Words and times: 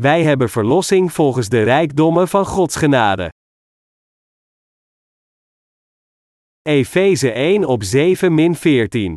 Wij 0.00 0.22
hebben 0.22 0.48
verlossing 0.48 1.12
volgens 1.12 1.48
de 1.48 1.62
rijkdommen 1.62 2.28
van 2.28 2.46
Gods 2.46 2.76
genade. 2.76 3.32
Efeze 6.62 7.32
1 7.32 7.64
op 7.64 7.82
7 7.82 8.34
min 8.34 8.54
14. 8.54 9.16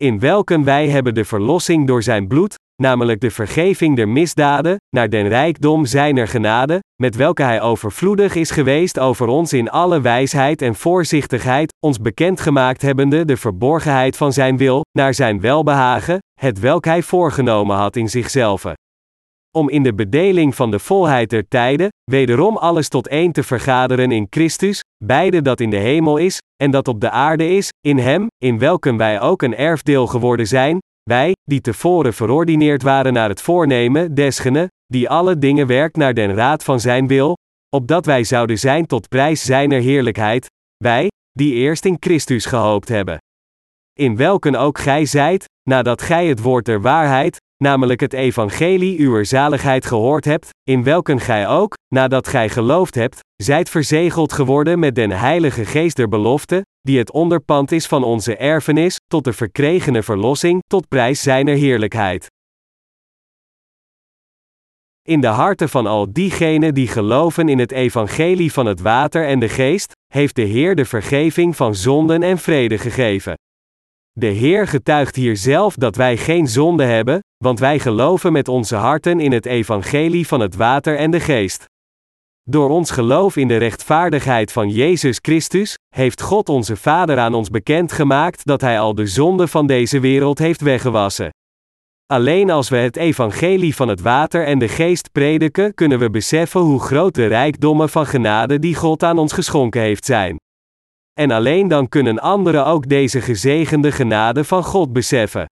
In 0.00 0.18
welken 0.18 0.64
wij 0.64 0.88
hebben 0.88 1.14
de 1.14 1.24
verlossing 1.24 1.86
door 1.86 2.02
zijn 2.02 2.26
bloed, 2.26 2.54
namelijk 2.82 3.20
de 3.20 3.30
vergeving 3.30 3.96
der 3.96 4.08
misdaden, 4.08 4.76
naar 4.90 5.08
den 5.08 5.28
rijkdom 5.28 5.86
zijner 5.86 6.28
genade, 6.28 6.80
met 7.02 7.16
welke 7.16 7.42
hij 7.42 7.60
overvloedig 7.60 8.34
is 8.34 8.50
geweest 8.50 8.98
over 8.98 9.26
ons 9.26 9.52
in 9.52 9.70
alle 9.70 10.00
wijsheid 10.00 10.62
en 10.62 10.74
voorzichtigheid, 10.74 11.74
ons 11.86 11.98
bekendgemaakt 11.98 12.82
hebbende 12.82 13.24
de 13.24 13.36
verborgenheid 13.36 14.16
van 14.16 14.32
zijn 14.32 14.56
wil, 14.56 14.82
naar 14.98 15.14
zijn 15.14 15.40
welbehagen, 15.40 16.18
het 16.40 16.60
welk 16.60 16.84
hij 16.84 17.02
voorgenomen 17.02 17.76
had 17.76 17.96
in 17.96 18.08
zichzelf 18.08 18.64
om 19.54 19.68
in 19.68 19.82
de 19.82 19.94
bedeling 19.94 20.54
van 20.54 20.70
de 20.70 20.78
volheid 20.78 21.30
der 21.30 21.48
tijden, 21.48 21.88
wederom 22.10 22.56
alles 22.56 22.88
tot 22.88 23.08
één 23.08 23.32
te 23.32 23.42
vergaderen 23.42 24.12
in 24.12 24.26
Christus, 24.30 24.80
beide 25.04 25.42
dat 25.42 25.60
in 25.60 25.70
de 25.70 25.76
hemel 25.76 26.16
is, 26.16 26.38
en 26.62 26.70
dat 26.70 26.88
op 26.88 27.00
de 27.00 27.10
aarde 27.10 27.56
is, 27.56 27.68
in 27.80 27.98
Hem, 27.98 28.26
in 28.38 28.58
welken 28.58 28.96
wij 28.96 29.20
ook 29.20 29.42
een 29.42 29.56
erfdeel 29.56 30.06
geworden 30.06 30.46
zijn, 30.46 30.78
wij, 31.10 31.32
die 31.42 31.60
tevoren 31.60 32.14
verordineerd 32.14 32.82
waren 32.82 33.12
naar 33.12 33.28
het 33.28 33.42
voornemen 33.42 34.14
desgene, 34.14 34.68
die 34.86 35.08
alle 35.08 35.38
dingen 35.38 35.66
werkt 35.66 35.96
naar 35.96 36.14
den 36.14 36.34
raad 36.34 36.64
van 36.64 36.80
Zijn 36.80 37.06
wil, 37.06 37.34
opdat 37.76 38.06
wij 38.06 38.24
zouden 38.24 38.58
zijn 38.58 38.86
tot 38.86 39.08
prijs 39.08 39.44
Zijner 39.44 39.80
heerlijkheid, 39.80 40.46
wij, 40.84 41.08
die 41.32 41.54
eerst 41.54 41.84
in 41.84 41.96
Christus 42.00 42.46
gehoopt 42.46 42.88
hebben. 42.88 43.18
In 43.98 44.16
welken 44.16 44.54
ook 44.54 44.78
gij 44.78 45.04
zijt, 45.04 45.44
nadat 45.68 46.02
gij 46.02 46.26
het 46.26 46.40
woord 46.40 46.64
der 46.64 46.80
waarheid, 46.80 47.36
namelijk 47.56 48.00
het 48.00 48.12
evangelie 48.12 48.98
uwer 48.98 49.26
zaligheid 49.26 49.86
gehoord 49.86 50.24
hebt, 50.24 50.48
in 50.62 50.82
welken 50.82 51.20
gij 51.20 51.48
ook, 51.48 51.74
nadat 51.94 52.28
gij 52.28 52.48
geloofd 52.48 52.94
hebt, 52.94 53.20
zijt 53.42 53.70
verzegeld 53.70 54.32
geworden 54.32 54.78
met 54.78 54.94
den 54.94 55.10
heilige 55.10 55.64
geest 55.64 55.96
der 55.96 56.08
belofte, 56.08 56.62
die 56.80 56.98
het 56.98 57.12
onderpand 57.12 57.72
is 57.72 57.86
van 57.86 58.04
onze 58.04 58.36
erfenis, 58.36 58.96
tot 59.06 59.24
de 59.24 59.32
verkregene 59.32 60.02
verlossing, 60.02 60.62
tot 60.66 60.88
prijs 60.88 61.22
zijner 61.22 61.56
heerlijkheid. 61.56 62.26
In 65.02 65.20
de 65.20 65.26
harten 65.26 65.68
van 65.68 65.86
al 65.86 66.12
diegenen 66.12 66.74
die 66.74 66.88
geloven 66.88 67.48
in 67.48 67.58
het 67.58 67.72
evangelie 67.72 68.52
van 68.52 68.66
het 68.66 68.80
water 68.80 69.26
en 69.26 69.38
de 69.38 69.48
geest, 69.48 69.92
heeft 70.12 70.36
de 70.36 70.42
Heer 70.42 70.74
de 70.74 70.84
vergeving 70.84 71.56
van 71.56 71.74
zonden 71.74 72.22
en 72.22 72.38
vrede 72.38 72.78
gegeven. 72.78 73.34
De 74.20 74.26
Heer 74.26 74.66
getuigt 74.66 75.16
hier 75.16 75.36
zelf 75.36 75.74
dat 75.74 75.96
wij 75.96 76.16
geen 76.16 76.48
zonde 76.48 76.84
hebben, 76.84 77.18
want 77.44 77.58
wij 77.58 77.78
geloven 77.78 78.32
met 78.32 78.48
onze 78.48 78.76
harten 78.76 79.20
in 79.20 79.32
het 79.32 79.46
evangelie 79.46 80.26
van 80.26 80.40
het 80.40 80.56
water 80.56 80.96
en 80.96 81.10
de 81.10 81.20
geest. 81.20 81.64
Door 82.42 82.70
ons 82.70 82.90
geloof 82.90 83.36
in 83.36 83.48
de 83.48 83.56
rechtvaardigheid 83.56 84.52
van 84.52 84.68
Jezus 84.68 85.18
Christus, 85.22 85.74
heeft 85.94 86.22
God 86.22 86.48
onze 86.48 86.76
Vader 86.76 87.18
aan 87.18 87.34
ons 87.34 87.50
bekendgemaakt 87.50 88.44
dat 88.44 88.60
Hij 88.60 88.80
al 88.80 88.94
de 88.94 89.06
zonde 89.06 89.48
van 89.48 89.66
deze 89.66 90.00
wereld 90.00 90.38
heeft 90.38 90.60
weggewassen. 90.60 91.30
Alleen 92.06 92.50
als 92.50 92.68
we 92.68 92.76
het 92.76 92.96
evangelie 92.96 93.74
van 93.74 93.88
het 93.88 94.00
water 94.00 94.46
en 94.46 94.58
de 94.58 94.68
geest 94.68 95.12
prediken, 95.12 95.74
kunnen 95.74 95.98
we 95.98 96.10
beseffen 96.10 96.60
hoe 96.60 96.80
groot 96.80 97.14
de 97.14 97.26
rijkdommen 97.26 97.88
van 97.88 98.06
genade 98.06 98.58
die 98.58 98.74
God 98.74 99.02
aan 99.02 99.18
ons 99.18 99.32
geschonken 99.32 99.80
heeft 99.80 100.04
zijn. 100.04 100.36
En 101.20 101.30
alleen 101.30 101.68
dan 101.68 101.88
kunnen 101.88 102.18
anderen 102.18 102.66
ook 102.66 102.88
deze 102.88 103.20
gezegende 103.20 103.92
genade 103.92 104.44
van 104.44 104.64
God 104.64 104.92
beseffen. 104.92 105.46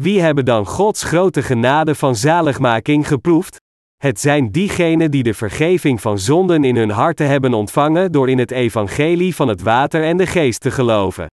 Wie 0.00 0.20
hebben 0.20 0.44
dan 0.44 0.66
Gods 0.66 1.02
grote 1.02 1.42
genade 1.42 1.94
van 1.94 2.16
zaligmaking 2.16 3.08
geproefd? 3.08 3.56
Het 3.96 4.20
zijn 4.20 4.50
diegenen 4.50 5.10
die 5.10 5.22
de 5.22 5.34
vergeving 5.34 6.00
van 6.00 6.18
zonden 6.18 6.64
in 6.64 6.76
hun 6.76 6.90
harten 6.90 7.28
hebben 7.28 7.54
ontvangen 7.54 8.12
door 8.12 8.30
in 8.30 8.38
het 8.38 8.50
evangelie 8.50 9.34
van 9.34 9.48
het 9.48 9.62
water 9.62 10.04
en 10.04 10.16
de 10.16 10.26
geest 10.26 10.60
te 10.60 10.70
geloven. 10.70 11.26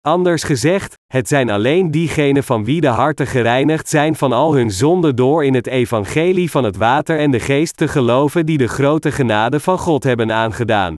Anders 0.00 0.42
gezegd, 0.42 0.94
het 1.12 1.28
zijn 1.28 1.50
alleen 1.50 1.90
diegenen 1.90 2.44
van 2.44 2.64
wie 2.64 2.80
de 2.80 2.86
harten 2.86 3.26
gereinigd 3.26 3.88
zijn 3.88 4.16
van 4.16 4.32
al 4.32 4.54
hun 4.54 4.70
zonden 4.70 5.16
door 5.16 5.44
in 5.44 5.54
het 5.54 5.66
evangelie 5.66 6.50
van 6.50 6.64
het 6.64 6.76
water 6.76 7.18
en 7.18 7.30
de 7.30 7.40
geest 7.40 7.76
te 7.76 7.88
geloven 7.88 8.46
die 8.46 8.58
de 8.58 8.68
grote 8.68 9.12
genade 9.12 9.60
van 9.60 9.78
God 9.78 10.04
hebben 10.04 10.32
aangedaan. 10.32 10.94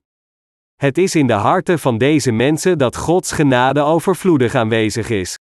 Het 0.75 0.97
is 0.97 1.15
in 1.15 1.27
de 1.27 1.33
harten 1.33 1.79
van 1.79 1.97
deze 1.97 2.31
mensen 2.31 2.77
dat 2.77 2.95
Gods 2.95 3.31
genade 3.31 3.81
overvloedig 3.81 4.55
aanwezig 4.55 5.09
is. 5.09 5.37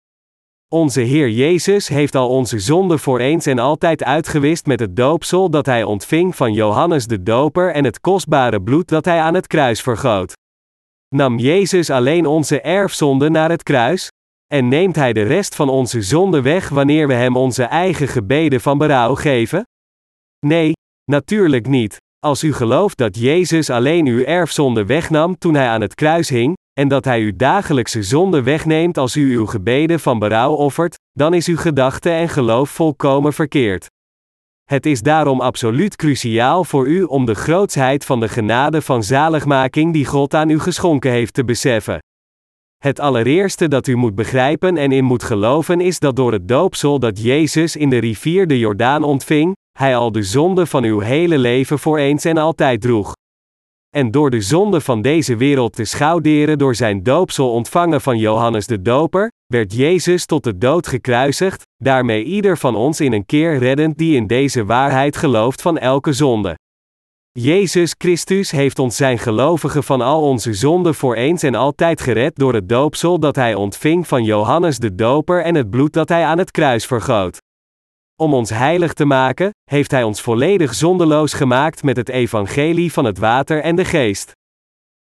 Onze 0.67 1.01
Heer 1.01 1.29
Jezus 1.29 1.87
heeft 1.87 2.15
al 2.15 2.29
onze 2.29 2.59
zonden 2.59 2.99
voor 2.99 3.19
eens 3.19 3.45
en 3.45 3.59
altijd 3.59 4.03
uitgewist 4.03 4.65
met 4.65 4.79
het 4.79 4.95
doopsel 4.95 5.49
dat 5.49 5.65
Hij 5.65 5.83
ontving 5.83 6.35
van 6.35 6.53
Johannes 6.53 7.07
de 7.07 7.23
Doper 7.23 7.73
en 7.73 7.83
het 7.83 7.99
kostbare 7.99 8.61
bloed 8.61 8.87
dat 8.87 9.05
Hij 9.05 9.19
aan 9.19 9.33
het 9.33 9.47
kruis 9.47 9.81
vergoot. 9.81 10.33
Nam 11.15 11.37
Jezus 11.37 11.89
alleen 11.89 12.25
onze 12.25 12.61
erfzonde 12.61 13.29
naar 13.29 13.49
het 13.49 13.63
kruis? 13.63 14.07
En 14.53 14.67
neemt 14.67 14.95
Hij 14.95 15.13
de 15.13 15.23
rest 15.23 15.55
van 15.55 15.69
onze 15.69 16.01
zonde 16.01 16.41
weg 16.41 16.69
wanneer 16.69 17.07
we 17.07 17.13
Hem 17.13 17.37
onze 17.37 17.63
eigen 17.63 18.07
gebeden 18.07 18.61
van 18.61 18.77
berouw 18.77 19.15
geven? 19.15 19.63
Nee, 20.45 20.71
natuurlijk 21.11 21.67
niet. 21.67 21.97
Als 22.25 22.43
u 22.43 22.53
gelooft 22.53 22.97
dat 22.97 23.17
Jezus 23.17 23.69
alleen 23.69 24.07
uw 24.07 24.23
erfzonde 24.23 24.85
wegnam 24.85 25.37
toen 25.37 25.53
hij 25.53 25.67
aan 25.67 25.81
het 25.81 25.95
kruis 25.95 26.29
hing, 26.29 26.57
en 26.73 26.87
dat 26.87 27.05
hij 27.05 27.21
uw 27.21 27.31
dagelijkse 27.35 28.03
zonde 28.03 28.43
wegneemt 28.43 28.97
als 28.97 29.15
u 29.15 29.35
uw 29.35 29.45
gebeden 29.45 29.99
van 29.99 30.19
berouw 30.19 30.53
offert, 30.53 30.99
dan 31.11 31.33
is 31.33 31.47
uw 31.47 31.57
gedachte 31.57 32.09
en 32.09 32.29
geloof 32.29 32.69
volkomen 32.69 33.33
verkeerd. 33.33 33.85
Het 34.63 34.85
is 34.85 35.01
daarom 35.01 35.41
absoluut 35.41 35.95
cruciaal 35.95 36.63
voor 36.63 36.87
u 36.87 37.03
om 37.03 37.25
de 37.25 37.35
grootsheid 37.35 38.05
van 38.05 38.19
de 38.19 38.27
genade 38.27 38.81
van 38.81 39.03
zaligmaking 39.03 39.93
die 39.93 40.05
God 40.05 40.33
aan 40.33 40.49
u 40.49 40.59
geschonken 40.59 41.11
heeft 41.11 41.33
te 41.33 41.45
beseffen. 41.45 41.99
Het 42.77 42.99
allereerste 42.99 43.67
dat 43.67 43.87
u 43.87 43.95
moet 43.95 44.15
begrijpen 44.15 44.77
en 44.77 44.91
in 44.91 45.03
moet 45.03 45.23
geloven 45.23 45.81
is 45.81 45.99
dat 45.99 46.15
door 46.15 46.31
het 46.31 46.47
doopsel 46.47 46.99
dat 46.99 47.21
Jezus 47.21 47.75
in 47.75 47.89
de 47.89 47.97
rivier 47.97 48.47
de 48.47 48.59
Jordaan 48.59 49.03
ontving, 49.03 49.55
hij 49.77 49.95
al 49.95 50.11
de 50.11 50.23
zonde 50.23 50.65
van 50.65 50.83
uw 50.83 50.99
hele 50.99 51.37
leven 51.37 51.79
voor 51.79 51.97
eens 51.97 52.25
en 52.25 52.37
altijd 52.37 52.81
droeg. 52.81 53.13
En 53.89 54.11
door 54.11 54.29
de 54.29 54.41
zonde 54.41 54.81
van 54.81 55.01
deze 55.01 55.35
wereld 55.35 55.75
te 55.75 55.85
schouderen 55.85 56.57
door 56.57 56.75
zijn 56.75 57.03
doopsel 57.03 57.51
ontvangen 57.51 58.01
van 58.01 58.17
Johannes 58.17 58.67
de 58.67 58.81
Doper, 58.81 59.31
werd 59.45 59.73
Jezus 59.73 60.25
tot 60.25 60.43
de 60.43 60.57
dood 60.57 60.87
gekruisigd, 60.87 61.63
daarmee 61.83 62.23
ieder 62.23 62.57
van 62.57 62.75
ons 62.75 62.99
in 62.99 63.13
een 63.13 63.25
keer 63.25 63.57
reddend 63.57 63.97
die 63.97 64.15
in 64.15 64.27
deze 64.27 64.65
waarheid 64.65 65.17
gelooft 65.17 65.61
van 65.61 65.77
elke 65.77 66.13
zonde. 66.13 66.55
Jezus 67.31 67.95
Christus 67.97 68.51
heeft 68.51 68.79
ons 68.79 68.95
zijn 68.95 69.17
gelovigen 69.19 69.83
van 69.83 70.01
al 70.01 70.21
onze 70.21 70.53
zonden 70.53 70.95
voor 70.95 71.15
eens 71.15 71.43
en 71.43 71.55
altijd 71.55 72.01
gered 72.01 72.35
door 72.35 72.53
het 72.53 72.69
doopsel 72.69 73.19
dat 73.19 73.35
hij 73.35 73.55
ontving 73.55 74.07
van 74.07 74.23
Johannes 74.23 74.77
de 74.77 74.95
Doper 74.95 75.43
en 75.43 75.55
het 75.55 75.69
bloed 75.69 75.93
dat 75.93 76.09
hij 76.09 76.25
aan 76.25 76.37
het 76.37 76.51
kruis 76.51 76.85
vergoot. 76.85 77.37
Om 78.21 78.33
ons 78.33 78.49
heilig 78.49 78.93
te 78.93 79.05
maken, 79.05 79.49
heeft 79.63 79.91
Hij 79.91 80.03
ons 80.03 80.21
volledig 80.21 80.73
zondeloos 80.73 81.33
gemaakt 81.33 81.83
met 81.83 81.97
het 81.97 82.09
evangelie 82.09 82.93
van 82.93 83.05
het 83.05 83.17
water 83.17 83.61
en 83.61 83.75
de 83.75 83.85
geest. 83.85 84.31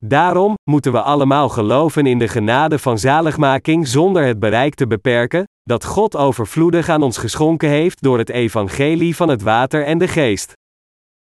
Daarom 0.04 0.54
moeten 0.70 0.92
we 0.92 1.00
allemaal 1.00 1.48
geloven 1.48 2.06
in 2.06 2.18
de 2.18 2.28
genade 2.28 2.78
van 2.78 2.98
zaligmaking 2.98 3.88
zonder 3.88 4.24
het 4.24 4.38
bereik 4.38 4.74
te 4.74 4.86
beperken, 4.86 5.44
dat 5.62 5.84
God 5.84 6.16
overvloedig 6.16 6.88
aan 6.88 7.02
ons 7.02 7.16
geschonken 7.18 7.68
heeft 7.68 8.02
door 8.02 8.18
het 8.18 8.30
evangelie 8.30 9.16
van 9.16 9.28
het 9.28 9.42
water 9.42 9.84
en 9.84 9.98
de 9.98 10.08
geest. 10.08 10.52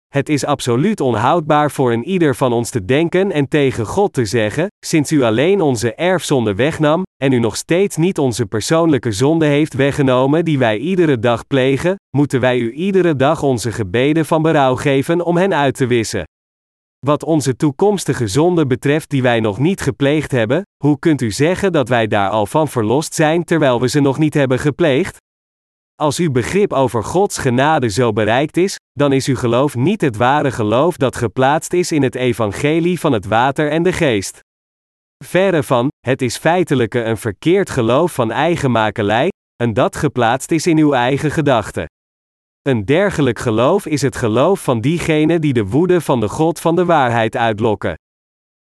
Het 0.08 0.30
is 0.30 0.46
absoluut 0.46 1.02
onhoudbaar 1.02 1.72
voor 1.72 1.92
een 1.92 2.04
ieder 2.04 2.36
van 2.36 2.54
ons 2.54 2.70
te 2.70 2.86
denken 2.86 3.32
en 3.32 3.48
tegen 3.48 3.86
God 3.86 4.14
te 4.14 4.26
zeggen: 4.26 4.68
sinds 4.86 5.12
u 5.12 5.22
alleen 5.22 5.62
onze 5.62 5.94
erfzonde 5.94 6.56
wegnam, 6.56 7.04
en 7.24 7.32
u 7.32 7.40
nog 7.40 7.56
steeds 7.56 7.96
niet 7.96 8.18
onze 8.18 8.46
persoonlijke 8.46 9.12
zonde 9.12 9.46
heeft 9.46 9.74
weggenomen 9.74 10.46
die 10.46 10.58
wij 10.58 10.78
iedere 10.78 11.20
dag 11.20 11.48
plegen, 11.48 11.96
moeten 12.18 12.40
wij 12.40 12.58
u 12.58 12.72
iedere 12.72 13.16
dag 13.16 13.44
onze 13.44 13.72
gebeden 13.72 14.26
van 14.26 14.42
berouw 14.42 14.76
geven 14.76 15.26
om 15.26 15.38
hen 15.38 15.54
uit 15.54 15.76
te 15.76 15.88
wissen. 15.88 16.24
Wat 17.06 17.24
onze 17.24 17.56
toekomstige 17.56 18.28
zonde 18.28 18.68
betreft 18.68 19.10
die 19.10 19.22
wij 19.22 19.40
nog 19.40 19.60
niet 19.60 19.82
gepleegd 19.82 20.32
hebben, 20.32 20.62
hoe 20.84 21.00
kunt 21.00 21.22
u 21.22 21.32
zeggen 21.32 21.72
dat 21.72 21.90
wij 21.90 22.08
daar 22.08 22.30
al 22.30 22.46
van 22.46 22.68
verlost 22.68 23.14
zijn 23.14 23.44
terwijl 23.44 23.82
we 23.82 23.90
ze 23.90 24.00
nog 24.00 24.18
niet 24.18 24.34
hebben 24.34 24.60
gepleegd? 24.60 25.18
Als 26.02 26.18
uw 26.18 26.32
begrip 26.32 26.74
over 26.74 27.04
Gods 27.04 27.38
genade 27.38 27.90
zo 27.90 28.14
bereikt 28.14 28.58
is, 28.58 28.76
dan 28.92 29.14
is 29.14 29.28
uw 29.28 29.36
geloof 29.36 29.76
niet 29.76 30.02
het 30.02 30.18
ware 30.18 30.52
geloof 30.52 30.98
dat 30.98 31.16
geplaatst 31.16 31.74
is 31.74 31.92
in 31.92 32.04
het 32.04 32.16
evangelie 32.16 33.00
van 33.00 33.12
het 33.12 33.26
water 33.26 33.72
en 33.72 33.84
de 33.84 33.94
geest. 33.94 34.40
Verre 35.26 35.64
van, 35.64 35.88
het 36.00 36.22
is 36.22 36.38
feitelijk 36.38 36.94
een 36.94 37.18
verkeerd 37.18 37.70
geloof 37.70 38.14
van 38.14 38.32
eigen 38.32 38.72
makelij, 38.72 39.30
en 39.64 39.74
dat 39.74 39.96
geplaatst 39.96 40.52
is 40.52 40.68
in 40.68 40.78
uw 40.78 40.94
eigen 40.94 41.32
gedachten. 41.32 41.86
Een 42.62 42.86
dergelijk 42.86 43.40
geloof 43.40 43.86
is 43.86 44.02
het 44.02 44.16
geloof 44.16 44.64
van 44.64 44.82
diegenen 44.82 45.42
die 45.42 45.54
de 45.54 45.66
woede 45.66 46.02
van 46.02 46.20
de 46.20 46.30
God 46.30 46.60
van 46.60 46.76
de 46.76 46.86
waarheid 46.86 47.36
uitlokken. 47.36 47.94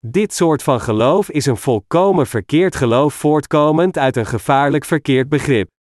Dit 0.07 0.35
soort 0.35 0.63
van 0.63 0.81
geloof 0.81 1.31
is 1.31 1.47
een 1.47 1.57
volkomen 1.57 2.27
verkeerd 2.27 2.77
geloof 2.77 3.15
voortkomend 3.15 3.99
uit 3.99 4.17
een 4.17 4.27
gevaarlijk 4.27 4.85
verkeerd 4.85 5.29
begrip. 5.29 5.73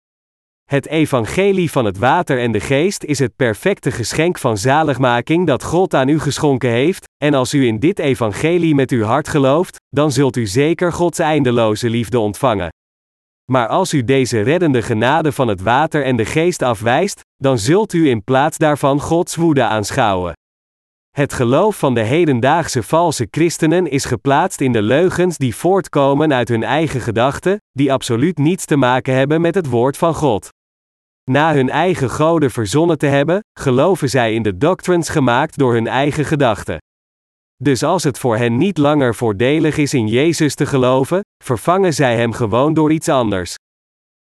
Het 0.64 0.88
evangelie 0.88 1.72
van 1.72 1.86
het 1.86 1.98
water 1.98 2.40
en 2.40 2.52
de 2.52 2.60
geest 2.60 3.04
is 3.04 3.20
het 3.20 3.36
perfecte 3.36 3.92
geschenk 3.92 4.40
van 4.40 4.58
zaligmaking 4.58 5.48
dat 5.48 5.64
God 5.64 5.94
aan 5.94 6.08
u 6.08 6.20
geschonken 6.20 6.70
heeft, 6.70 7.06
en 7.18 7.34
als 7.34 7.54
u 7.54 7.66
in 7.66 7.80
dit 7.80 8.00
evangelie 8.00 8.76
met 8.76 8.92
uw 8.92 9.04
hart 9.04 9.28
gelooft, 9.28 9.78
dan 9.90 10.12
zult 10.12 10.36
u 10.36 10.48
zeker 10.48 10.94
Gods 10.94 11.20
eindeloze 11.20 11.90
liefde 11.90 12.20
ontvangen. 12.20 12.70
Maar 13.52 13.68
als 13.68 13.94
u 13.94 14.04
deze 14.04 14.42
reddende 14.42 14.82
genade 14.82 15.32
van 15.32 15.48
het 15.48 15.62
water 15.62 16.04
en 16.04 16.16
de 16.16 16.26
geest 16.26 16.62
afwijst, 16.62 17.22
dan 17.36 17.58
zult 17.58 17.94
u 17.94 18.10
in 18.10 18.24
plaats 18.24 18.58
daarvan 18.58 19.00
Gods 19.00 19.36
woede 19.36 19.64
aanschouwen. 19.64 20.34
Het 21.18 21.34
geloof 21.34 21.80
van 21.80 21.94
de 21.94 22.02
hedendaagse 22.02 22.84
valse 22.84 23.28
christenen 23.32 23.88
is 23.88 24.06
geplaatst 24.06 24.62
in 24.62 24.72
de 24.72 24.82
leugens 24.82 25.38
die 25.38 25.56
voortkomen 25.56 26.34
uit 26.34 26.48
hun 26.48 26.64
eigen 26.64 27.02
gedachten, 27.02 27.58
die 27.72 27.94
absoluut 27.94 28.38
niets 28.38 28.66
te 28.66 28.76
maken 28.76 29.16
hebben 29.16 29.42
met 29.42 29.56
het 29.56 29.70
woord 29.70 29.98
van 29.98 30.14
God. 30.14 30.50
Na 31.32 31.54
hun 31.54 31.70
eigen 31.70 32.10
goden 32.10 32.52
verzonnen 32.52 32.98
te 32.98 33.06
hebben, 33.06 33.40
geloven 33.60 34.10
zij 34.10 34.34
in 34.34 34.44
de 34.44 34.58
doctrines 34.58 35.10
gemaakt 35.10 35.58
door 35.58 35.74
hun 35.74 35.88
eigen 35.88 36.26
gedachten. 36.26 36.78
Dus 37.64 37.84
als 37.84 38.04
het 38.04 38.20
voor 38.20 38.38
hen 38.38 38.58
niet 38.58 38.78
langer 38.78 39.16
voordelig 39.16 39.78
is 39.78 39.94
in 39.94 40.08
Jezus 40.08 40.56
te 40.56 40.66
geloven, 40.66 41.22
vervangen 41.44 41.94
zij 41.94 42.16
hem 42.16 42.32
gewoon 42.32 42.74
door 42.74 42.92
iets 42.92 43.10
anders. 43.10 43.56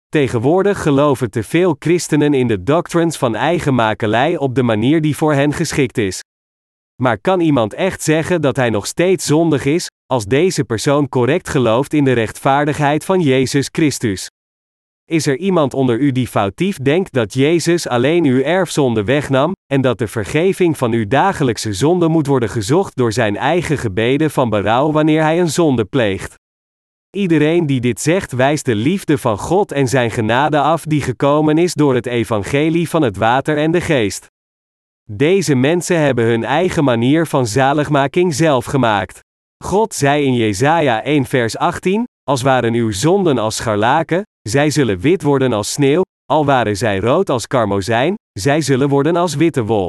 Tegenwoordig 0.08 0.82
geloven 0.82 1.30
te 1.30 1.42
veel 1.42 1.76
christenen 1.78 2.34
in 2.34 2.46
de 2.46 2.62
doctrines 2.62 3.16
van 3.16 3.34
eigen 3.34 3.74
makelij 3.74 4.36
op 4.36 4.54
de 4.54 4.62
manier 4.62 5.00
die 5.00 5.16
voor 5.16 5.34
hen 5.34 5.52
geschikt 5.52 5.98
is. 5.98 6.20
Maar 7.00 7.18
kan 7.18 7.40
iemand 7.40 7.74
echt 7.74 8.02
zeggen 8.02 8.40
dat 8.40 8.56
hij 8.56 8.70
nog 8.70 8.86
steeds 8.86 9.26
zondig 9.26 9.64
is, 9.64 9.90
als 10.06 10.24
deze 10.24 10.64
persoon 10.64 11.08
correct 11.08 11.48
gelooft 11.48 11.92
in 11.92 12.04
de 12.04 12.12
rechtvaardigheid 12.12 13.04
van 13.04 13.20
Jezus 13.20 13.68
Christus? 13.72 14.30
Is 15.10 15.26
er 15.26 15.36
iemand 15.36 15.74
onder 15.74 15.98
u 15.98 16.12
die 16.12 16.26
foutief 16.26 16.76
denkt 16.76 17.12
dat 17.12 17.34
Jezus 17.34 17.88
alleen 17.88 18.24
uw 18.24 18.42
erfzonde 18.42 19.04
wegnam, 19.04 19.52
en 19.66 19.80
dat 19.80 19.98
de 19.98 20.06
vergeving 20.06 20.78
van 20.78 20.92
uw 20.92 21.06
dagelijkse 21.08 21.72
zonde 21.72 22.08
moet 22.08 22.26
worden 22.26 22.48
gezocht 22.48 22.96
door 22.96 23.12
zijn 23.12 23.36
eigen 23.36 23.78
gebeden 23.78 24.30
van 24.30 24.50
berouw 24.50 24.92
wanneer 24.92 25.22
hij 25.22 25.40
een 25.40 25.50
zonde 25.50 25.84
pleegt? 25.84 26.34
Iedereen 27.16 27.66
die 27.66 27.80
dit 27.80 28.00
zegt 28.00 28.32
wijst 28.32 28.64
de 28.64 28.74
liefde 28.74 29.18
van 29.18 29.38
God 29.38 29.72
en 29.72 29.88
zijn 29.88 30.10
genade 30.10 30.60
af 30.60 30.84
die 30.84 31.02
gekomen 31.02 31.58
is 31.58 31.74
door 31.74 31.94
het 31.94 32.06
evangelie 32.06 32.88
van 32.88 33.02
het 33.02 33.16
water 33.16 33.56
en 33.56 33.70
de 33.70 33.80
geest. 33.80 34.26
Deze 35.12 35.54
mensen 35.54 36.00
hebben 36.00 36.24
hun 36.24 36.44
eigen 36.44 36.84
manier 36.84 37.26
van 37.26 37.46
zaligmaking 37.46 38.34
zelf 38.34 38.64
gemaakt. 38.64 39.20
God 39.64 39.94
zei 39.94 40.24
in 40.24 40.34
Jesaja 40.34 41.02
1 41.02 41.24
vers 41.24 41.56
18, 41.56 42.04
als 42.22 42.42
waren 42.42 42.74
uw 42.74 42.90
zonden 42.92 43.38
als 43.38 43.56
scharlaken, 43.56 44.22
zij 44.48 44.70
zullen 44.70 44.98
wit 44.98 45.22
worden 45.22 45.52
als 45.52 45.72
sneeuw, 45.72 46.02
al 46.24 46.44
waren 46.44 46.76
zij 46.76 46.98
rood 46.98 47.30
als 47.30 47.46
karmozijn, 47.46 48.14
zij 48.32 48.60
zullen 48.60 48.88
worden 48.88 49.16
als 49.16 49.34
witte 49.34 49.64
wol. 49.64 49.88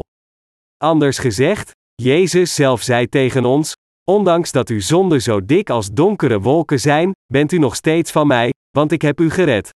Anders 0.78 1.18
gezegd, 1.18 1.72
Jezus 1.94 2.56
zelf 2.56 2.82
zei 2.82 3.08
tegen 3.08 3.46
ons, 3.46 3.74
ondanks 4.12 4.52
dat 4.52 4.70
uw 4.70 4.82
zonden 4.82 5.22
zo 5.22 5.46
dik 5.46 5.70
als 5.70 5.92
donkere 5.92 6.40
wolken 6.40 6.80
zijn, 6.80 7.12
bent 7.26 7.52
u 7.52 7.58
nog 7.58 7.76
steeds 7.76 8.12
van 8.12 8.28
mij, 8.28 8.54
want 8.78 8.92
ik 8.92 9.02
heb 9.02 9.20
u 9.20 9.30
gered. 9.30 9.70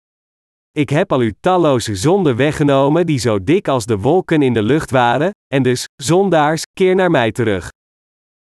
Ik 0.76 0.88
heb 0.88 1.12
al 1.12 1.18
uw 1.18 1.32
talloze 1.40 1.94
zonden 1.94 2.36
weggenomen 2.36 3.06
die 3.06 3.18
zo 3.18 3.44
dik 3.44 3.68
als 3.68 3.86
de 3.86 3.98
wolken 3.98 4.42
in 4.42 4.52
de 4.52 4.62
lucht 4.62 4.90
waren, 4.90 5.30
en 5.54 5.62
dus, 5.62 5.84
zondaars, 6.02 6.62
keer 6.72 6.94
naar 6.94 7.10
mij 7.10 7.32
terug. 7.32 7.68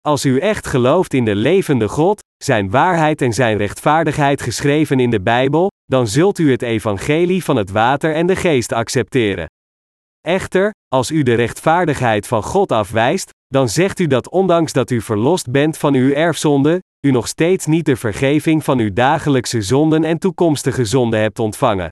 Als 0.00 0.24
u 0.24 0.38
echt 0.38 0.66
gelooft 0.66 1.14
in 1.14 1.24
de 1.24 1.34
levende 1.34 1.88
God, 1.88 2.20
zijn 2.44 2.70
waarheid 2.70 3.22
en 3.22 3.32
zijn 3.32 3.56
rechtvaardigheid 3.56 4.42
geschreven 4.42 5.00
in 5.00 5.10
de 5.10 5.20
Bijbel, 5.20 5.70
dan 5.84 6.06
zult 6.06 6.38
u 6.38 6.50
het 6.50 6.62
evangelie 6.62 7.44
van 7.44 7.56
het 7.56 7.70
water 7.70 8.14
en 8.14 8.26
de 8.26 8.36
geest 8.36 8.72
accepteren. 8.72 9.46
Echter, 10.20 10.70
als 10.88 11.10
u 11.10 11.22
de 11.22 11.34
rechtvaardigheid 11.34 12.26
van 12.26 12.42
God 12.42 12.72
afwijst, 12.72 13.30
dan 13.46 13.68
zegt 13.68 13.98
u 13.98 14.06
dat 14.06 14.30
ondanks 14.30 14.72
dat 14.72 14.90
u 14.90 15.00
verlost 15.00 15.50
bent 15.50 15.78
van 15.78 15.94
uw 15.94 16.12
erfzonde, 16.12 16.82
u 17.06 17.10
nog 17.10 17.28
steeds 17.28 17.66
niet 17.66 17.84
de 17.84 17.96
vergeving 17.96 18.64
van 18.64 18.78
uw 18.78 18.92
dagelijkse 18.92 19.62
zonden 19.62 20.04
en 20.04 20.18
toekomstige 20.18 20.84
zonden 20.84 21.20
hebt 21.20 21.38
ontvangen 21.38 21.90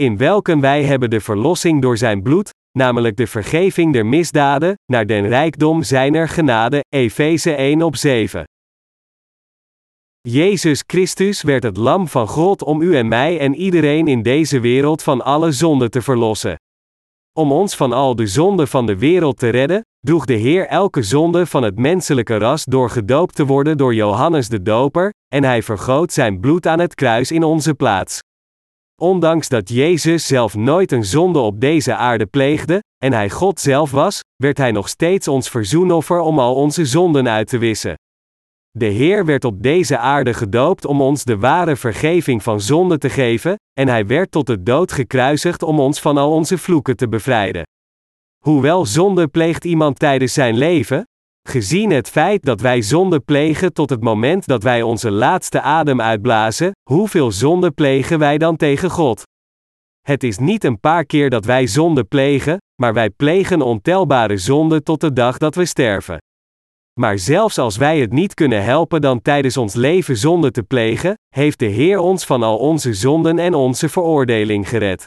in 0.00 0.16
welken 0.16 0.60
wij 0.60 0.84
hebben 0.84 1.10
de 1.10 1.20
verlossing 1.20 1.82
door 1.82 1.96
zijn 1.96 2.22
bloed, 2.22 2.50
namelijk 2.78 3.16
de 3.16 3.26
vergeving 3.26 3.92
der 3.92 4.06
misdaden, 4.06 4.74
naar 4.92 5.06
den 5.06 5.28
rijkdom 5.28 5.82
zijner 5.82 6.28
genade, 6.28 6.80
Efeze 6.88 7.54
1 7.54 7.82
op 7.82 7.96
7. 7.96 8.44
Jezus 10.20 10.82
Christus 10.86 11.42
werd 11.42 11.62
het 11.62 11.76
lam 11.76 12.08
van 12.08 12.26
God 12.28 12.62
om 12.62 12.80
u 12.80 12.96
en 12.96 13.08
mij 13.08 13.38
en 13.38 13.54
iedereen 13.54 14.08
in 14.08 14.22
deze 14.22 14.60
wereld 14.60 15.02
van 15.02 15.24
alle 15.24 15.52
zonden 15.52 15.90
te 15.90 16.02
verlossen. 16.02 16.56
Om 17.38 17.52
ons 17.52 17.76
van 17.76 17.92
al 17.92 18.16
de 18.16 18.26
zonden 18.26 18.68
van 18.68 18.86
de 18.86 18.98
wereld 18.98 19.38
te 19.38 19.48
redden, 19.48 19.80
droeg 20.00 20.24
de 20.24 20.34
Heer 20.34 20.66
elke 20.66 21.02
zonde 21.02 21.46
van 21.46 21.62
het 21.62 21.78
menselijke 21.78 22.36
ras 22.36 22.64
door 22.64 22.90
gedoopt 22.90 23.34
te 23.34 23.46
worden 23.46 23.76
door 23.76 23.94
Johannes 23.94 24.48
de 24.48 24.62
Doper, 24.62 25.12
en 25.34 25.44
hij 25.44 25.62
vergoot 25.62 26.12
zijn 26.12 26.40
bloed 26.40 26.66
aan 26.66 26.80
het 26.80 26.94
kruis 26.94 27.30
in 27.30 27.44
onze 27.44 27.74
plaats. 27.74 28.20
Ondanks 29.00 29.48
dat 29.48 29.68
Jezus 29.68 30.26
zelf 30.26 30.54
nooit 30.54 30.92
een 30.92 31.04
zonde 31.04 31.38
op 31.38 31.60
deze 31.60 31.94
aarde 31.94 32.26
pleegde, 32.26 32.82
en 33.04 33.12
hij 33.12 33.30
God 33.30 33.60
zelf 33.60 33.90
was, 33.90 34.20
werd 34.36 34.58
hij 34.58 34.70
nog 34.70 34.88
steeds 34.88 35.28
ons 35.28 35.48
verzoenoffer 35.48 36.18
om 36.20 36.38
al 36.38 36.54
onze 36.54 36.86
zonden 36.86 37.28
uit 37.28 37.48
te 37.48 37.58
wissen. 37.58 37.94
De 38.70 38.86
Heer 38.86 39.24
werd 39.24 39.44
op 39.44 39.62
deze 39.62 39.98
aarde 39.98 40.34
gedoopt 40.34 40.84
om 40.84 41.00
ons 41.00 41.24
de 41.24 41.38
ware 41.38 41.76
vergeving 41.76 42.42
van 42.42 42.60
zonde 42.60 42.98
te 42.98 43.10
geven, 43.10 43.54
en 43.72 43.88
hij 43.88 44.06
werd 44.06 44.30
tot 44.30 44.46
de 44.46 44.62
dood 44.62 44.92
gekruisigd 44.92 45.62
om 45.62 45.80
ons 45.80 46.00
van 46.00 46.16
al 46.16 46.32
onze 46.32 46.58
vloeken 46.58 46.96
te 46.96 47.08
bevrijden. 47.08 47.62
Hoewel 48.44 48.86
zonde 48.86 49.28
pleegt 49.28 49.64
iemand 49.64 49.98
tijdens 49.98 50.32
zijn 50.32 50.56
leven, 50.56 51.04
Gezien 51.48 51.90
het 51.90 52.08
feit 52.08 52.42
dat 52.42 52.60
wij 52.60 52.82
zonde 52.82 53.20
plegen 53.20 53.72
tot 53.72 53.90
het 53.90 54.02
moment 54.02 54.46
dat 54.46 54.62
wij 54.62 54.82
onze 54.82 55.10
laatste 55.10 55.60
adem 55.60 56.00
uitblazen, 56.00 56.72
hoeveel 56.90 57.32
zonde 57.32 57.70
plegen 57.70 58.18
wij 58.18 58.38
dan 58.38 58.56
tegen 58.56 58.90
God? 58.90 59.22
Het 60.00 60.22
is 60.22 60.38
niet 60.38 60.64
een 60.64 60.80
paar 60.80 61.04
keer 61.04 61.30
dat 61.30 61.44
wij 61.44 61.66
zonde 61.66 62.04
plegen, 62.04 62.56
maar 62.82 62.94
wij 62.94 63.10
plegen 63.10 63.62
ontelbare 63.62 64.36
zonden 64.36 64.84
tot 64.84 65.00
de 65.00 65.12
dag 65.12 65.38
dat 65.38 65.54
we 65.54 65.64
sterven. 65.64 66.18
Maar 67.00 67.18
zelfs 67.18 67.58
als 67.58 67.76
wij 67.76 68.00
het 68.00 68.12
niet 68.12 68.34
kunnen 68.34 68.64
helpen 68.64 69.00
dan 69.00 69.22
tijdens 69.22 69.56
ons 69.56 69.74
leven 69.74 70.16
zonde 70.16 70.50
te 70.50 70.62
plegen, 70.62 71.14
heeft 71.34 71.58
de 71.58 71.66
Heer 71.66 71.98
ons 71.98 72.24
van 72.24 72.42
al 72.42 72.58
onze 72.58 72.94
zonden 72.94 73.38
en 73.38 73.54
onze 73.54 73.88
veroordeling 73.88 74.68
gered. 74.68 75.04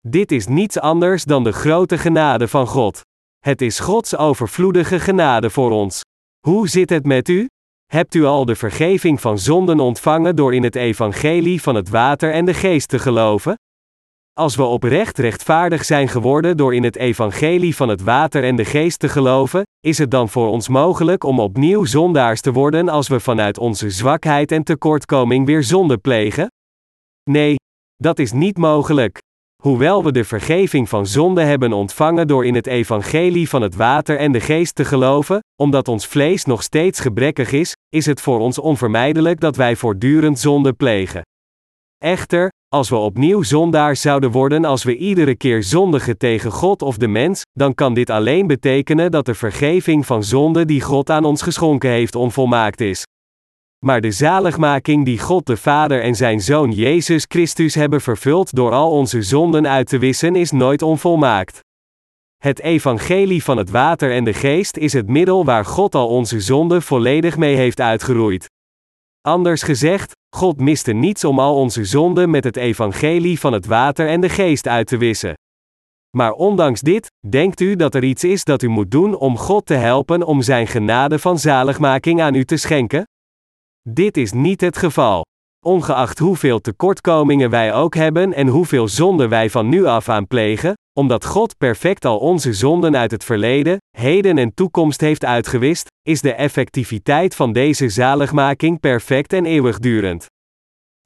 Dit 0.00 0.32
is 0.32 0.46
niets 0.46 0.78
anders 0.80 1.24
dan 1.24 1.44
de 1.44 1.52
grote 1.52 1.98
genade 1.98 2.48
van 2.48 2.66
God. 2.66 3.00
Het 3.48 3.60
is 3.60 3.78
Gods 3.78 4.16
overvloedige 4.16 5.00
genade 5.00 5.50
voor 5.50 5.70
ons. 5.70 6.00
Hoe 6.46 6.68
zit 6.68 6.90
het 6.90 7.06
met 7.06 7.28
u? 7.28 7.46
Hebt 7.86 8.14
u 8.14 8.24
al 8.24 8.44
de 8.44 8.54
vergeving 8.54 9.20
van 9.20 9.38
zonden 9.38 9.80
ontvangen 9.80 10.36
door 10.36 10.54
in 10.54 10.62
het 10.62 10.74
evangelie 10.74 11.62
van 11.62 11.74
het 11.74 11.88
water 11.88 12.32
en 12.32 12.44
de 12.44 12.54
geest 12.54 12.88
te 12.88 12.98
geloven? 12.98 13.54
Als 14.32 14.56
we 14.56 14.62
oprecht 14.62 15.18
rechtvaardig 15.18 15.84
zijn 15.84 16.08
geworden 16.08 16.56
door 16.56 16.74
in 16.74 16.82
het 16.84 16.96
evangelie 16.96 17.76
van 17.76 17.88
het 17.88 18.02
water 18.02 18.44
en 18.44 18.56
de 18.56 18.64
geest 18.64 18.98
te 18.98 19.08
geloven, 19.08 19.62
is 19.80 19.98
het 19.98 20.10
dan 20.10 20.28
voor 20.28 20.48
ons 20.48 20.68
mogelijk 20.68 21.24
om 21.24 21.40
opnieuw 21.40 21.84
zondaars 21.84 22.40
te 22.40 22.52
worden 22.52 22.88
als 22.88 23.08
we 23.08 23.20
vanuit 23.20 23.58
onze 23.58 23.90
zwakheid 23.90 24.52
en 24.52 24.62
tekortkoming 24.62 25.46
weer 25.46 25.62
zonde 25.62 25.98
plegen? 25.98 26.46
Nee, 27.30 27.56
dat 27.96 28.18
is 28.18 28.32
niet 28.32 28.56
mogelijk. 28.56 29.18
Hoewel 29.62 30.04
we 30.04 30.12
de 30.12 30.24
vergeving 30.24 30.88
van 30.88 31.06
zonde 31.06 31.42
hebben 31.42 31.72
ontvangen 31.72 32.26
door 32.26 32.46
in 32.46 32.54
het 32.54 32.66
evangelie 32.66 33.48
van 33.48 33.62
het 33.62 33.76
water 33.76 34.18
en 34.18 34.32
de 34.32 34.40
geest 34.40 34.74
te 34.74 34.84
geloven, 34.84 35.40
omdat 35.56 35.88
ons 35.88 36.06
vlees 36.06 36.44
nog 36.44 36.62
steeds 36.62 37.00
gebrekkig 37.00 37.52
is, 37.52 37.74
is 37.88 38.06
het 38.06 38.20
voor 38.20 38.38
ons 38.38 38.58
onvermijdelijk 38.58 39.40
dat 39.40 39.56
wij 39.56 39.76
voortdurend 39.76 40.38
zonde 40.38 40.72
plegen. 40.72 41.22
Echter, 42.04 42.50
als 42.68 42.88
we 42.88 42.96
opnieuw 42.96 43.42
zondaars 43.42 44.00
zouden 44.00 44.30
worden 44.30 44.64
als 44.64 44.84
we 44.84 44.96
iedere 44.96 45.36
keer 45.36 45.62
zondigen 45.62 46.18
tegen 46.18 46.50
God 46.50 46.82
of 46.82 46.96
de 46.96 47.08
mens, 47.08 47.42
dan 47.52 47.74
kan 47.74 47.94
dit 47.94 48.10
alleen 48.10 48.46
betekenen 48.46 49.10
dat 49.10 49.26
de 49.26 49.34
vergeving 49.34 50.06
van 50.06 50.24
zonde 50.24 50.64
die 50.64 50.80
God 50.80 51.10
aan 51.10 51.24
ons 51.24 51.42
geschonken 51.42 51.90
heeft 51.90 52.14
onvolmaakt 52.14 52.80
is. 52.80 53.04
Maar 53.84 54.00
de 54.00 54.10
zaligmaking 54.10 55.04
die 55.04 55.18
God 55.18 55.46
de 55.46 55.56
Vader 55.56 56.02
en 56.02 56.14
zijn 56.14 56.40
Zoon 56.40 56.72
Jezus 56.72 57.24
Christus 57.28 57.74
hebben 57.74 58.00
vervuld 58.00 58.54
door 58.54 58.72
al 58.72 58.90
onze 58.90 59.22
zonden 59.22 59.68
uit 59.68 59.88
te 59.88 59.98
wissen 59.98 60.36
is 60.36 60.50
nooit 60.50 60.82
onvolmaakt. 60.82 61.60
Het 62.36 62.60
evangelie 62.60 63.44
van 63.44 63.56
het 63.56 63.70
water 63.70 64.12
en 64.12 64.24
de 64.24 64.32
geest 64.32 64.76
is 64.76 64.92
het 64.92 65.08
middel 65.08 65.44
waar 65.44 65.64
God 65.64 65.94
al 65.94 66.08
onze 66.08 66.40
zonden 66.40 66.82
volledig 66.82 67.36
mee 67.36 67.56
heeft 67.56 67.80
uitgeroeid. 67.80 68.46
Anders 69.20 69.62
gezegd, 69.62 70.12
God 70.36 70.60
miste 70.60 70.92
niets 70.92 71.24
om 71.24 71.38
al 71.38 71.54
onze 71.54 71.84
zonden 71.84 72.30
met 72.30 72.44
het 72.44 72.56
evangelie 72.56 73.40
van 73.40 73.52
het 73.52 73.66
water 73.66 74.08
en 74.08 74.20
de 74.20 74.28
geest 74.28 74.68
uit 74.68 74.86
te 74.86 74.96
wissen. 74.96 75.34
Maar 76.16 76.32
ondanks 76.32 76.80
dit, 76.80 77.06
denkt 77.28 77.60
u 77.60 77.76
dat 77.76 77.94
er 77.94 78.04
iets 78.04 78.24
is 78.24 78.44
dat 78.44 78.62
u 78.62 78.68
moet 78.68 78.90
doen 78.90 79.16
om 79.16 79.36
God 79.36 79.66
te 79.66 79.74
helpen 79.74 80.22
om 80.22 80.42
zijn 80.42 80.66
genade 80.66 81.18
van 81.18 81.38
zaligmaking 81.38 82.20
aan 82.20 82.34
u 82.34 82.44
te 82.44 82.56
schenken? 82.56 83.04
Dit 83.90 84.16
is 84.16 84.32
niet 84.32 84.60
het 84.60 84.76
geval. 84.76 85.24
ongeacht 85.66 86.18
hoeveel 86.18 86.60
tekortkomingen 86.60 87.50
wij 87.50 87.74
ook 87.74 87.94
hebben 87.94 88.32
en 88.32 88.46
hoeveel 88.46 88.88
zonden 88.88 89.28
wij 89.28 89.50
van 89.50 89.68
nu 89.68 89.84
af 89.84 90.08
aan 90.08 90.26
plegen, 90.26 90.72
omdat 90.98 91.24
God 91.24 91.56
perfect 91.56 92.04
al 92.04 92.18
onze 92.18 92.52
zonden 92.52 92.96
uit 92.96 93.10
het 93.10 93.24
verleden, 93.24 93.76
heden 93.96 94.38
en 94.38 94.54
toekomst 94.54 95.00
heeft 95.00 95.24
uitgewist, 95.24 95.86
is 96.02 96.20
de 96.20 96.32
effectiviteit 96.32 97.34
van 97.34 97.52
deze 97.52 97.88
zaligmaking 97.88 98.80
perfect 98.80 99.32
en 99.32 99.46
eeuwigdurend. 99.46 100.26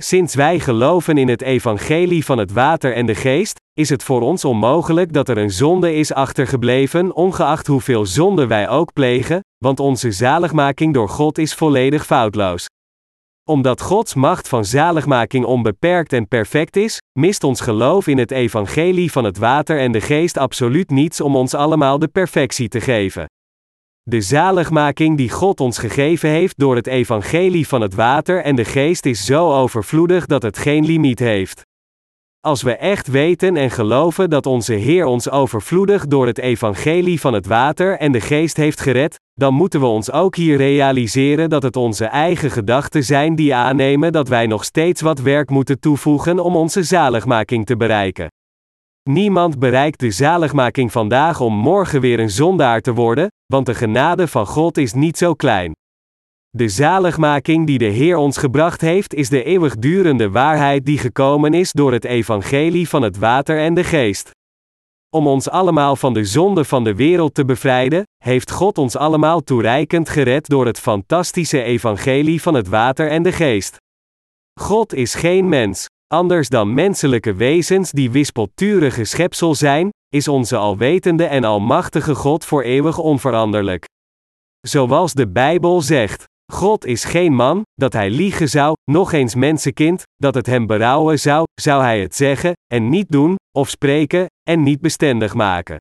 Sinds 0.03 0.35
wij 0.35 0.59
geloven 0.59 1.19
in 1.19 1.29
het 1.29 1.43
evangelie 1.43 2.25
van 2.25 2.39
het 2.39 2.53
water 2.53 2.95
en 2.95 3.07
de 3.07 3.15
geest, 3.15 3.61
is 3.75 3.89
het 3.89 4.03
voor 4.03 4.21
ons 4.21 4.45
onmogelijk 4.45 5.13
dat 5.13 5.29
er 5.29 5.39
een 5.39 5.51
zonde 5.51 5.95
is 5.95 6.13
achtergebleven, 6.13 7.15
ongeacht 7.15 7.67
hoeveel 7.67 8.07
zonde 8.07 8.47
wij 8.47 8.69
ook 8.69 8.93
plegen, 8.93 9.41
want 9.59 9.81
onze 9.81 10.11
zaligmaking 10.11 10.95
door 10.95 11.09
God 11.09 11.39
is 11.39 11.55
volledig 11.55 12.07
foutloos. 12.07 12.67
Omdat 13.49 13.81
Gods 13.81 14.15
macht 14.15 14.49
van 14.49 14.65
zaligmaking 14.65 15.45
onbeperkt 15.45 16.13
en 16.13 16.29
perfect 16.29 16.77
is, 16.77 16.99
mist 17.19 17.45
ons 17.45 17.61
geloof 17.61 18.07
in 18.07 18.19
het 18.19 18.31
evangelie 18.31 19.13
van 19.13 19.25
het 19.25 19.39
water 19.39 19.79
en 19.79 19.93
de 19.93 20.01
geest 20.01 20.37
absoluut 20.37 20.91
niets 20.91 21.21
om 21.21 21.37
ons 21.37 21.55
allemaal 21.55 21.99
de 21.99 22.09
perfectie 22.09 22.69
te 22.69 22.81
geven. 22.81 23.27
De 24.11 24.21
zaligmaking 24.21 25.17
die 25.17 25.31
God 25.31 25.61
ons 25.61 25.79
gegeven 25.79 26.29
heeft 26.29 26.59
door 26.59 26.77
het 26.77 26.87
evangelie 26.87 27.69
van 27.69 27.81
het 27.81 27.95
water 27.95 28.43
en 28.43 28.57
de 28.57 28.65
geest 28.65 29.07
is 29.07 29.25
zo 29.25 29.53
overvloedig 29.53 30.27
dat 30.27 30.43
het 30.43 30.59
geen 30.59 30.85
limiet 30.85 31.19
heeft. 31.19 31.67
Als 32.41 32.63
we 32.63 32.77
echt 32.77 33.07
weten 33.07 33.57
en 33.57 33.71
geloven 33.71 34.31
dat 34.31 34.47
onze 34.47 34.75
Heer 34.75 35.05
ons 35.05 35.31
overvloedig 35.31 36.07
door 36.07 36.27
het 36.27 36.39
evangelie 36.39 37.21
van 37.21 37.33
het 37.33 37.47
water 37.47 37.99
en 37.99 38.13
de 38.13 38.21
geest 38.21 38.57
heeft 38.57 38.81
gered, 38.81 39.21
dan 39.35 39.55
moeten 39.55 39.81
we 39.81 39.87
ons 39.87 40.13
ook 40.13 40.37
hier 40.37 40.57
realiseren 40.57 41.51
dat 41.51 41.63
het 41.63 41.77
onze 41.77 42.05
eigen 42.05 42.51
gedachten 42.51 43.05
zijn 43.05 43.35
die 43.35 43.55
aannemen 43.55 44.13
dat 44.13 44.29
wij 44.29 44.47
nog 44.47 44.65
steeds 44.65 45.01
wat 45.01 45.21
werk 45.21 45.51
moeten 45.51 45.81
toevoegen 45.81 46.39
om 46.39 46.57
onze 46.57 46.83
zaligmaking 46.83 47.67
te 47.67 47.77
bereiken. 47.77 48.29
Niemand 49.11 49.59
bereikt 49.59 50.01
de 50.01 50.11
zaligmaking 50.11 50.93
vandaag 50.93 51.41
om 51.41 51.55
morgen 51.55 52.01
weer 52.01 52.21
een 52.21 52.31
zondaar 52.31 52.81
te 52.81 52.93
worden, 52.93 53.29
want 53.47 53.67
de 53.67 53.75
genade 53.75 54.29
van 54.29 54.47
God 54.47 54.79
is 54.79 54.93
niet 54.93 55.19
zo 55.19 55.35
klein. 55.35 55.73
De 56.51 56.69
zaligmaking 56.69 57.67
die 57.67 57.79
de 57.79 57.85
Heer 57.85 58.17
ons 58.17 58.37
gebracht 58.37 58.81
heeft, 58.81 59.15
is 59.15 59.29
de 59.29 59.45
eeuwigdurende 59.45 60.31
waarheid 60.31 60.87
die 60.87 60.99
gekomen 60.99 61.55
is 61.55 61.73
door 61.73 61.93
het 61.93 62.05
evangelie 62.05 62.89
van 62.89 63.03
het 63.03 63.19
water 63.19 63.59
en 63.59 63.75
de 63.75 63.85
geest. 63.85 64.31
Om 65.15 65.27
ons 65.27 65.49
allemaal 65.49 65.97
van 65.97 66.15
de 66.15 66.25
zonde 66.25 66.65
van 66.65 66.85
de 66.85 66.95
wereld 66.95 67.35
te 67.35 67.45
bevrijden, 67.45 68.03
heeft 68.25 68.51
God 68.51 68.79
ons 68.79 68.97
allemaal 68.97 69.41
toereikend 69.41 70.09
gered 70.09 70.49
door 70.49 70.67
het 70.67 70.79
fantastische 70.79 71.63
evangelie 71.63 72.43
van 72.43 72.55
het 72.55 72.69
water 72.69 73.11
en 73.11 73.23
de 73.23 73.33
geest. 73.33 73.77
God 74.61 74.95
is 74.95 75.15
geen 75.15 75.49
mens, 75.49 75.87
anders 76.13 76.49
dan 76.49 76.75
menselijke 76.75 77.35
wezens 77.35 77.91
die 77.91 78.11
wispelturige 78.11 79.05
schepsel 79.05 79.55
zijn, 79.55 79.91
is 80.09 80.29
onze 80.29 80.57
alwetende 80.57 81.25
en 81.25 81.45
almachtige 81.45 82.15
God 82.15 82.45
voor 82.45 82.63
eeuwig 82.63 82.99
onveranderlijk. 82.99 83.85
Zoals 84.61 85.13
de 85.13 85.29
Bijbel 85.29 85.81
zegt. 85.81 86.25
God 86.53 86.85
is 86.85 87.05
geen 87.05 87.35
man, 87.35 87.63
dat 87.75 87.93
hij 87.93 88.11
liegen 88.11 88.49
zou, 88.49 88.75
nog 88.91 89.13
eens 89.13 89.35
mensenkind, 89.35 90.03
dat 90.17 90.35
het 90.35 90.47
hem 90.47 90.67
berouwen 90.67 91.19
zou, 91.19 91.45
zou 91.61 91.83
hij 91.83 92.01
het 92.01 92.15
zeggen, 92.15 92.53
en 92.67 92.89
niet 92.89 93.09
doen, 93.09 93.37
of 93.59 93.69
spreken, 93.69 94.27
en 94.43 94.63
niet 94.63 94.81
bestendig 94.81 95.35
maken. 95.35 95.77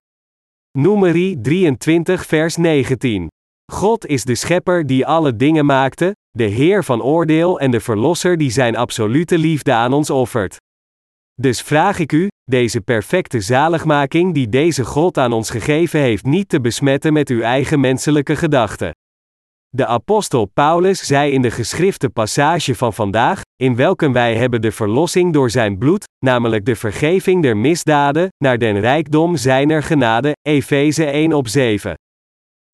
Numeri 0.78 1.42
23 1.42 2.26
vers 2.26 2.56
19. 2.56 3.28
God 3.72 4.06
is 4.06 4.24
de 4.24 4.36
schepper 4.36 4.88
die 4.88 5.06
alle 5.06 5.36
dingen 5.36 5.66
maakte, 5.66 6.16
de 6.32 6.44
Heer 6.44 6.84
van 6.84 7.02
oordeel 7.02 7.60
en 7.60 7.72
de 7.72 7.80
Verlosser 7.80 8.38
die 8.38 8.52
zijn 8.52 8.76
absolute 8.76 9.38
liefde 9.38 9.74
aan 9.74 9.94
ons 9.94 10.10
offert. 10.10 10.58
Dus 11.42 11.62
vraag 11.62 12.00
ik 12.00 12.12
u, 12.12 12.28
deze 12.44 12.82
perfecte 12.82 13.42
zaligmaking 13.42 14.34
die 14.34 14.50
deze 14.50 14.86
God 14.86 15.18
aan 15.18 15.34
ons 15.34 15.50
gegeven 15.50 16.00
heeft 16.00 16.26
niet 16.26 16.50
te 16.50 16.62
besmetten 16.62 17.14
met 17.14 17.30
uw 17.30 17.42
eigen 17.42 17.80
menselijke 17.80 18.36
gedachten. 18.36 18.92
De 19.70 19.86
apostel 19.86 20.46
Paulus 20.46 21.06
zei 21.06 21.32
in 21.32 21.42
de 21.42 21.52
geschrifte 21.52 22.10
passage 22.10 22.76
van 22.76 22.94
vandaag, 22.94 23.42
in 23.56 23.76
welke 23.76 24.12
wij 24.12 24.36
hebben 24.36 24.62
de 24.62 24.72
verlossing 24.72 25.34
door 25.34 25.50
zijn 25.50 25.78
bloed, 25.78 26.04
namelijk 26.26 26.66
de 26.66 26.76
vergeving 26.76 27.42
der 27.42 27.58
misdaden, 27.58 28.28
naar 28.38 28.58
den 28.58 28.80
rijkdom 28.80 29.36
zijner 29.36 29.84
genade, 29.84 30.32
Efeze 30.42 31.06
1 31.06 31.34
op 31.34 31.48
7. 31.48 31.96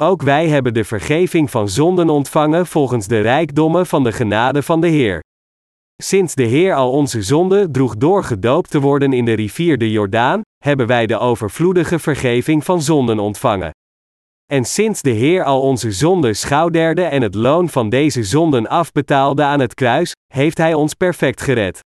Ook 0.04 0.22
wij 0.22 0.48
hebben 0.48 0.74
de 0.74 0.84
vergeving 0.84 1.52
van 1.52 1.70
zonden 1.70 2.10
ontvangen 2.10 2.68
volgens 2.68 3.08
de 3.08 3.22
rijkdommen 3.22 3.86
van 3.86 4.04
de 4.04 4.12
genade 4.12 4.64
van 4.64 4.82
de 4.82 4.88
Heer. 4.88 5.24
Sinds 6.04 6.36
de 6.36 6.44
Heer 6.44 6.74
al 6.76 6.92
onze 6.92 7.22
zonden 7.22 7.72
droeg 7.72 7.98
door 7.98 8.24
gedoopt 8.24 8.70
te 8.70 8.80
worden 8.80 9.14
in 9.14 9.26
de 9.26 9.34
rivier 9.34 9.78
de 9.78 9.92
Jordaan, 9.92 10.42
hebben 10.64 10.88
wij 10.88 11.06
de 11.06 11.18
overvloedige 11.18 12.00
vergeving 12.00 12.64
van 12.64 12.82
zonden 12.82 13.20
ontvangen. 13.20 13.72
En 14.46 14.66
sinds 14.66 15.02
de 15.02 15.10
Heer 15.10 15.44
al 15.44 15.62
onze 15.62 15.92
zonden 15.92 16.36
schouderde 16.36 17.04
en 17.04 17.22
het 17.22 17.36
loon 17.36 17.70
van 17.70 17.90
deze 17.90 18.24
zonden 18.24 18.68
afbetaalde 18.68 19.44
aan 19.44 19.60
het 19.60 19.74
kruis, 19.74 20.12
heeft 20.34 20.58
Hij 20.58 20.74
ons 20.74 20.94
perfect 20.94 21.42
gered. 21.42 21.80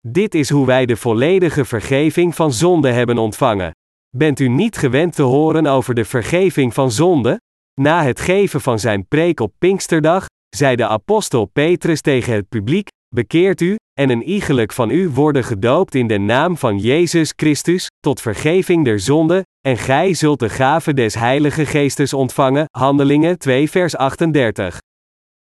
Dit 0.00 0.34
is 0.34 0.50
hoe 0.50 0.66
wij 0.66 0.86
de 0.86 0.96
volledige 0.96 1.64
vergeving 1.64 2.34
van 2.34 2.52
zonde 2.52 2.90
hebben 2.90 3.18
ontvangen. 3.18 3.70
Bent 4.16 4.40
u 4.40 4.48
niet 4.48 4.76
gewend 4.76 5.14
te 5.14 5.22
horen 5.22 5.66
over 5.66 5.94
de 5.94 6.04
vergeving 6.04 6.74
van 6.74 6.92
zonde? 6.92 7.40
Na 7.80 8.02
het 8.02 8.20
geven 8.20 8.60
van 8.60 8.78
zijn 8.78 9.06
preek 9.08 9.40
op 9.40 9.52
Pinksterdag, 9.58 10.26
zei 10.56 10.76
de 10.76 10.86
apostel 10.86 11.44
Petrus 11.44 12.00
tegen 12.00 12.32
het 12.32 12.48
publiek: 12.48 12.88
Bekeert 13.14 13.60
u, 13.60 13.76
en 14.00 14.10
een 14.10 14.22
iegelijk 14.22 14.72
van 14.72 14.90
u 14.90 15.08
worden 15.08 15.44
gedoopt 15.44 15.94
in 15.94 16.06
de 16.06 16.18
naam 16.18 16.56
van 16.56 16.78
Jezus 16.78 17.32
Christus, 17.36 17.86
tot 18.00 18.20
vergeving 18.20 18.84
der 18.84 19.00
zonde, 19.00 19.42
en 19.60 19.76
gij 19.76 20.14
zult 20.14 20.38
de 20.38 20.48
gave 20.48 20.94
des 20.94 21.14
Heilige 21.14 21.66
Geestes 21.66 22.12
ontvangen. 22.12 22.64
Handelingen 22.70 23.38
2 23.38 23.70
vers 23.70 23.96
38. 23.96 24.78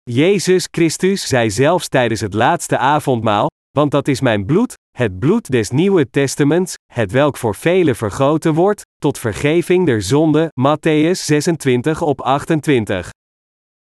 Jezus 0.02 0.68
Christus 0.70 1.28
zei 1.28 1.50
zelfs 1.50 1.88
tijdens 1.88 2.20
het 2.20 2.34
laatste 2.34 2.78
avondmaal, 2.78 3.48
want 3.76 3.90
dat 3.90 4.08
is 4.08 4.20
mijn 4.20 4.46
bloed, 4.46 4.74
het 4.98 5.18
bloed 5.18 5.50
des 5.50 5.70
Nieuwe 5.70 6.10
Testaments, 6.10 6.74
het 6.92 7.12
welk 7.12 7.36
voor 7.36 7.54
velen 7.54 7.96
vergoten 7.96 8.54
wordt, 8.54 8.82
tot 8.98 9.18
vergeving 9.18 9.86
der 9.86 10.02
zonde, 10.02 10.50
Matthäus 10.60 11.24
26 11.24 12.02
op 12.02 12.20
28. 12.20 13.10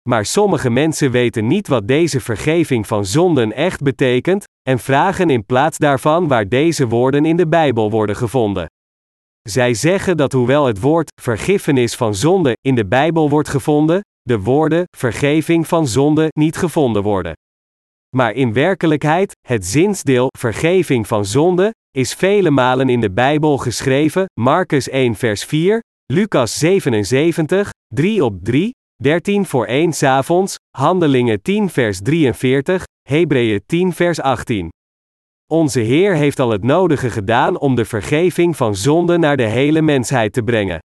Maar 0.08 0.26
sommige 0.26 0.70
mensen 0.70 1.11
weten 1.11 1.46
niet 1.46 1.68
wat 1.68 1.88
deze 1.88 2.20
vergeving 2.20 2.87
van 2.87 3.06
zonden 3.06 3.52
echt 3.52 3.82
betekent, 3.82 4.44
en 4.68 4.78
vragen 4.78 5.30
in 5.30 5.46
plaats 5.46 5.78
daarvan 5.78 6.28
waar 6.28 6.49
deze 6.49 6.88
woorden 6.88 7.25
in 7.25 7.37
de 7.37 7.49
Bijbel 7.49 7.90
worden 7.90 8.16
gevonden. 8.16 8.66
Zij 9.42 9.75
zeggen 9.75 10.16
dat 10.16 10.32
hoewel 10.32 10.66
het 10.66 10.80
woord 10.80 11.11
vergiffenis 11.22 11.94
van 11.94 12.14
zonde 12.14 12.56
in 12.61 12.75
de 12.75 12.87
Bijbel 12.87 13.30
wordt 13.30 13.49
gevonden, 13.49 14.00
de 14.22 14.38
woorden 14.38 14.84
vergeving 14.96 15.66
van 15.66 15.87
zonde 15.87 16.28
niet 16.30 16.56
gevonden 16.56 17.02
worden. 17.02 17.32
Maar 18.16 18.33
in 18.33 18.52
werkelijkheid, 18.52 19.33
het 19.49 19.66
zinsdeel 19.66 20.26
vergeving 20.38 21.07
van 21.07 21.25
zonde 21.25 21.75
is 21.90 22.14
vele 22.14 22.50
malen 22.50 22.88
in 22.88 23.00
de 23.00 23.11
Bijbel 23.11 23.59
geschreven, 23.59 24.25
Marcus 24.40 24.88
1 24.88 25.14
vers 25.14 25.45
4, 25.45 25.83
Lucas 26.12 26.59
77, 26.59 27.71
3 27.95 28.25
op 28.25 28.45
3, 28.45 28.71
13 29.02 29.47
voor 29.47 29.66
1 29.66 29.92
s'avonds, 29.92 30.57
Handelingen 30.76 31.42
10 31.42 31.71
vers 31.71 32.00
43, 32.02 32.85
Hebreeën 33.09 33.62
10 33.66 33.92
vers 33.92 34.21
18. 34.21 34.69
Onze 35.47 35.81
Heer 35.81 36.14
heeft 36.14 36.40
al 36.40 36.50
het 36.50 36.62
nodige 36.62 37.11
gedaan 37.11 37.59
om 37.59 37.75
de 37.75 37.85
vergeving 37.85 38.57
van 38.57 38.76
zonde 38.76 39.19
naar 39.19 39.37
de 39.37 39.47
hele 39.47 39.83
mensheid 39.83 40.33
te 40.33 40.42
brengen. 40.42 40.78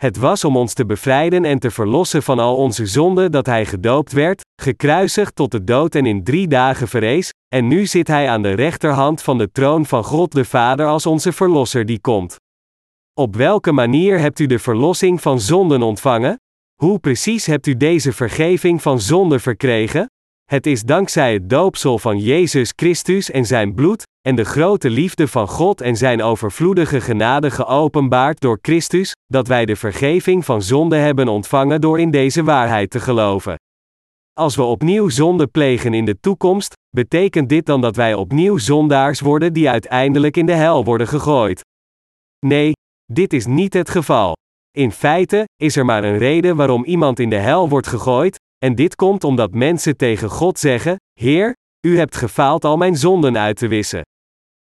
Het 0.00 0.16
was 0.16 0.44
om 0.44 0.56
ons 0.56 0.74
te 0.74 0.86
bevrijden 0.86 1.44
en 1.44 1.58
te 1.58 1.70
verlossen 1.70 2.22
van 2.22 2.38
al 2.38 2.56
onze 2.56 2.86
zonden 2.86 3.32
dat 3.32 3.46
Hij 3.46 3.66
gedoopt 3.66 4.12
werd, 4.12 4.42
gekruisigd 4.62 5.34
tot 5.34 5.50
de 5.50 5.64
dood 5.64 5.94
en 5.94 6.06
in 6.06 6.24
drie 6.24 6.48
dagen 6.48 6.88
verrees, 6.88 7.30
en 7.48 7.68
nu 7.68 7.86
zit 7.86 8.08
Hij 8.08 8.28
aan 8.28 8.42
de 8.42 8.52
rechterhand 8.52 9.22
van 9.22 9.38
de 9.38 9.50
troon 9.52 9.86
van 9.86 10.04
God 10.04 10.32
de 10.32 10.44
Vader 10.44 10.86
als 10.86 11.06
onze 11.06 11.32
Verlosser 11.32 11.86
die 11.86 12.00
komt. 12.00 12.36
Op 13.14 13.36
welke 13.36 13.72
manier 13.72 14.18
hebt 14.18 14.38
u 14.38 14.46
de 14.46 14.58
verlossing 14.58 15.20
van 15.20 15.40
zonden 15.40 15.82
ontvangen? 15.82 16.36
Hoe 16.82 16.98
precies 16.98 17.46
hebt 17.46 17.66
u 17.66 17.76
deze 17.76 18.12
vergeving 18.12 18.82
van 18.82 19.00
zonde 19.00 19.38
verkregen? 19.38 20.06
Het 20.50 20.66
is 20.66 20.82
dankzij 20.82 21.32
het 21.32 21.50
doopsel 21.50 21.98
van 21.98 22.18
Jezus 22.18 22.72
Christus 22.76 23.30
en 23.30 23.46
zijn 23.46 23.74
bloed, 23.74 24.02
en 24.20 24.34
de 24.34 24.44
grote 24.44 24.90
liefde 24.90 25.28
van 25.28 25.48
God 25.48 25.80
en 25.80 25.96
zijn 25.96 26.22
overvloedige 26.22 27.00
genade 27.00 27.50
geopenbaard 27.50 28.40
door 28.40 28.58
Christus, 28.62 29.12
dat 29.26 29.48
wij 29.48 29.64
de 29.64 29.76
vergeving 29.76 30.44
van 30.44 30.62
zonde 30.62 30.96
hebben 30.96 31.28
ontvangen 31.28 31.80
door 31.80 32.00
in 32.00 32.10
deze 32.10 32.44
waarheid 32.44 32.90
te 32.90 33.00
geloven. 33.00 33.54
Als 34.32 34.56
we 34.56 34.62
opnieuw 34.62 35.08
zonde 35.08 35.46
plegen 35.46 35.94
in 35.94 36.04
de 36.04 36.20
toekomst, 36.20 36.72
betekent 36.96 37.48
dit 37.48 37.66
dan 37.66 37.80
dat 37.80 37.96
wij 37.96 38.14
opnieuw 38.14 38.58
zondaars 38.58 39.20
worden 39.20 39.52
die 39.52 39.70
uiteindelijk 39.70 40.36
in 40.36 40.46
de 40.46 40.54
hel 40.54 40.84
worden 40.84 41.08
gegooid? 41.08 41.60
Nee, 42.46 42.72
dit 43.12 43.32
is 43.32 43.46
niet 43.46 43.74
het 43.74 43.90
geval. 43.90 44.32
In 44.76 44.92
feite 44.92 45.44
is 45.56 45.76
er 45.76 45.84
maar 45.84 46.04
een 46.04 46.18
reden 46.18 46.56
waarom 46.56 46.84
iemand 46.84 47.18
in 47.18 47.30
de 47.30 47.36
hel 47.36 47.68
wordt 47.68 47.86
gegooid, 47.86 48.38
en 48.64 48.74
dit 48.74 48.96
komt 48.96 49.24
omdat 49.24 49.52
mensen 49.52 49.96
tegen 49.96 50.30
God 50.30 50.58
zeggen: 50.58 50.96
Heer, 51.20 51.52
u 51.86 51.98
hebt 51.98 52.16
gefaald 52.16 52.64
al 52.64 52.76
mijn 52.76 52.96
zonden 52.96 53.38
uit 53.38 53.56
te 53.56 53.68
wissen. 53.68 54.02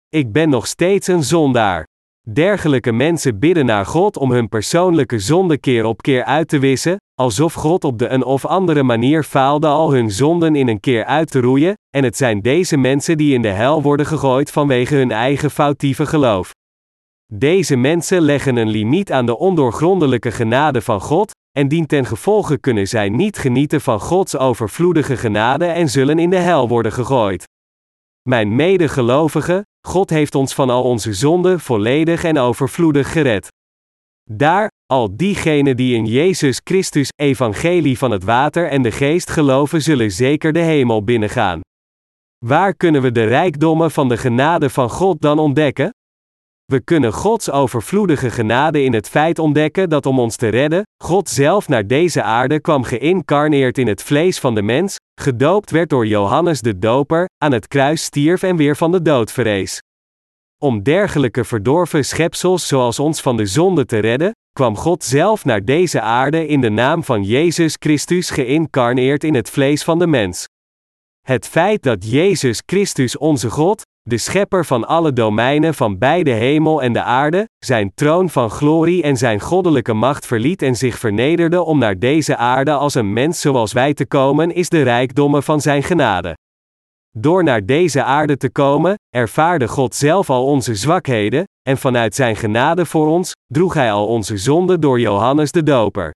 Ik 0.08 0.32
ben 0.32 0.48
nog 0.48 0.66
steeds 0.66 1.06
een 1.06 1.22
zondaar. 1.22 1.86
Dergelijke 2.32 2.92
mensen 2.92 3.38
bidden 3.38 3.66
naar 3.66 3.86
God 3.86 4.16
om 4.16 4.32
hun 4.32 4.48
persoonlijke 4.48 5.18
zonde 5.18 5.58
keer 5.58 5.84
op 5.84 6.02
keer 6.02 6.24
uit 6.24 6.48
te 6.48 6.58
wissen, 6.58 6.96
alsof 7.14 7.52
God 7.52 7.84
op 7.84 7.98
de 7.98 8.08
een 8.08 8.24
of 8.24 8.46
andere 8.46 8.82
manier 8.82 9.24
faalde 9.24 9.66
al 9.66 9.92
hun 9.92 10.10
zonden 10.10 10.56
in 10.56 10.68
een 10.68 10.80
keer 10.80 11.04
uit 11.04 11.30
te 11.30 11.40
roeien, 11.40 11.74
en 11.96 12.04
het 12.04 12.16
zijn 12.16 12.40
deze 12.40 12.76
mensen 12.76 13.16
die 13.16 13.34
in 13.34 13.42
de 13.42 13.48
hel 13.48 13.82
worden 13.82 14.06
gegooid 14.06 14.50
vanwege 14.50 14.94
hun 14.94 15.10
eigen 15.10 15.50
foutieve 15.50 16.06
geloof. 16.06 16.50
Deze 17.32 17.76
mensen 17.76 18.20
leggen 18.20 18.56
een 18.56 18.68
limiet 18.68 19.12
aan 19.12 19.26
de 19.26 19.38
ondoorgrondelijke 19.38 20.30
genade 20.30 20.80
van 20.80 21.00
God, 21.00 21.32
en 21.58 21.68
dien 21.68 21.86
ten 21.86 22.06
gevolge 22.06 22.58
kunnen 22.58 22.88
zij 22.88 23.08
niet 23.08 23.38
genieten 23.38 23.80
van 23.80 24.00
Gods 24.00 24.36
overvloedige 24.36 25.16
genade 25.16 25.64
en 25.64 25.88
zullen 25.88 26.18
in 26.18 26.30
de 26.30 26.36
hel 26.36 26.68
worden 26.68 26.92
gegooid. 26.92 27.44
Mijn 28.28 28.56
medegelovigen, 28.56 29.62
God 29.86 30.10
heeft 30.10 30.34
ons 30.34 30.54
van 30.54 30.70
al 30.70 30.82
onze 30.82 31.12
zonden 31.12 31.60
volledig 31.60 32.24
en 32.24 32.38
overvloedig 32.38 33.12
gered. 33.12 33.48
Daar, 34.30 34.68
al 34.86 35.16
diegenen 35.16 35.76
die 35.76 35.96
in 35.96 36.06
Jezus 36.06 36.60
Christus, 36.64 37.08
evangelie 37.16 37.98
van 37.98 38.10
het 38.10 38.24
water 38.24 38.68
en 38.68 38.82
de 38.82 38.90
geest 38.90 39.30
geloven, 39.30 39.82
zullen 39.82 40.10
zeker 40.10 40.52
de 40.52 40.58
hemel 40.58 41.04
binnengaan. 41.04 41.60
Waar 42.44 42.74
kunnen 42.74 43.02
we 43.02 43.12
de 43.12 43.24
rijkdommen 43.24 43.90
van 43.90 44.08
de 44.08 44.16
genade 44.16 44.70
van 44.70 44.90
God 44.90 45.20
dan 45.20 45.38
ontdekken? 45.38 45.90
We 46.70 46.80
kunnen 46.80 47.12
Gods 47.12 47.50
overvloedige 47.50 48.30
genade 48.30 48.82
in 48.82 48.92
het 48.92 49.08
feit 49.08 49.38
ontdekken 49.38 49.88
dat 49.88 50.06
om 50.06 50.18
ons 50.18 50.36
te 50.36 50.48
redden, 50.48 50.82
God 51.04 51.28
zelf 51.28 51.68
naar 51.68 51.86
deze 51.86 52.22
aarde 52.22 52.60
kwam 52.60 52.82
geïncarneerd 52.82 53.78
in 53.78 53.86
het 53.86 54.02
vlees 54.02 54.38
van 54.38 54.54
de 54.54 54.62
mens, 54.62 54.96
gedoopt 55.20 55.70
werd 55.70 55.88
door 55.88 56.06
Johannes 56.06 56.60
de 56.60 56.78
Doper, 56.78 57.28
aan 57.44 57.52
het 57.52 57.68
kruis 57.68 58.02
stierf 58.02 58.42
en 58.42 58.56
weer 58.56 58.76
van 58.76 58.92
de 58.92 59.02
dood 59.02 59.32
verrees. 59.32 59.78
Om 60.62 60.82
dergelijke 60.82 61.44
verdorven 61.44 62.04
schepsels 62.04 62.66
zoals 62.66 62.98
ons 62.98 63.20
van 63.20 63.36
de 63.36 63.46
zonde 63.46 63.84
te 63.84 63.98
redden, 63.98 64.30
kwam 64.52 64.76
God 64.76 65.04
zelf 65.04 65.44
naar 65.44 65.64
deze 65.64 66.00
aarde 66.00 66.46
in 66.46 66.60
de 66.60 66.70
naam 66.70 67.04
van 67.04 67.22
Jezus 67.22 67.76
Christus 67.78 68.30
geïncarneerd 68.30 69.24
in 69.24 69.34
het 69.34 69.50
vlees 69.50 69.84
van 69.84 69.98
de 69.98 70.06
mens. 70.06 70.46
Het 71.26 71.46
feit 71.46 71.82
dat 71.82 72.10
Jezus 72.10 72.62
Christus 72.66 73.18
onze 73.18 73.50
God, 73.50 73.82
de 74.02 74.18
schepper 74.18 74.64
van 74.64 74.86
alle 74.86 75.12
domeinen 75.12 75.74
van 75.74 75.98
beide 75.98 76.30
hemel 76.30 76.82
en 76.82 76.92
de 76.92 77.02
aarde, 77.02 77.48
zijn 77.58 77.92
troon 77.94 78.30
van 78.30 78.50
glorie 78.50 79.02
en 79.02 79.16
zijn 79.16 79.40
goddelijke 79.40 79.92
macht 79.92 80.26
verliet 80.26 80.62
en 80.62 80.76
zich 80.76 80.98
vernederde 80.98 81.62
om 81.62 81.78
naar 81.78 81.98
deze 81.98 82.36
aarde 82.36 82.72
als 82.72 82.94
een 82.94 83.12
mens 83.12 83.40
zoals 83.40 83.72
wij 83.72 83.94
te 83.94 84.06
komen, 84.06 84.54
is 84.54 84.68
de 84.68 84.82
rijkdommen 84.82 85.42
van 85.42 85.60
zijn 85.60 85.82
genade. 85.82 86.36
Door 87.16 87.44
naar 87.44 87.66
deze 87.66 88.02
aarde 88.02 88.36
te 88.36 88.50
komen, 88.50 88.94
ervaarde 89.08 89.68
God 89.68 89.94
zelf 89.94 90.30
al 90.30 90.44
onze 90.44 90.74
zwakheden, 90.74 91.44
en 91.68 91.78
vanuit 91.78 92.14
zijn 92.14 92.36
genade 92.36 92.86
voor 92.86 93.08
ons, 93.08 93.32
droeg 93.46 93.74
hij 93.74 93.92
al 93.92 94.06
onze 94.06 94.36
zonden 94.36 94.80
door 94.80 95.00
Johannes 95.00 95.52
de 95.52 95.62
Doper. 95.62 96.14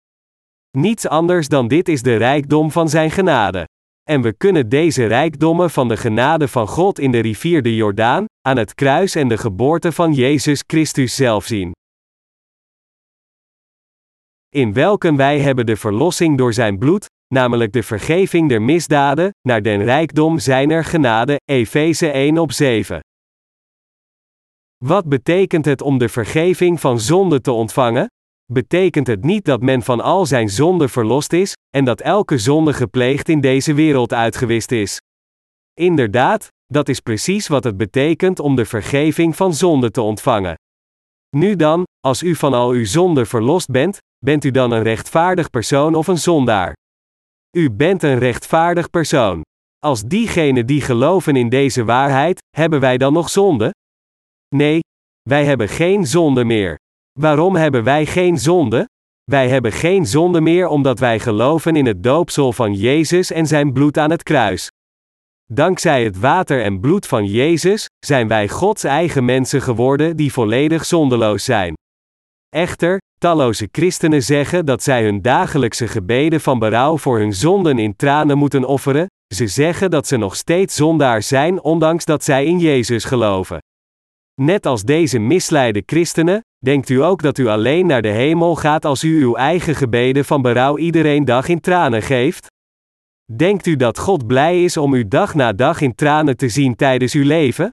Niets 0.76 1.08
anders 1.08 1.48
dan 1.48 1.68
dit 1.68 1.88
is 1.88 2.02
de 2.02 2.16
rijkdom 2.16 2.70
van 2.70 2.88
zijn 2.88 3.10
genade. 3.10 3.66
En 4.10 4.22
we 4.22 4.32
kunnen 4.32 4.68
deze 4.68 5.06
rijkdommen 5.06 5.70
van 5.70 5.88
de 5.88 5.96
genade 5.96 6.48
van 6.48 6.68
God 6.68 6.98
in 6.98 7.10
de 7.10 7.18
rivier 7.18 7.62
de 7.62 7.74
Jordaan, 7.74 8.24
aan 8.40 8.56
het 8.56 8.74
kruis 8.74 9.14
en 9.14 9.28
de 9.28 9.38
geboorte 9.38 9.92
van 9.92 10.12
Jezus 10.12 10.64
Christus 10.66 11.14
zelf 11.14 11.44
zien. 11.44 11.72
In 14.48 14.72
welken 14.72 15.16
wij 15.16 15.40
hebben 15.40 15.66
de 15.66 15.76
verlossing 15.76 16.38
door 16.38 16.52
zijn 16.52 16.78
bloed, 16.78 17.06
namelijk 17.34 17.72
de 17.72 17.82
vergeving 17.82 18.48
der 18.48 18.62
misdaden, 18.62 19.30
naar 19.48 19.62
den 19.62 19.84
rijkdom 19.84 20.38
zijner 20.38 20.84
genade, 20.84 21.40
Efeze 21.44 22.10
1 22.10 22.38
op 22.38 22.52
7. 22.52 23.00
Wat 24.84 25.08
betekent 25.08 25.64
het 25.64 25.82
om 25.82 25.98
de 25.98 26.08
vergeving 26.08 26.80
van 26.80 27.00
zonde 27.00 27.40
te 27.40 27.52
ontvangen? 27.52 28.06
Betekent 28.52 29.06
het 29.06 29.24
niet 29.24 29.44
dat 29.44 29.62
men 29.62 29.82
van 29.82 30.00
al 30.00 30.26
zijn 30.26 30.48
zonden 30.48 30.88
verlost 30.90 31.32
is, 31.32 31.52
en 31.76 31.84
dat 31.84 32.00
elke 32.00 32.38
zonde 32.38 32.72
gepleegd 32.72 33.28
in 33.28 33.40
deze 33.40 33.74
wereld 33.74 34.12
uitgewist 34.12 34.70
is. 34.70 35.00
Inderdaad, 35.74 36.48
dat 36.66 36.88
is 36.88 37.00
precies 37.00 37.48
wat 37.48 37.64
het 37.64 37.76
betekent 37.76 38.38
om 38.38 38.56
de 38.56 38.64
vergeving 38.64 39.36
van 39.36 39.54
zonde 39.54 39.90
te 39.90 40.00
ontvangen. 40.00 40.54
Nu 41.36 41.56
dan, 41.56 41.82
als 42.00 42.22
u 42.22 42.34
van 42.34 42.54
al 42.54 42.70
uw 42.70 42.84
zonden 42.84 43.26
verlost 43.26 43.68
bent, 43.68 43.98
bent 44.24 44.44
u 44.44 44.50
dan 44.50 44.70
een 44.70 44.82
rechtvaardig 44.82 45.50
persoon 45.50 45.94
of 45.94 46.06
een 46.06 46.18
zondaar? 46.18 46.72
U 47.56 47.70
bent 47.70 48.02
een 48.02 48.18
rechtvaardig 48.18 48.90
persoon. 48.90 49.42
Als 49.78 50.02
diegenen 50.02 50.66
die 50.66 50.80
geloven 50.80 51.36
in 51.36 51.48
deze 51.48 51.84
waarheid, 51.84 52.38
hebben 52.56 52.80
wij 52.80 52.96
dan 52.96 53.12
nog 53.12 53.30
zonde? 53.30 53.70
Nee, 54.54 54.80
wij 55.22 55.44
hebben 55.44 55.68
geen 55.68 56.06
zonde 56.06 56.44
meer. 56.44 56.76
Waarom 57.20 57.56
hebben 57.56 57.84
wij 57.84 58.06
geen 58.06 58.38
zonde? 58.38 58.88
Wij 59.24 59.48
hebben 59.48 59.72
geen 59.72 60.06
zonde 60.06 60.40
meer 60.40 60.66
omdat 60.66 60.98
wij 60.98 61.18
geloven 61.18 61.76
in 61.76 61.86
het 61.86 62.02
doopsel 62.02 62.52
van 62.52 62.74
Jezus 62.74 63.30
en 63.30 63.46
zijn 63.46 63.72
bloed 63.72 63.98
aan 63.98 64.10
het 64.10 64.22
kruis. 64.22 64.68
Dankzij 65.52 66.04
het 66.04 66.18
water 66.18 66.62
en 66.62 66.80
bloed 66.80 67.06
van 67.06 67.26
Jezus 67.26 67.86
zijn 68.06 68.28
wij 68.28 68.48
Gods 68.48 68.84
eigen 68.84 69.24
mensen 69.24 69.62
geworden 69.62 70.16
die 70.16 70.32
volledig 70.32 70.84
zondeloos 70.84 71.44
zijn. 71.44 71.74
Echter, 72.48 72.98
talloze 73.18 73.68
christenen 73.72 74.22
zeggen 74.22 74.66
dat 74.66 74.82
zij 74.82 75.04
hun 75.04 75.22
dagelijkse 75.22 75.88
gebeden 75.88 76.40
van 76.40 76.58
berouw 76.58 76.98
voor 76.98 77.18
hun 77.18 77.32
zonden 77.32 77.78
in 77.78 77.96
tranen 77.96 78.38
moeten 78.38 78.64
offeren, 78.64 79.06
ze 79.34 79.46
zeggen 79.46 79.90
dat 79.90 80.06
ze 80.06 80.16
nog 80.16 80.36
steeds 80.36 80.74
zondaar 80.74 81.22
zijn 81.22 81.62
ondanks 81.62 82.04
dat 82.04 82.24
zij 82.24 82.44
in 82.44 82.58
Jezus 82.58 83.04
geloven. 83.04 83.58
Net 84.40 84.66
als 84.66 84.82
deze 84.82 85.18
misleide 85.18 85.82
christenen, 85.86 86.40
denkt 86.64 86.88
u 86.88 87.02
ook 87.02 87.22
dat 87.22 87.38
u 87.38 87.46
alleen 87.46 87.86
naar 87.86 88.02
de 88.02 88.08
hemel 88.08 88.56
gaat 88.56 88.84
als 88.84 89.04
u 89.04 89.22
uw 89.22 89.34
eigen 89.34 89.74
gebeden 89.74 90.24
van 90.24 90.42
berouw 90.42 90.78
iedereen 90.78 91.24
dag 91.24 91.48
in 91.48 91.60
tranen 91.60 92.02
geeft? 92.02 92.46
Denkt 93.36 93.66
u 93.66 93.76
dat 93.76 93.98
God 93.98 94.26
blij 94.26 94.64
is 94.64 94.76
om 94.76 94.94
u 94.94 95.08
dag 95.08 95.34
na 95.34 95.52
dag 95.52 95.80
in 95.80 95.94
tranen 95.94 96.36
te 96.36 96.48
zien 96.48 96.76
tijdens 96.76 97.12
uw 97.12 97.24
leven? 97.24 97.70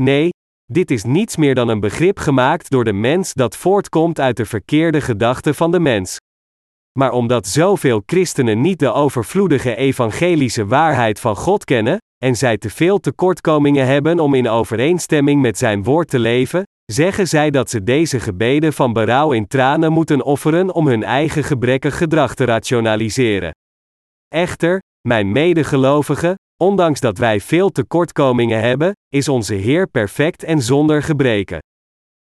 Nee, 0.00 0.28
dit 0.72 0.90
is 0.90 1.04
niets 1.04 1.36
meer 1.36 1.54
dan 1.54 1.68
een 1.68 1.80
begrip 1.80 2.18
gemaakt 2.18 2.70
door 2.70 2.84
de 2.84 2.92
mens 2.92 3.32
dat 3.32 3.56
voortkomt 3.56 4.20
uit 4.20 4.36
de 4.36 4.46
verkeerde 4.46 5.00
gedachten 5.00 5.54
van 5.54 5.70
de 5.70 5.80
mens. 5.80 6.16
Maar 6.98 7.12
omdat 7.12 7.46
zoveel 7.46 8.02
christenen 8.06 8.60
niet 8.60 8.78
de 8.78 8.92
overvloedige 8.92 9.76
evangelische 9.76 10.66
waarheid 10.66 11.20
van 11.20 11.36
God 11.36 11.64
kennen, 11.64 11.98
en 12.22 12.36
zij 12.36 12.58
te 12.58 12.70
veel 12.70 12.98
tekortkomingen 12.98 13.86
hebben 13.86 14.20
om 14.20 14.34
in 14.34 14.48
overeenstemming 14.48 15.40
met 15.40 15.58
zijn 15.58 15.82
woord 15.82 16.08
te 16.08 16.18
leven, 16.18 16.62
zeggen 16.92 17.28
zij 17.28 17.50
dat 17.50 17.70
ze 17.70 17.82
deze 17.82 18.20
gebeden 18.20 18.72
van 18.72 18.92
berouw 18.92 19.32
in 19.32 19.46
tranen 19.46 19.92
moeten 19.92 20.24
offeren 20.24 20.74
om 20.74 20.86
hun 20.86 21.02
eigen 21.02 21.44
gebrekkig 21.44 21.96
gedrag 21.96 22.34
te 22.34 22.44
rationaliseren. 22.44 23.50
Echter, 24.28 24.78
mijn 25.08 25.32
medegelovigen, 25.32 26.34
ondanks 26.62 27.00
dat 27.00 27.18
wij 27.18 27.40
veel 27.40 27.70
tekortkomingen 27.70 28.60
hebben, 28.60 28.92
is 29.08 29.28
onze 29.28 29.54
Heer 29.54 29.86
perfect 29.86 30.42
en 30.42 30.62
zonder 30.62 31.02
gebreken. 31.02 31.58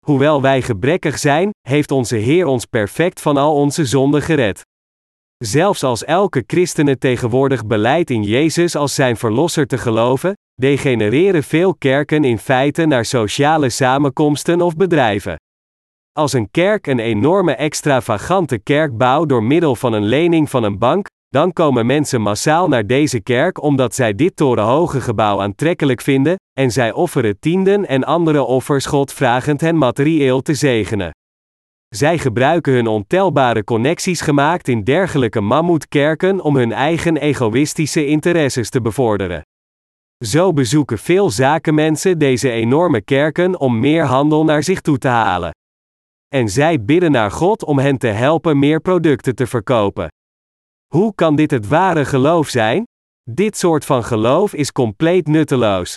Hoewel 0.05 0.41
wij 0.41 0.61
gebrekkig 0.61 1.17
zijn, 1.19 1.49
heeft 1.67 1.91
onze 1.91 2.15
Heer 2.15 2.45
ons 2.45 2.65
perfect 2.65 3.21
van 3.21 3.37
al 3.37 3.55
onze 3.55 3.85
zonden 3.85 4.21
gered. 4.21 4.61
Zelfs 5.43 5.83
als 5.83 6.03
elke 6.03 6.43
christene 6.47 6.97
tegenwoordig 6.97 7.65
beleidt 7.65 8.09
in 8.09 8.23
Jezus 8.23 8.75
als 8.75 8.95
zijn 8.95 9.17
verlosser 9.17 9.67
te 9.67 9.77
geloven, 9.77 10.33
degenereren 10.53 11.43
veel 11.43 11.75
kerken 11.75 12.23
in 12.23 12.37
feite 12.37 12.85
naar 12.85 13.05
sociale 13.05 13.69
samenkomsten 13.69 14.61
of 14.61 14.75
bedrijven. 14.75 15.35
Als 16.11 16.33
een 16.33 16.51
kerk 16.51 16.87
een 16.87 16.99
enorme 16.99 17.55
extravagante 17.55 18.57
kerk 18.57 18.97
bouwt 18.97 19.29
door 19.29 19.43
middel 19.43 19.75
van 19.75 19.93
een 19.93 20.05
lening 20.05 20.49
van 20.49 20.63
een 20.63 20.77
bank, 20.77 21.07
dan 21.27 21.53
komen 21.53 21.85
mensen 21.85 22.21
massaal 22.21 22.67
naar 22.67 22.87
deze 22.87 23.19
kerk 23.19 23.61
omdat 23.61 23.95
zij 23.95 24.13
dit 24.13 24.35
torenhoge 24.35 25.01
gebouw 25.01 25.41
aantrekkelijk 25.41 26.01
vinden, 26.01 26.35
en 26.59 26.71
zij 26.71 26.91
offeren 26.91 27.39
tienden 27.39 27.87
en 27.87 28.03
andere 28.03 28.43
offers 28.43 28.85
God 28.85 29.13
vragend 29.13 29.61
hen 29.61 29.77
materieel 29.77 30.41
te 30.41 30.53
zegenen. 30.53 31.11
Zij 31.87 32.17
gebruiken 32.17 32.73
hun 32.73 32.87
ontelbare 32.87 33.63
connecties 33.63 34.21
gemaakt 34.21 34.67
in 34.67 34.83
dergelijke 34.83 35.41
mammoetkerken 35.41 36.41
om 36.41 36.55
hun 36.55 36.71
eigen 36.71 37.17
egoïstische 37.17 38.05
interesses 38.05 38.69
te 38.69 38.81
bevorderen. 38.81 39.41
Zo 40.25 40.53
bezoeken 40.53 40.97
veel 40.97 41.29
zakenmensen 41.29 42.17
deze 42.17 42.51
enorme 42.51 43.01
kerken 43.01 43.59
om 43.59 43.79
meer 43.79 44.03
handel 44.05 44.43
naar 44.43 44.63
zich 44.63 44.81
toe 44.81 44.97
te 44.97 45.07
halen. 45.07 45.51
En 46.27 46.49
zij 46.49 46.83
bidden 46.83 47.11
naar 47.11 47.31
God 47.31 47.63
om 47.63 47.79
hen 47.79 47.97
te 47.97 48.07
helpen 48.07 48.59
meer 48.59 48.81
producten 48.81 49.35
te 49.35 49.47
verkopen. 49.47 50.07
Hoe 50.93 51.15
kan 51.15 51.35
dit 51.35 51.51
het 51.51 51.67
ware 51.67 52.05
geloof 52.05 52.47
zijn? 52.47 52.83
Dit 53.31 53.57
soort 53.57 53.85
van 53.85 54.03
geloof 54.03 54.53
is 54.53 54.71
compleet 54.71 55.27
nutteloos 55.27 55.95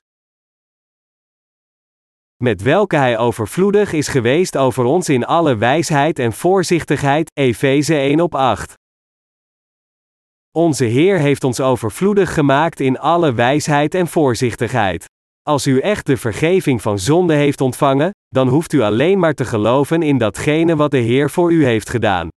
met 2.43 2.63
welke 2.63 2.97
hij 2.97 3.19
overvloedig 3.19 3.93
is 3.93 4.09
geweest 4.09 4.57
over 4.57 4.85
ons 4.85 5.09
in 5.09 5.27
alle 5.27 5.57
wijsheid 5.57 6.19
en 6.19 6.33
voorzichtigheid, 6.33 7.31
Efeze 7.35 7.95
1 7.95 8.21
op 8.21 8.35
8. 8.35 8.75
Onze 10.51 10.85
Heer 10.85 11.19
heeft 11.19 11.45
ons 11.45 11.61
overvloedig 11.61 12.35
gemaakt 12.35 12.81
in 12.81 12.99
alle 12.99 13.33
wijsheid 13.35 13.95
en 13.95 14.07
voorzichtigheid. 14.07 15.05
Als 15.43 15.67
u 15.67 15.79
echt 15.79 16.07
de 16.07 16.17
vergeving 16.17 16.83
van 16.83 16.99
zonde 16.99 17.35
heeft 17.35 17.61
ontvangen, 17.61 18.11
dan 18.29 18.49
hoeft 18.49 18.73
u 18.73 18.81
alleen 18.81 19.19
maar 19.19 19.35
te 19.35 19.45
geloven 19.45 20.03
in 20.03 20.19
datgene 20.19 20.77
wat 20.77 20.91
de 20.91 20.99
Heer 20.99 21.31
voor 21.31 21.53
u 21.53 21.65
heeft 21.65 21.91
gedaan. 21.91 22.29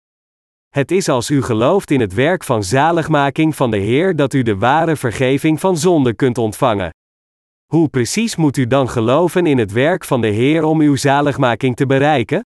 Het 0.70 0.92
is 0.92 1.10
als 1.10 1.30
u 1.30 1.42
gelooft 1.42 1.92
in 1.92 2.00
het 2.00 2.14
werk 2.14 2.44
van 2.44 2.64
zaligmaking 2.64 3.56
van 3.56 3.72
de 3.72 3.78
Heer 3.78 4.16
dat 4.16 4.34
u 4.34 4.42
de 4.42 4.58
ware 4.58 4.96
vergeving 4.96 5.60
van 5.60 5.78
zonde 5.78 6.14
kunt 6.14 6.38
ontvangen. 6.38 6.90
Hoe 7.72 7.90
precies 7.90 8.36
moet 8.36 8.58
u 8.58 8.68
dan 8.68 8.90
geloven 8.90 9.46
in 9.46 9.58
het 9.58 9.72
werk 9.72 10.06
van 10.06 10.22
de 10.22 10.28
Heer 10.28 10.64
om 10.64 10.80
uw 10.80 10.96
zaligmaking 10.96 11.76
te 11.76 11.86
bereiken? 11.86 12.46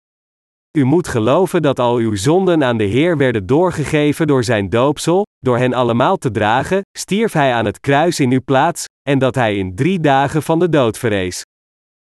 U 0.78 0.84
moet 0.84 1.08
geloven 1.08 1.62
dat 1.62 1.78
al 1.78 1.96
uw 1.96 2.14
zonden 2.16 2.64
aan 2.64 2.76
de 2.76 2.84
Heer 2.84 3.16
werden 3.16 3.46
doorgegeven 3.46 4.26
door 4.26 4.44
zijn 4.44 4.70
doopsel, 4.70 5.26
door 5.38 5.58
hen 5.58 5.72
allemaal 5.72 6.16
te 6.16 6.30
dragen, 6.30 6.80
stierf 6.98 7.32
hij 7.32 7.52
aan 7.52 7.64
het 7.64 7.80
kruis 7.80 8.20
in 8.20 8.32
uw 8.32 8.42
plaats, 8.44 8.84
en 9.08 9.18
dat 9.18 9.34
hij 9.34 9.56
in 9.56 9.74
drie 9.74 10.00
dagen 10.00 10.42
van 10.42 10.58
de 10.58 10.68
dood 10.68 10.98
verrees. 10.98 11.42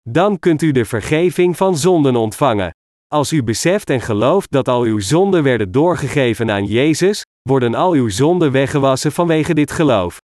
Dan 0.09 0.39
kunt 0.39 0.63
u 0.63 0.73
de 0.73 0.85
vergeving 0.85 1.57
van 1.57 1.77
zonden 1.77 2.17
ontvangen. 2.17 2.71
Als 3.07 3.33
u 3.33 3.43
beseft 3.43 3.91
en 3.91 4.01
gelooft 4.01 4.51
dat 4.51 4.69
al 4.69 4.83
uw 4.83 5.01
zonden 5.01 5.43
werden 5.43 5.71
doorgegeven 5.71 6.51
aan 6.51 6.65
Jezus, 6.65 7.23
worden 7.43 7.75
al 7.75 7.93
uw 7.93 8.09
zonden 8.09 8.53
weggewassen 8.53 9.13
vanwege 9.13 9.55
dit 9.55 9.71
geloof. 9.71 10.19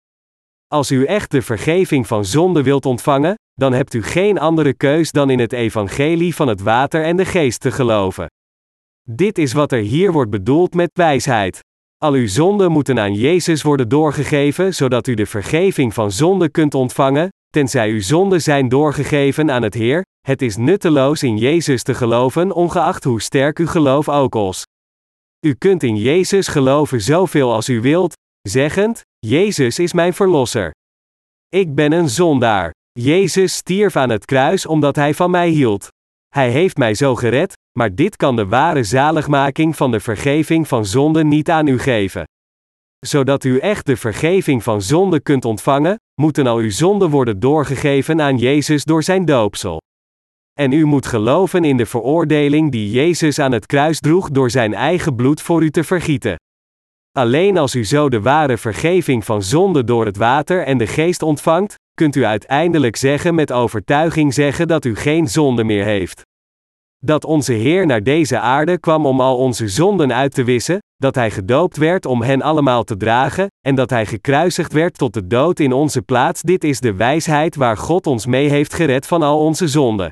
Als 0.73 0.91
u 0.91 1.05
echt 1.05 1.31
de 1.31 1.41
vergeving 1.41 2.07
van 2.07 2.25
zonde 2.25 2.63
wilt 2.63 2.85
ontvangen, 2.85 3.35
dan 3.53 3.73
hebt 3.73 3.93
u 3.93 4.03
geen 4.03 4.39
andere 4.39 4.73
keus 4.73 5.11
dan 5.11 5.29
in 5.29 5.39
het 5.39 5.53
evangelie 5.53 6.35
van 6.35 6.47
het 6.47 6.61
water 6.61 7.03
en 7.03 7.17
de 7.17 7.25
geest 7.25 7.59
te 7.59 7.71
geloven. 7.71 8.27
Dit 9.09 9.37
is 9.37 9.53
wat 9.53 9.71
er 9.71 9.79
hier 9.79 10.11
wordt 10.11 10.31
bedoeld 10.31 10.73
met 10.73 10.89
wijsheid. 10.93 11.59
Al 11.97 12.13
uw 12.13 12.27
zonden 12.27 12.71
moeten 12.71 12.99
aan 12.99 13.13
Jezus 13.13 13.61
worden 13.61 13.89
doorgegeven, 13.89 14.73
zodat 14.75 15.07
u 15.07 15.13
de 15.13 15.25
vergeving 15.25 15.93
van 15.93 16.11
zonde 16.11 16.49
kunt 16.49 16.73
ontvangen, 16.73 17.29
tenzij 17.49 17.89
uw 17.89 18.01
zonden 18.01 18.41
zijn 18.41 18.69
doorgegeven 18.69 19.51
aan 19.51 19.63
het 19.63 19.73
Heer. 19.73 20.05
Het 20.19 20.41
is 20.41 20.57
nutteloos 20.57 21.23
in 21.23 21.37
Jezus 21.37 21.83
te 21.83 21.93
geloven, 21.93 22.51
ongeacht 22.51 23.03
hoe 23.03 23.21
sterk 23.21 23.59
uw 23.59 23.67
geloof 23.67 24.09
ook 24.09 24.35
is. 24.35 24.63
U 25.45 25.53
kunt 25.53 25.83
in 25.83 25.95
Jezus 25.95 26.47
geloven 26.47 27.01
zoveel 27.01 27.53
als 27.53 27.69
u 27.69 27.81
wilt, 27.81 28.13
zeggend: 28.41 29.03
Jezus 29.27 29.79
is 29.79 29.93
mijn 29.93 30.13
verlosser. 30.13 30.71
Ik 31.49 31.75
ben 31.75 31.91
een 31.91 32.09
zondaar. 32.09 32.73
Jezus 32.91 33.55
stierf 33.55 33.95
aan 33.95 34.09
het 34.09 34.25
kruis 34.25 34.65
omdat 34.65 34.95
hij 34.95 35.13
van 35.13 35.31
mij 35.31 35.49
hield. 35.49 35.87
Hij 36.27 36.49
heeft 36.49 36.77
mij 36.77 36.93
zo 36.93 37.15
gered, 37.15 37.53
maar 37.77 37.95
dit 37.95 38.15
kan 38.15 38.35
de 38.35 38.47
ware 38.47 38.83
zaligmaking 38.83 39.75
van 39.75 39.91
de 39.91 39.99
vergeving 39.99 40.67
van 40.67 40.85
zonde 40.85 41.23
niet 41.23 41.49
aan 41.49 41.67
u 41.67 41.79
geven. 41.79 42.23
Zodat 42.99 43.43
u 43.43 43.57
echt 43.57 43.85
de 43.85 43.97
vergeving 43.97 44.63
van 44.63 44.81
zonde 44.81 45.21
kunt 45.21 45.45
ontvangen, 45.45 45.95
moeten 46.21 46.47
al 46.47 46.57
uw 46.57 46.71
zonden 46.71 47.09
worden 47.09 47.39
doorgegeven 47.39 48.21
aan 48.21 48.37
Jezus 48.37 48.83
door 48.83 49.03
zijn 49.03 49.25
doopsel. 49.25 49.81
En 50.59 50.71
u 50.71 50.85
moet 50.85 51.05
geloven 51.05 51.63
in 51.63 51.77
de 51.77 51.85
veroordeling 51.85 52.71
die 52.71 52.91
Jezus 52.91 53.39
aan 53.39 53.51
het 53.51 53.65
kruis 53.65 53.99
droeg 53.99 54.29
door 54.29 54.49
zijn 54.49 54.73
eigen 54.73 55.15
bloed 55.15 55.41
voor 55.41 55.63
u 55.63 55.69
te 55.69 55.83
vergieten. 55.83 56.35
Alleen 57.11 57.57
als 57.57 57.75
u 57.75 57.85
zo 57.85 58.09
de 58.09 58.21
ware 58.21 58.57
vergeving 58.57 59.25
van 59.25 59.43
zonde 59.43 59.83
door 59.83 60.05
het 60.05 60.17
water 60.17 60.63
en 60.63 60.77
de 60.77 60.87
geest 60.87 61.21
ontvangt, 61.21 61.75
kunt 61.93 62.15
u 62.15 62.25
uiteindelijk 62.25 62.95
zeggen 62.95 63.35
met 63.35 63.51
overtuiging 63.51 64.33
zeggen 64.33 64.67
dat 64.67 64.85
u 64.85 64.95
geen 64.95 65.27
zonde 65.27 65.63
meer 65.63 65.85
heeft. 65.85 66.21
Dat 66.97 67.25
onze 67.25 67.53
Heer 67.53 67.85
naar 67.85 68.03
deze 68.03 68.39
aarde 68.39 68.79
kwam 68.79 69.05
om 69.05 69.21
al 69.21 69.37
onze 69.37 69.67
zonden 69.67 70.13
uit 70.13 70.33
te 70.33 70.43
wissen, 70.43 70.77
dat 70.95 71.15
Hij 71.15 71.31
gedoopt 71.31 71.77
werd 71.77 72.05
om 72.05 72.21
hen 72.21 72.41
allemaal 72.41 72.83
te 72.83 72.97
dragen, 72.97 73.47
en 73.65 73.75
dat 73.75 73.89
Hij 73.89 74.05
gekruisigd 74.05 74.73
werd 74.73 74.97
tot 74.97 75.13
de 75.13 75.27
dood 75.27 75.59
in 75.59 75.73
onze 75.73 76.01
plaats. 76.01 76.41
Dit 76.41 76.63
is 76.63 76.79
de 76.79 76.93
wijsheid 76.93 77.55
waar 77.55 77.77
God 77.77 78.07
ons 78.07 78.25
mee 78.25 78.49
heeft 78.49 78.73
gered 78.73 79.07
van 79.07 79.23
al 79.23 79.39
onze 79.39 79.67
zonden. 79.67 80.09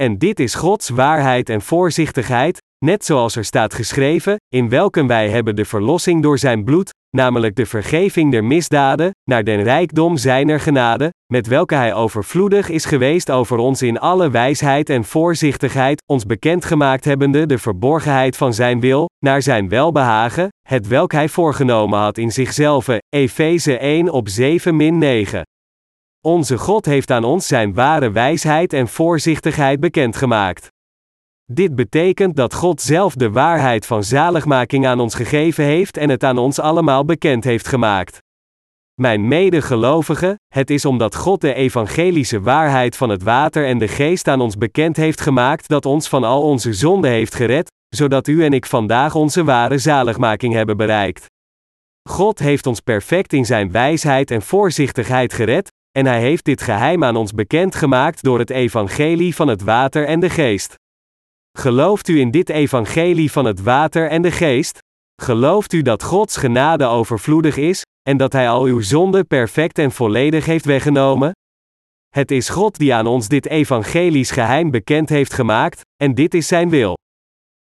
En 0.00 0.18
dit 0.18 0.40
is 0.40 0.54
Gods 0.54 0.88
waarheid 0.88 1.48
en 1.48 1.62
voorzichtigheid, 1.62 2.62
net 2.84 3.04
zoals 3.04 3.36
er 3.36 3.44
staat 3.44 3.74
geschreven, 3.74 4.36
in 4.54 4.68
welken 4.68 5.06
wij 5.06 5.28
hebben 5.28 5.56
de 5.56 5.64
verlossing 5.64 6.22
door 6.22 6.38
Zijn 6.38 6.64
bloed, 6.64 6.90
namelijk 7.16 7.56
de 7.56 7.66
vergeving 7.66 8.30
der 8.30 8.44
misdaden, 8.44 9.10
naar 9.30 9.44
den 9.44 9.62
rijkdom 9.62 10.16
zijner 10.16 10.60
genade, 10.60 11.10
met 11.32 11.46
welke 11.46 11.74
hij 11.74 11.94
overvloedig 11.94 12.68
is 12.68 12.84
geweest 12.84 13.30
over 13.30 13.58
ons 13.58 13.82
in 13.82 13.98
alle 13.98 14.30
wijsheid 14.30 14.90
en 14.90 15.04
voorzichtigheid, 15.04 16.02
ons 16.12 16.26
bekendgemaakt 16.26 17.04
hebbende 17.04 17.46
de 17.46 17.58
verborgenheid 17.58 18.36
van 18.36 18.54
zijn 18.54 18.80
wil, 18.80 19.06
naar 19.24 19.42
zijn 19.42 19.68
welbehagen, 19.68 20.48
het 20.68 20.86
welk 20.86 21.12
hij 21.12 21.28
voorgenomen 21.28 21.98
had 21.98 22.18
in 22.18 22.32
zichzelf. 22.32 22.88
Efeze 23.08 23.78
1 23.78 24.10
op 24.10 24.28
7 24.28 24.76
min 24.76 24.98
9. 24.98 25.42
Onze 26.26 26.58
God 26.58 26.84
heeft 26.86 27.10
aan 27.10 27.24
ons 27.24 27.46
zijn 27.46 27.74
ware 27.74 28.10
wijsheid 28.10 28.72
en 28.72 28.88
voorzichtigheid 28.88 29.80
bekendgemaakt. 29.80 30.68
Dit 31.52 31.74
betekent 31.74 32.36
dat 32.36 32.54
God 32.54 32.80
zelf 32.80 33.14
de 33.14 33.30
waarheid 33.30 33.86
van 33.86 34.04
zaligmaking 34.04 34.86
aan 34.86 35.00
ons 35.00 35.14
gegeven 35.14 35.64
heeft 35.64 35.96
en 35.96 36.08
het 36.08 36.24
aan 36.24 36.38
ons 36.38 36.58
allemaal 36.58 37.04
bekend 37.04 37.44
heeft 37.44 37.68
gemaakt. 37.68 38.18
Mijn 38.94 39.28
medegelovigen, 39.28 40.34
het 40.54 40.70
is 40.70 40.84
omdat 40.84 41.14
God 41.14 41.40
de 41.40 41.54
evangelische 41.54 42.40
waarheid 42.40 42.96
van 42.96 43.08
het 43.08 43.22
water 43.22 43.66
en 43.66 43.78
de 43.78 43.88
geest 43.88 44.28
aan 44.28 44.40
ons 44.40 44.56
bekend 44.56 44.96
heeft 44.96 45.20
gemaakt 45.20 45.68
dat 45.68 45.86
ons 45.86 46.08
van 46.08 46.24
al 46.24 46.42
onze 46.42 46.72
zonden 46.72 47.10
heeft 47.10 47.34
gered, 47.34 47.70
zodat 47.88 48.26
u 48.26 48.44
en 48.44 48.52
ik 48.52 48.66
vandaag 48.66 49.14
onze 49.14 49.44
ware 49.44 49.78
zaligmaking 49.78 50.54
hebben 50.54 50.76
bereikt. 50.76 51.26
God 52.08 52.38
heeft 52.38 52.66
ons 52.66 52.80
perfect 52.80 53.32
in 53.32 53.44
zijn 53.44 53.70
wijsheid 53.70 54.30
en 54.30 54.42
voorzichtigheid 54.42 55.32
gered, 55.32 55.74
en 55.96 56.06
hij 56.06 56.20
heeft 56.20 56.44
dit 56.44 56.62
geheim 56.62 57.04
aan 57.04 57.16
ons 57.16 57.32
bekend 57.32 57.74
gemaakt 57.74 58.22
door 58.22 58.38
het 58.38 58.50
evangelie 58.50 59.34
van 59.34 59.48
het 59.48 59.62
water 59.62 60.06
en 60.06 60.20
de 60.20 60.30
geest. 60.30 60.74
Gelooft 61.58 62.08
u 62.08 62.20
in 62.20 62.30
dit 62.30 62.48
evangelie 62.48 63.32
van 63.32 63.44
het 63.44 63.62
water 63.62 64.08
en 64.08 64.22
de 64.22 64.30
geest? 64.30 64.78
Gelooft 65.22 65.72
u 65.72 65.82
dat 65.82 66.02
Gods 66.02 66.36
genade 66.36 66.84
overvloedig 66.84 67.56
is, 67.56 67.82
en 68.08 68.16
dat 68.16 68.32
Hij 68.32 68.48
al 68.48 68.64
uw 68.64 68.80
zonden 68.80 69.26
perfect 69.26 69.78
en 69.78 69.92
volledig 69.92 70.44
heeft 70.44 70.64
weggenomen? 70.64 71.32
Het 72.08 72.30
is 72.30 72.48
God 72.48 72.78
die 72.78 72.94
aan 72.94 73.06
ons 73.06 73.28
dit 73.28 73.46
evangelisch 73.46 74.30
geheim 74.30 74.70
bekend 74.70 75.08
heeft 75.08 75.32
gemaakt, 75.32 75.80
en 76.02 76.14
dit 76.14 76.34
is 76.34 76.46
Zijn 76.46 76.70
wil. 76.70 76.96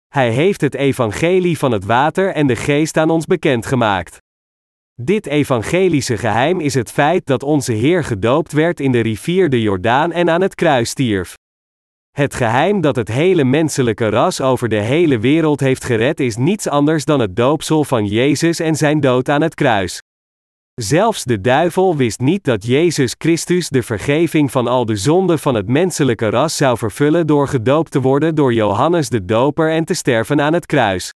Hij 0.07 0.31
heeft 0.31 0.61
het 0.61 0.75
evangelie 0.75 1.57
van 1.57 1.71
het 1.71 1.85
water 1.85 2.33
en 2.33 2.47
de 2.47 2.55
geest 2.55 2.97
aan 2.97 3.09
ons 3.09 3.25
bekend 3.25 3.65
gemaakt. 3.65 4.17
Dit 5.01 5.25
evangelische 5.25 6.17
geheim 6.17 6.59
is 6.59 6.73
het 6.73 6.91
feit 6.91 7.25
dat 7.25 7.43
onze 7.43 7.73
Heer 7.73 8.03
gedoopt 8.03 8.51
werd 8.51 8.79
in 8.79 8.91
de 8.91 8.99
rivier 8.99 9.49
de 9.49 9.61
Jordaan 9.61 10.11
en 10.11 10.29
aan 10.29 10.41
het 10.41 10.55
kruis 10.55 10.89
stierf. 10.89 11.33
Het 12.11 12.35
geheim 12.35 12.81
dat 12.81 12.95
het 12.95 13.07
hele 13.07 13.43
menselijke 13.43 14.09
ras 14.09 14.41
over 14.41 14.69
de 14.69 14.79
hele 14.79 15.19
wereld 15.19 15.59
heeft 15.59 15.83
gered 15.83 16.19
is 16.19 16.35
niets 16.35 16.67
anders 16.67 17.05
dan 17.05 17.19
het 17.19 17.35
doopsel 17.35 17.83
van 17.83 18.05
Jezus 18.05 18.59
en 18.59 18.75
zijn 18.75 18.99
dood 18.99 19.29
aan 19.29 19.41
het 19.41 19.55
kruis. 19.55 19.99
Zelfs 20.73 21.23
de 21.23 21.41
duivel 21.41 21.95
wist 21.95 22.19
niet 22.19 22.43
dat 22.43 22.65
Jezus 22.65 23.15
Christus 23.17 23.69
de 23.69 23.83
vergeving 23.83 24.51
van 24.51 24.67
al 24.67 24.85
de 24.85 24.95
zonden 24.95 25.39
van 25.39 25.55
het 25.55 25.67
menselijke 25.67 26.29
ras 26.29 26.57
zou 26.57 26.77
vervullen 26.77 27.27
door 27.27 27.47
gedoopt 27.47 27.91
te 27.91 28.01
worden 28.01 28.35
door 28.35 28.53
Johannes 28.53 29.09
de 29.09 29.25
Doper 29.25 29.71
en 29.71 29.85
te 29.85 29.93
sterven 29.93 30.41
aan 30.41 30.53
het 30.53 30.65
kruis. 30.65 31.11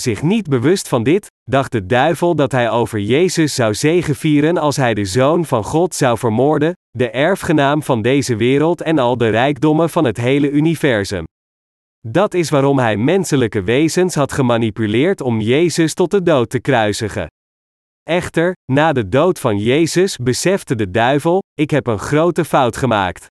Zich 0.00 0.22
niet 0.22 0.48
bewust 0.48 0.88
van 0.88 1.02
dit, 1.02 1.26
dacht 1.50 1.72
de 1.72 1.86
duivel 1.86 2.34
dat 2.34 2.52
hij 2.52 2.70
over 2.70 3.00
Jezus 3.00 3.54
zou 3.54 3.74
zegevieren 3.74 4.58
als 4.58 4.76
hij 4.76 4.94
de 4.94 5.04
Zoon 5.04 5.44
van 5.44 5.64
God 5.64 5.94
zou 5.94 6.18
vermoorden, 6.18 6.72
de 6.90 7.10
erfgenaam 7.10 7.82
van 7.82 8.02
deze 8.02 8.36
wereld 8.36 8.80
en 8.80 8.98
al 8.98 9.16
de 9.16 9.28
rijkdommen 9.28 9.90
van 9.90 10.04
het 10.04 10.16
hele 10.16 10.50
universum. 10.50 11.24
Dat 12.06 12.34
is 12.34 12.50
waarom 12.50 12.78
hij 12.78 12.96
menselijke 12.96 13.62
wezens 13.62 14.14
had 14.14 14.32
gemanipuleerd 14.32 15.20
om 15.20 15.40
Jezus 15.40 15.94
tot 15.94 16.10
de 16.10 16.22
dood 16.22 16.50
te 16.50 16.60
kruisigen. 16.60 17.26
Echter, 18.02 18.52
na 18.72 18.92
de 18.92 19.08
dood 19.08 19.40
van 19.40 19.58
Jezus 19.58 20.16
besefte 20.16 20.74
de 20.74 20.90
duivel: 20.90 21.42
ik 21.54 21.70
heb 21.70 21.86
een 21.86 21.98
grote 21.98 22.44
fout 22.44 22.76
gemaakt. 22.76 23.26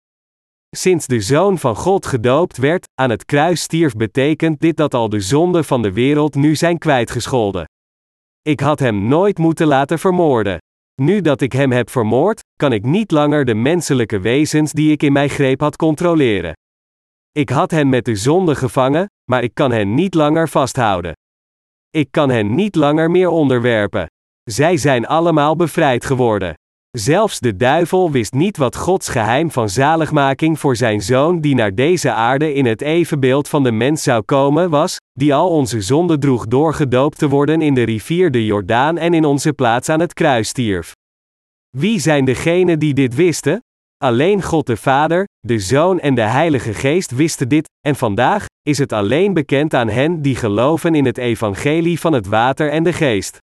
Sinds 0.76 1.08
de 1.08 1.22
Zoon 1.22 1.58
van 1.58 1.76
God 1.76 2.06
gedoopt 2.06 2.58
werd, 2.58 2.88
aan 2.94 3.10
het 3.10 3.26
kruis 3.26 3.62
stierf, 3.62 3.94
betekent 3.94 4.60
dit 4.60 4.78
dat 4.78 4.94
al 4.94 5.10
de 5.10 5.20
zonden 5.20 5.66
van 5.66 5.82
de 5.82 5.92
wereld 5.92 6.36
nu 6.36 6.56
zijn 6.56 6.78
kwijtgescholden. 6.78 7.66
Ik 8.42 8.60
had 8.60 8.80
hem 8.80 9.08
nooit 9.08 9.38
moeten 9.38 9.68
laten 9.68 10.00
vermoorden. 10.00 10.58
Nu 11.02 11.22
dat 11.22 11.42
ik 11.42 11.52
hem 11.52 11.72
heb 11.72 11.90
vermoord, 11.90 12.42
kan 12.56 12.74
ik 12.74 12.84
niet 12.84 13.12
langer 13.12 13.46
de 13.46 13.54
menselijke 13.54 14.20
wezens 14.20 14.72
die 14.72 14.92
ik 14.92 15.04
in 15.04 15.14
mijn 15.14 15.30
greep 15.30 15.60
had 15.60 15.76
controleren. 15.76 16.54
Ik 17.32 17.50
had 17.50 17.72
hen 17.72 17.90
met 17.90 18.06
de 18.06 18.16
zonde 18.16 18.56
gevangen, 18.56 19.06
maar 19.32 19.44
ik 19.44 19.54
kan 19.54 19.72
hen 19.72 19.94
niet 19.94 20.14
langer 20.14 20.50
vasthouden. 20.50 21.14
Ik 21.90 22.08
kan 22.12 22.30
hen 22.30 22.56
niet 22.56 22.76
langer 22.76 23.12
meer 23.12 23.30
onderwerpen. 23.30 24.06
Zij 24.44 24.78
zijn 24.78 25.08
allemaal 25.08 25.56
bevrijd 25.56 26.06
geworden. 26.06 26.54
Zelfs 26.98 27.40
de 27.40 27.56
duivel 27.56 28.12
wist 28.12 28.34
niet 28.34 28.58
wat 28.58 28.76
Gods 28.76 29.10
geheim 29.10 29.52
van 29.52 29.70
zaligmaking 29.70 30.60
voor 30.60 30.76
zijn 30.76 31.02
zoon 31.02 31.40
die 31.42 31.56
naar 31.56 31.76
deze 31.76 32.12
aarde 32.12 32.54
in 32.54 32.66
het 32.66 32.82
evenbeeld 32.82 33.50
van 33.50 33.64
de 33.64 33.72
mens 33.72 34.04
zou 34.04 34.22
komen 34.22 34.70
was, 34.70 34.98
die 35.14 35.34
al 35.34 35.50
onze 35.50 35.82
zonden 35.82 36.20
droeg 36.20 36.48
door 36.48 36.74
gedoopt 36.74 37.18
te 37.18 37.30
worden 37.30 37.62
in 37.62 37.74
de 37.74 37.84
rivier 37.84 38.32
de 38.32 38.46
Jordaan 38.46 38.98
en 38.98 39.14
in 39.14 39.26
onze 39.26 39.54
plaats 39.54 39.90
aan 39.90 40.00
het 40.00 40.14
kruis 40.14 40.48
stierf. 40.48 40.92
Wie 41.78 42.00
zijn 42.00 42.26
degenen 42.26 42.80
die 42.80 42.94
dit 42.94 43.16
wisten? 43.16 43.60
Alleen 43.98 44.44
God 44.44 44.66
de 44.66 44.78
Vader, 44.78 45.28
de 45.40 45.60
Zoon 45.60 46.00
en 46.00 46.16
de 46.16 46.22
Heilige 46.22 46.74
Geest 46.74 47.12
wisten 47.12 47.50
dit, 47.50 47.70
en 47.88 47.96
vandaag 47.96 48.46
is 48.62 48.78
het 48.78 48.94
alleen 48.94 49.34
bekend 49.34 49.74
aan 49.74 49.90
hen 49.90 50.22
die 50.22 50.36
geloven 50.36 50.96
in 50.96 51.06
het 51.06 51.18
evangelie 51.18 52.00
van 52.00 52.14
het 52.14 52.28
water 52.28 52.70
en 52.70 52.84
de 52.84 52.94
geest. 52.94 53.44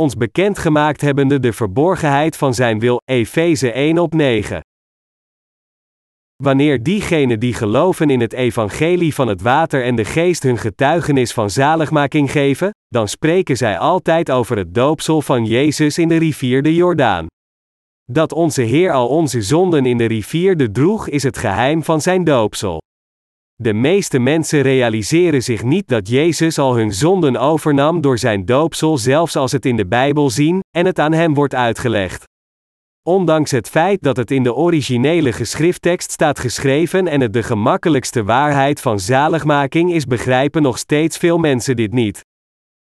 Ons 0.00 0.16
bekendgemaakt 0.16 1.00
hebbende 1.00 1.40
de 1.40 1.52
verborgenheid 1.52 2.36
van 2.36 2.54
zijn 2.54 2.78
wil, 2.78 3.00
Efeze 3.04 3.72
1 3.72 3.98
op 3.98 4.14
9. 4.14 4.60
Wanneer 6.42 6.82
diegenen 6.82 7.40
die 7.40 7.54
geloven 7.54 8.10
in 8.10 8.20
het 8.20 8.32
evangelie 8.32 9.14
van 9.14 9.28
het 9.28 9.42
water 9.42 9.84
en 9.84 9.96
de 9.96 10.04
geest 10.04 10.42
hun 10.42 10.58
getuigenis 10.58 11.32
van 11.32 11.50
zaligmaking 11.50 12.30
geven, 12.30 12.70
dan 12.88 13.08
spreken 13.08 13.56
zij 13.56 13.78
altijd 13.78 14.30
over 14.30 14.56
het 14.56 14.74
doopsel 14.74 15.22
van 15.22 15.44
Jezus 15.44 15.98
in 15.98 16.08
de 16.08 16.16
rivier 16.16 16.62
de 16.62 16.74
Jordaan. 16.74 17.26
Dat 18.04 18.32
onze 18.32 18.62
Heer 18.62 18.92
al 18.92 19.08
onze 19.08 19.42
zonden 19.42 19.86
in 19.86 19.98
de 19.98 20.06
rivier 20.06 20.56
de 20.56 20.70
droeg 20.70 21.08
is 21.08 21.22
het 21.22 21.38
geheim 21.38 21.82
van 21.82 22.00
zijn 22.00 22.24
doopsel. 22.24 22.80
De 23.56 23.72
meeste 23.72 24.18
mensen 24.18 24.62
realiseren 24.62 25.42
zich 25.42 25.62
niet 25.62 25.88
dat 25.88 26.08
Jezus 26.08 26.58
al 26.58 26.76
hun 26.76 26.92
zonden 26.92 27.36
overnam 27.36 28.00
door 28.00 28.18
zijn 28.18 28.44
doopsel, 28.44 28.98
zelfs 28.98 29.36
als 29.36 29.52
het 29.52 29.66
in 29.66 29.76
de 29.76 29.86
Bijbel 29.86 30.30
zien 30.30 30.60
en 30.76 30.86
het 30.86 30.98
aan 30.98 31.12
hem 31.12 31.34
wordt 31.34 31.54
uitgelegd. 31.54 32.24
Ondanks 33.02 33.50
het 33.50 33.68
feit 33.68 34.02
dat 34.02 34.16
het 34.16 34.30
in 34.30 34.42
de 34.42 34.54
originele 34.54 35.32
geschrifttekst 35.32 36.10
staat 36.10 36.38
geschreven 36.38 37.06
en 37.06 37.20
het 37.20 37.32
de 37.32 37.42
gemakkelijkste 37.42 38.24
waarheid 38.24 38.80
van 38.80 39.00
zaligmaking 39.00 39.92
is, 39.92 40.04
begrijpen 40.04 40.62
nog 40.62 40.78
steeds 40.78 41.16
veel 41.16 41.38
mensen 41.38 41.76
dit 41.76 41.92
niet. 41.92 42.20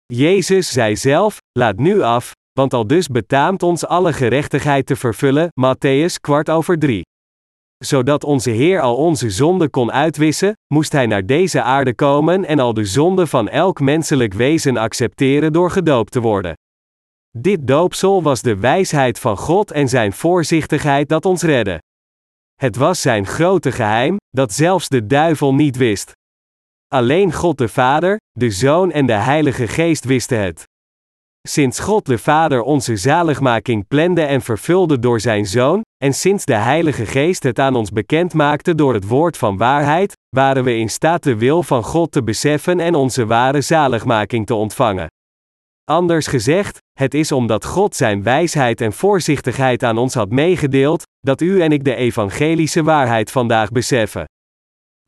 Jezus 0.07 0.73
zei 0.73 0.97
zelf: 0.97 1.39
Laat 1.59 1.77
nu 1.77 2.01
af, 2.01 2.33
want 2.53 2.75
al 2.75 2.87
dus 2.87 3.09
betaamt 3.09 3.63
ons 3.63 3.87
alle 3.87 4.13
gerechtigheid 4.13 4.87
te 4.87 4.97
vervullen. 4.97 5.49
Matthäus 5.61 6.21
kwart 6.21 6.51
over 6.51 6.79
drie. 6.79 7.03
Zodat 7.85 8.25
onze 8.25 8.51
Heer 8.51 8.81
al 8.81 8.97
onze 8.97 9.31
zonden 9.31 9.71
kon 9.71 9.93
uitwissen, 9.93 10.57
moest 10.75 10.93
Hij 10.93 11.07
naar 11.07 11.27
deze 11.27 11.63
aarde 11.63 11.95
komen 11.95 12.45
en 12.45 12.59
al 12.59 12.75
de 12.75 12.85
zonden 12.85 13.29
van 13.29 13.49
elk 13.49 13.81
menselijk 13.81 14.35
wezen 14.35 14.77
accepteren 14.77 15.53
door 15.53 15.71
gedoopt 15.71 16.13
te 16.13 16.21
worden. 16.21 16.55
Dit 17.31 17.67
doopsel 17.67 18.23
was 18.23 18.43
de 18.43 18.57
wijsheid 18.57 19.19
van 19.19 19.37
God 19.37 19.71
en 19.71 19.89
Zijn 19.89 20.13
voorzichtigheid 20.13 21.09
dat 21.09 21.25
ons 21.25 21.43
redde. 21.43 21.83
Het 22.55 22.77
was 22.77 23.01
Zijn 23.01 23.27
grote 23.27 23.73
geheim, 23.73 24.17
dat 24.31 24.53
zelfs 24.53 24.89
de 24.89 25.07
duivel 25.07 25.55
niet 25.55 25.77
wist. 25.77 26.13
Alleen 26.89 27.33
God 27.33 27.59
de 27.59 27.69
Vader, 27.69 28.17
de 28.33 28.51
Zoon 28.51 28.93
en 28.93 29.07
de 29.07 29.13
Heilige 29.13 29.67
Geest 29.67 30.05
wisten 30.05 30.41
het. 30.41 30.65
Sinds 31.49 31.79
God 31.79 32.07
de 32.07 32.19
Vader 32.19 32.63
onze 32.63 32.97
zaligmaking 32.97 33.87
plande 33.89 34.23
en 34.23 34.43
vervulde 34.43 34.99
door 34.99 35.21
Zijn 35.21 35.47
Zoon, 35.47 35.83
en 36.05 36.15
sinds 36.15 36.45
de 36.45 36.55
Heilige 36.55 37.07
Geest 37.07 37.43
het 37.43 37.59
aan 37.59 37.75
ons 37.75 37.91
bekend 37.91 38.35
maakte 38.35 38.75
door 38.75 38.95
het 38.95 39.07
woord 39.07 39.37
van 39.37 39.57
waarheid, 39.57 40.13
waren 40.37 40.65
we 40.65 40.77
in 40.77 40.91
staat 40.91 41.23
de 41.23 41.37
wil 41.37 41.63
van 41.63 41.83
God 41.83 42.13
te 42.13 42.23
beseffen 42.23 42.81
en 42.81 42.95
onze 42.95 43.27
ware 43.27 43.61
zaligmaking 43.61 44.47
te 44.47 44.55
ontvangen. 44.55 45.07
Anders 45.85 46.27
gezegd, 46.27 46.79
het 46.93 47.15
is 47.15 47.33
omdat 47.33 47.65
God 47.65 47.97
Zijn 47.97 48.23
wijsheid 48.23 48.81
en 48.81 48.93
voorzichtigheid 48.93 49.83
aan 49.83 49.99
ons 49.99 50.15
had 50.15 50.31
meegedeeld, 50.31 51.03
dat 51.21 51.41
u 51.41 51.61
en 51.61 51.73
ik 51.73 51.85
de 51.85 51.95
evangelische 51.95 52.83
waarheid 52.83 53.31
vandaag 53.31 53.71
beseffen. 53.71 54.25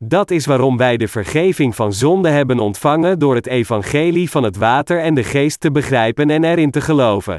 Dat 0.03 0.31
is 0.31 0.45
waarom 0.45 0.77
wij 0.77 0.97
de 0.97 1.07
vergeving 1.07 1.75
van 1.75 1.93
zonde 1.93 2.29
hebben 2.29 2.59
ontvangen 2.59 3.19
door 3.19 3.35
het 3.35 3.47
evangelie 3.47 4.29
van 4.29 4.43
het 4.43 4.57
water 4.57 5.01
en 5.01 5.13
de 5.13 5.23
geest 5.23 5.59
te 5.59 5.71
begrijpen 5.71 6.29
en 6.29 6.43
erin 6.43 6.71
te 6.71 6.81
geloven. 6.81 7.37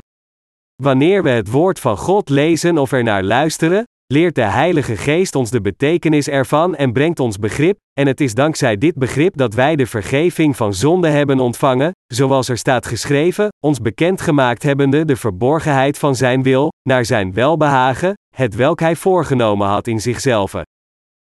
Wanneer 0.83 1.23
we 1.23 1.29
het 1.29 1.51
woord 1.51 1.81
van 1.81 1.97
God 1.97 2.29
lezen 2.29 2.79
of 2.79 2.93
er 2.93 3.03
naar 3.03 3.23
luisteren, 3.23 3.85
leert 4.07 4.35
de 4.35 4.43
Heilige 4.43 4.97
Geest 4.97 5.35
ons 5.35 5.51
de 5.51 5.61
betekenis 5.61 6.29
ervan 6.29 6.77
en 6.77 6.93
brengt 6.93 7.21
ons 7.21 7.39
begrip, 7.39 7.79
en 7.93 8.07
het 8.07 8.21
is 8.21 8.35
dankzij 8.35 8.77
dit 8.77 8.95
begrip 8.95 9.37
dat 9.37 9.55
wij 9.55 9.77
de 9.77 9.87
vergeving 9.87 10.57
van 10.57 10.75
zonde 10.75 11.09
hebben 11.09 11.41
ontvangen, 11.41 11.93
zoals 12.07 12.49
er 12.49 12.59
staat 12.59 12.87
geschreven, 12.87 13.49
ons 13.65 13.81
bekendgemaakt 13.81 14.63
hebbende 14.63 15.05
de 15.05 15.17
verborgenheid 15.17 15.99
van 15.99 16.17
Zijn 16.17 16.43
wil, 16.43 16.69
naar 16.89 17.05
Zijn 17.05 17.33
welbehagen, 17.33 18.15
het 18.37 18.55
welk 18.55 18.81
Hij 18.81 18.97
voorgenomen 18.97 19.69
had 19.69 19.87
in 19.87 20.01
zichzelf 20.01 20.55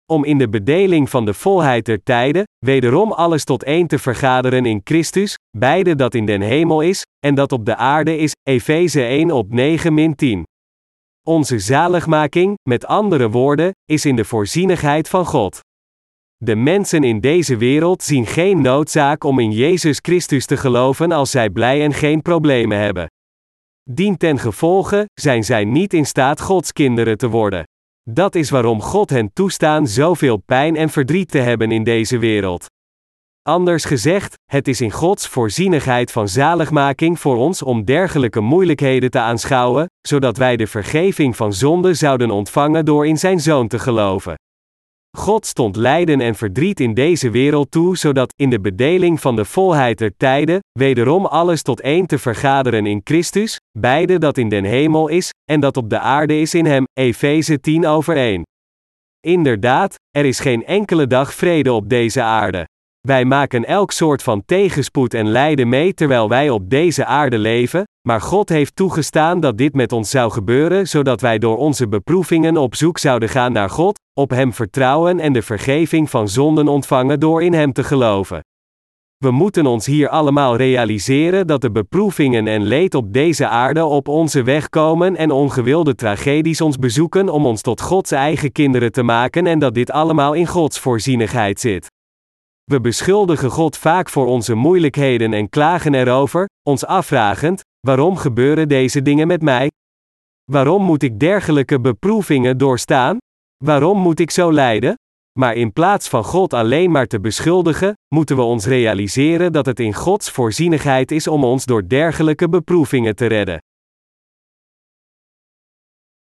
om 0.07 0.25
in 0.25 0.39
de 0.39 0.49
bedeling 0.49 1.11
van 1.11 1.25
de 1.25 1.35
volheid 1.35 1.85
der 1.85 2.03
tijden, 2.03 2.45
wederom 2.59 3.13
alles 3.13 3.45
tot 3.45 3.63
één 3.63 3.87
te 3.87 3.99
vergaderen 3.99 4.67
in 4.67 4.81
Christus, 4.85 5.39
beide 5.57 5.95
dat 5.95 6.15
in 6.15 6.27
den 6.27 6.41
hemel 6.41 6.81
is, 6.81 7.03
en 7.27 7.35
dat 7.35 7.53
op 7.53 7.67
de 7.67 7.77
aarde 7.77 8.17
is, 8.17 8.33
Efeze 8.43 9.05
1 9.05 9.31
op 9.31 9.53
9 9.53 9.95
min 9.95 10.15
10. 10.15 10.45
Onze 11.27 11.59
zaligmaking, 11.59 12.55
met 12.69 12.87
andere 12.87 13.31
woorden, 13.31 13.71
is 13.85 14.05
in 14.05 14.17
de 14.17 14.25
voorzienigheid 14.25 15.09
van 15.09 15.27
God. 15.27 15.61
De 16.37 16.57
mensen 16.57 17.05
in 17.05 17.21
deze 17.21 17.57
wereld 17.57 18.03
zien 18.03 18.27
geen 18.27 18.61
noodzaak 18.61 19.25
om 19.25 19.39
in 19.39 19.51
Jezus 19.51 19.99
Christus 20.03 20.47
te 20.47 20.57
geloven 20.57 21.13
als 21.13 21.31
zij 21.31 21.51
blij 21.51 21.83
en 21.83 21.93
geen 21.93 22.23
problemen 22.23 22.79
hebben. 22.79 23.07
Dien 23.91 24.17
ten 24.17 24.39
gevolge 24.39 25.05
zijn 25.15 25.45
zij 25.45 25.65
niet 25.65 25.95
in 25.95 26.07
staat 26.07 26.41
Gods 26.41 26.73
kinderen 26.73 27.17
te 27.17 27.29
worden. 27.29 27.65
Dat 28.11 28.35
is 28.35 28.51
waarom 28.51 28.81
God 28.81 29.11
hen 29.11 29.33
toestaan 29.33 29.87
zoveel 29.87 30.37
pijn 30.37 30.77
en 30.77 30.89
verdriet 30.89 31.31
te 31.31 31.39
hebben 31.39 31.71
in 31.71 31.85
deze 31.85 32.19
wereld. 32.19 32.67
Anders 33.43 33.85
gezegd, 33.85 34.35
het 34.51 34.69
is 34.69 34.81
in 34.81 34.91
Gods 34.91 35.29
voorzienigheid 35.29 36.13
van 36.13 36.29
zaligmaking 36.29 37.21
voor 37.21 37.37
ons 37.37 37.63
om 37.63 37.85
dergelijke 37.85 38.41
moeilijkheden 38.41 39.11
te 39.11 39.19
aanschouwen, 39.19 39.87
zodat 40.01 40.37
wij 40.37 40.57
de 40.57 40.67
vergeving 40.67 41.37
van 41.37 41.53
zonde 41.53 41.95
zouden 41.95 42.31
ontvangen 42.31 42.85
door 42.85 43.07
in 43.07 43.19
Zijn 43.19 43.41
Zoon 43.41 43.69
te 43.69 43.79
geloven. 43.79 44.35
God 45.17 45.47
stond 45.47 45.77
lijden 45.77 46.21
en 46.21 46.35
verdriet 46.35 46.81
in 46.81 46.95
deze 46.95 47.31
wereld 47.31 47.71
toe, 47.71 47.97
zodat, 47.97 48.33
in 48.37 48.51
de 48.51 48.61
bedeling 48.61 49.21
van 49.21 49.37
de 49.37 49.45
volheid 49.45 49.99
der 49.99 50.17
tijden, 50.17 50.61
wederom 50.79 51.27
alles 51.27 51.63
tot 51.63 51.81
één 51.81 52.07
te 52.07 52.19
vergaderen 52.19 52.87
in 52.87 53.01
Christus, 53.05 53.59
beide 53.79 54.19
dat 54.19 54.39
in 54.39 54.49
den 54.49 54.65
hemel 54.65 55.09
is, 55.09 55.31
en 55.51 55.61
dat 55.61 55.77
op 55.77 55.91
de 55.91 55.99
aarde 55.99 56.41
is 56.41 56.55
in 56.55 56.67
hem, 56.67 56.85
Efeze 56.93 57.61
10 57.61 57.87
over 57.87 58.17
1. 58.17 58.43
Inderdaad, 59.21 59.95
er 60.11 60.25
is 60.25 60.41
geen 60.41 60.67
enkele 60.67 61.07
dag 61.07 61.35
vrede 61.35 61.73
op 61.73 61.89
deze 61.89 62.23
aarde. 62.23 62.67
Wij 63.09 63.25
maken 63.25 63.65
elk 63.65 63.91
soort 63.91 64.23
van 64.23 64.43
tegenspoed 64.47 65.15
en 65.15 65.29
lijden 65.29 65.69
mee 65.69 65.95
terwijl 65.95 66.29
wij 66.29 66.51
op 66.51 66.71
deze 66.71 67.05
aarde 67.05 67.39
leven, 67.39 67.85
maar 68.09 68.21
God 68.21 68.49
heeft 68.49 68.77
toegestaan 68.77 69.41
dat 69.41 69.59
dit 69.59 69.75
met 69.75 69.93
ons 69.93 70.11
zou 70.11 70.31
gebeuren, 70.31 70.89
zodat 70.89 71.21
wij 71.21 71.39
door 71.39 71.57
onze 71.57 71.89
beproevingen 71.89 72.57
op 72.57 72.75
zoek 72.75 72.99
zouden 72.99 73.29
gaan 73.29 73.53
naar 73.53 73.71
God, 73.71 74.01
op 74.15 74.31
Hem 74.31 74.53
vertrouwen 74.53 75.21
en 75.21 75.33
de 75.33 75.43
vergeving 75.43 76.11
van 76.11 76.29
zonden 76.29 76.69
ontvangen 76.69 77.21
door 77.21 77.43
in 77.43 77.53
Hem 77.53 77.73
te 77.73 77.85
geloven. 77.85 78.41
We 79.17 79.31
moeten 79.31 79.67
ons 79.67 79.87
hier 79.87 80.09
allemaal 80.09 80.57
realiseren 80.57 81.47
dat 81.47 81.61
de 81.61 81.71
beproevingen 81.71 82.47
en 82.47 82.63
leed 82.63 82.95
op 82.95 83.13
deze 83.13 83.49
aarde 83.49 83.85
op 83.85 84.09
onze 84.09 84.43
weg 84.43 84.69
komen 84.69 85.17
en 85.17 85.31
ongewilde 85.31 85.95
tragedies 85.95 86.61
ons 86.61 86.77
bezoeken 86.77 87.29
om 87.29 87.47
ons 87.47 87.63
tot 87.63 87.81
Gods 87.81 88.11
eigen 88.11 88.53
kinderen 88.53 88.93
te 88.93 89.03
maken 89.03 89.47
en 89.47 89.59
dat 89.59 89.75
dit 89.75 89.91
allemaal 89.91 90.33
in 90.33 90.47
Gods 90.47 90.79
voorzienigheid 90.79 91.61
zit. 91.61 91.91
We 92.73 92.81
beschuldigen 92.81 93.51
God 93.51 93.77
vaak 93.77 94.09
voor 94.09 94.27
onze 94.27 94.55
moeilijkheden 94.55 95.33
en 95.33 95.49
klagen 95.49 95.95
erover, 95.95 96.49
ons 96.63 96.85
afvragend: 96.87 97.61
waarom 97.81 98.17
gebeuren 98.17 98.69
deze 98.69 99.03
dingen 99.03 99.27
met 99.27 99.43
mij? 99.43 99.71
Waarom 100.51 100.83
moet 100.83 101.03
ik 101.03 101.21
dergelijke 101.21 101.81
beproevingen 101.81 102.59
doorstaan? 102.59 103.19
Waarom 103.65 103.99
moet 103.99 104.21
ik 104.21 104.31
zo 104.31 104.53
lijden? 104.53 104.95
Maar 105.39 105.55
in 105.55 105.73
plaats 105.73 106.09
van 106.09 106.25
God 106.25 106.53
alleen 106.53 106.91
maar 106.91 107.07
te 107.07 107.21
beschuldigen, 107.21 107.95
moeten 108.15 108.37
we 108.37 108.43
ons 108.43 108.67
realiseren 108.67 109.53
dat 109.53 109.67
het 109.67 109.81
in 109.81 109.95
Gods 109.95 110.31
voorzienigheid 110.31 111.11
is 111.11 111.27
om 111.27 111.45
ons 111.45 111.65
door 111.65 111.89
dergelijke 111.89 112.49
beproevingen 112.49 113.17
te 113.17 113.27
redden. 113.27 113.59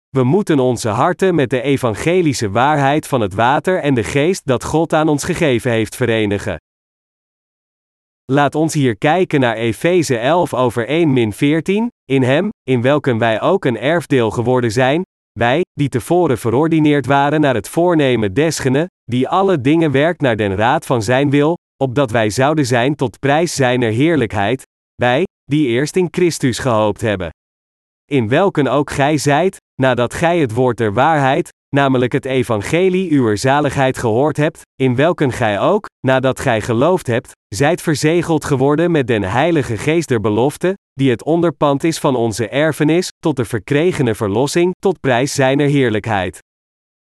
We 0.09 0.23
moeten 0.23 0.59
onze 0.59 0.89
harten 0.89 1.35
met 1.35 1.49
de 1.49 1.61
evangelische 1.61 2.49
waarheid 2.49 3.07
van 3.07 3.21
het 3.21 3.33
water 3.33 3.79
en 3.79 3.93
de 3.93 4.03
geest 4.03 4.45
dat 4.45 4.63
God 4.63 4.93
aan 4.93 5.07
ons 5.07 5.23
gegeven 5.23 5.71
heeft 5.71 5.95
verenigen. 5.95 6.57
Laat 8.31 8.55
ons 8.55 8.73
hier 8.73 8.97
kijken 8.97 9.39
naar 9.39 9.55
Efeze 9.55 10.17
11 10.17 10.53
over 10.53 10.87
1 10.87 11.33
14, 11.33 11.91
in 12.05 12.23
Hem, 12.23 12.49
in 12.63 12.81
welken 12.81 13.17
wij 13.17 13.41
ook 13.41 13.65
een 13.65 13.77
erfdeel 13.77 14.31
geworden 14.31 14.71
zijn, 14.71 15.01
wij, 15.39 15.61
die 15.73 15.89
tevoren 15.89 16.37
verordineerd 16.37 17.05
waren 17.05 17.41
naar 17.41 17.55
het 17.55 17.69
voornemen 17.69 18.33
desgene, 18.33 18.89
die 19.03 19.27
alle 19.27 19.61
dingen 19.61 19.91
werkt 19.91 20.21
naar 20.21 20.35
den 20.35 20.55
raad 20.55 20.85
van 20.85 21.01
Zijn 21.01 21.29
wil, 21.29 21.57
opdat 21.83 22.11
wij 22.11 22.29
zouden 22.29 22.65
zijn 22.65 22.95
tot 22.95 23.19
prijs 23.19 23.55
Zijner 23.55 23.91
heerlijkheid, 23.91 24.63
wij, 24.95 25.23
die 25.43 25.67
eerst 25.67 25.95
in 25.95 26.07
Christus 26.11 26.59
gehoopt 26.59 27.01
hebben. 27.01 27.29
In 28.11 28.27
welken 28.27 28.67
ook 28.67 28.91
gij 28.91 29.17
zijt, 29.17 29.57
nadat 29.81 30.13
gij 30.13 30.39
het 30.39 30.53
woord 30.53 30.77
der 30.77 30.93
waarheid, 30.93 31.49
namelijk 31.75 32.11
het 32.11 32.25
evangelie 32.25 33.11
uwer 33.11 33.37
zaligheid 33.37 33.97
gehoord 33.97 34.37
hebt, 34.37 34.61
in 34.75 34.95
welken 34.95 35.31
gij 35.31 35.59
ook, 35.59 35.85
nadat 36.05 36.39
gij 36.39 36.61
geloofd 36.61 37.07
hebt, 37.07 37.31
zijt 37.47 37.81
verzegeld 37.81 38.45
geworden 38.45 38.91
met 38.91 39.07
den 39.07 39.23
heilige 39.23 39.77
geest 39.77 40.07
der 40.07 40.21
belofte, 40.21 40.73
die 40.93 41.09
het 41.09 41.23
onderpand 41.23 41.83
is 41.83 41.99
van 41.99 42.15
onze 42.15 42.47
erfenis, 42.47 43.09
tot 43.19 43.35
de 43.35 43.45
verkregene 43.45 44.15
verlossing, 44.15 44.71
tot 44.79 44.99
prijs 44.99 45.33
zijner 45.33 45.67
heerlijkheid. 45.67 46.39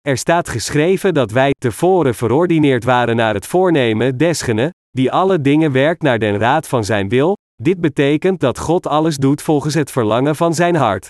Er 0.00 0.16
staat 0.16 0.48
geschreven 0.48 1.14
dat 1.14 1.30
wij 1.30 1.50
tevoren 1.58 2.14
verordineerd 2.14 2.84
waren 2.84 3.16
naar 3.16 3.34
het 3.34 3.46
voornemen 3.46 4.16
desgene, 4.16 4.70
die 4.90 5.12
alle 5.12 5.40
dingen 5.40 5.72
werkt 5.72 6.02
naar 6.02 6.18
den 6.18 6.38
raad 6.38 6.68
van 6.68 6.84
zijn 6.84 7.08
wil, 7.08 7.34
dit 7.62 7.80
betekent 7.80 8.40
dat 8.40 8.58
God 8.58 8.86
alles 8.86 9.16
doet 9.16 9.42
volgens 9.42 9.74
het 9.74 9.90
verlangen 9.90 10.36
van 10.36 10.54
zijn 10.54 10.74
hart. 10.74 11.08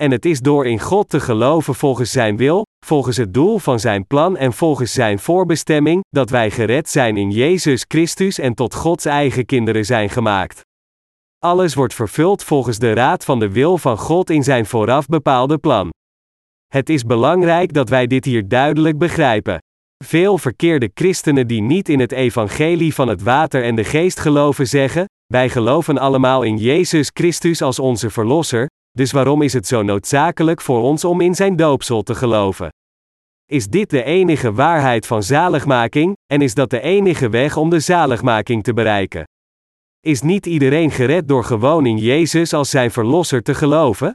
En 0.00 0.10
het 0.10 0.24
is 0.24 0.40
door 0.40 0.66
in 0.66 0.80
God 0.80 1.08
te 1.08 1.20
geloven 1.20 1.74
volgens 1.74 2.10
Zijn 2.10 2.36
wil, 2.36 2.62
volgens 2.86 3.16
het 3.16 3.34
doel 3.34 3.58
van 3.58 3.80
Zijn 3.80 4.06
plan 4.06 4.36
en 4.36 4.52
volgens 4.52 4.92
Zijn 4.92 5.18
voorbestemming, 5.18 6.02
dat 6.08 6.30
wij 6.30 6.50
gered 6.50 6.88
zijn 6.88 7.16
in 7.16 7.30
Jezus 7.30 7.84
Christus 7.88 8.38
en 8.38 8.54
tot 8.54 8.74
Gods 8.74 9.04
eigen 9.04 9.46
kinderen 9.46 9.84
zijn 9.84 10.10
gemaakt. 10.10 10.60
Alles 11.38 11.74
wordt 11.74 11.94
vervuld 11.94 12.42
volgens 12.42 12.78
de 12.78 12.92
raad 12.92 13.24
van 13.24 13.38
de 13.38 13.50
wil 13.50 13.78
van 13.78 13.98
God 13.98 14.30
in 14.30 14.42
Zijn 14.42 14.66
vooraf 14.66 15.06
bepaalde 15.06 15.58
plan. 15.58 15.90
Het 16.66 16.88
is 16.88 17.04
belangrijk 17.04 17.72
dat 17.72 17.88
wij 17.88 18.06
dit 18.06 18.24
hier 18.24 18.48
duidelijk 18.48 18.98
begrijpen. 18.98 19.58
Veel 20.04 20.38
verkeerde 20.38 20.90
christenen 20.94 21.46
die 21.46 21.62
niet 21.62 21.88
in 21.88 22.00
het 22.00 22.12
evangelie 22.12 22.94
van 22.94 23.08
het 23.08 23.22
water 23.22 23.62
en 23.64 23.74
de 23.74 23.84
geest 23.84 24.20
geloven 24.20 24.66
zeggen: 24.66 25.04
Wij 25.34 25.48
geloven 25.48 25.98
allemaal 25.98 26.42
in 26.42 26.56
Jezus 26.56 27.10
Christus 27.14 27.62
als 27.62 27.78
onze 27.78 28.10
Verlosser, 28.10 28.66
dus 28.90 29.12
waarom 29.12 29.42
is 29.42 29.52
het 29.52 29.66
zo 29.66 29.82
noodzakelijk 29.82 30.60
voor 30.60 30.82
ons 30.82 31.04
om 31.04 31.20
in 31.20 31.34
zijn 31.34 31.56
doopsel 31.56 32.02
te 32.02 32.14
geloven? 32.14 32.68
Is 33.50 33.66
dit 33.66 33.90
de 33.90 34.02
enige 34.02 34.52
waarheid 34.52 35.06
van 35.06 35.22
zaligmaking, 35.22 36.12
en 36.32 36.42
is 36.42 36.54
dat 36.54 36.70
de 36.70 36.80
enige 36.80 37.28
weg 37.28 37.56
om 37.56 37.70
de 37.70 37.80
zaligmaking 37.80 38.62
te 38.62 38.72
bereiken? 38.72 39.24
Is 40.00 40.22
niet 40.22 40.46
iedereen 40.46 40.90
gered 40.90 41.28
door 41.28 41.44
gewoon 41.44 41.86
in 41.86 41.98
Jezus 41.98 42.52
als 42.52 42.70
zijn 42.70 42.90
verlosser 42.90 43.42
te 43.42 43.54
geloven? 43.54 44.12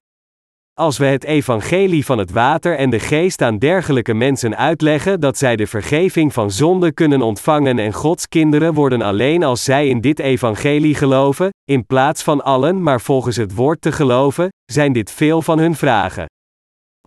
Als 0.79 0.97
we 0.97 1.05
het 1.05 1.23
evangelie 1.23 2.05
van 2.05 2.17
het 2.17 2.31
water 2.31 2.77
en 2.77 2.89
de 2.89 2.99
geest 2.99 3.41
aan 3.41 3.57
dergelijke 3.57 4.13
mensen 4.13 4.57
uitleggen 4.57 5.19
dat 5.19 5.37
zij 5.37 5.55
de 5.55 5.67
vergeving 5.67 6.33
van 6.33 6.51
zonde 6.51 6.91
kunnen 6.91 7.21
ontvangen 7.21 7.79
en 7.79 7.93
Gods 7.93 8.27
kinderen 8.27 8.73
worden 8.73 9.01
alleen 9.01 9.43
als 9.43 9.63
zij 9.63 9.87
in 9.87 10.01
dit 10.01 10.19
evangelie 10.19 10.95
geloven, 10.95 11.49
in 11.63 11.85
plaats 11.85 12.23
van 12.23 12.43
allen 12.43 12.83
maar 12.83 13.01
volgens 13.01 13.35
het 13.35 13.55
woord 13.55 13.81
te 13.81 13.91
geloven, 13.91 14.49
zijn 14.65 14.93
dit 14.93 15.11
veel 15.11 15.41
van 15.41 15.59
hun 15.59 15.75
vragen. 15.75 16.25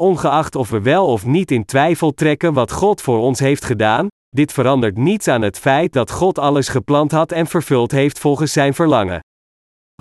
Ongeacht 0.00 0.56
of 0.56 0.70
we 0.70 0.80
wel 0.80 1.06
of 1.06 1.26
niet 1.26 1.50
in 1.50 1.64
twijfel 1.64 2.14
trekken 2.14 2.52
wat 2.52 2.72
God 2.72 3.00
voor 3.00 3.18
ons 3.18 3.38
heeft 3.38 3.64
gedaan, 3.64 4.06
dit 4.28 4.52
verandert 4.52 4.96
niets 4.96 5.28
aan 5.28 5.42
het 5.42 5.58
feit 5.58 5.92
dat 5.92 6.10
God 6.10 6.38
alles 6.38 6.68
gepland 6.68 7.12
had 7.12 7.32
en 7.32 7.46
vervuld 7.46 7.90
heeft 7.90 8.18
volgens 8.18 8.52
zijn 8.52 8.74
verlangen. 8.74 9.20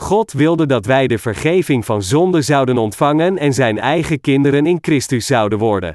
God 0.02 0.32
wilde 0.32 0.66
dat 0.66 0.86
wij 0.86 1.08
de 1.08 1.18
vergeving 1.18 1.86
van 1.86 2.04
zonde 2.04 2.42
zouden 2.42 2.78
ontvangen 2.78 3.38
en 3.38 3.54
zijn 3.54 3.80
eigen 3.80 4.22
kinderen 4.22 4.66
in 4.66 4.78
Christus 4.82 5.26
zouden 5.26 5.60
worden. 5.60 5.94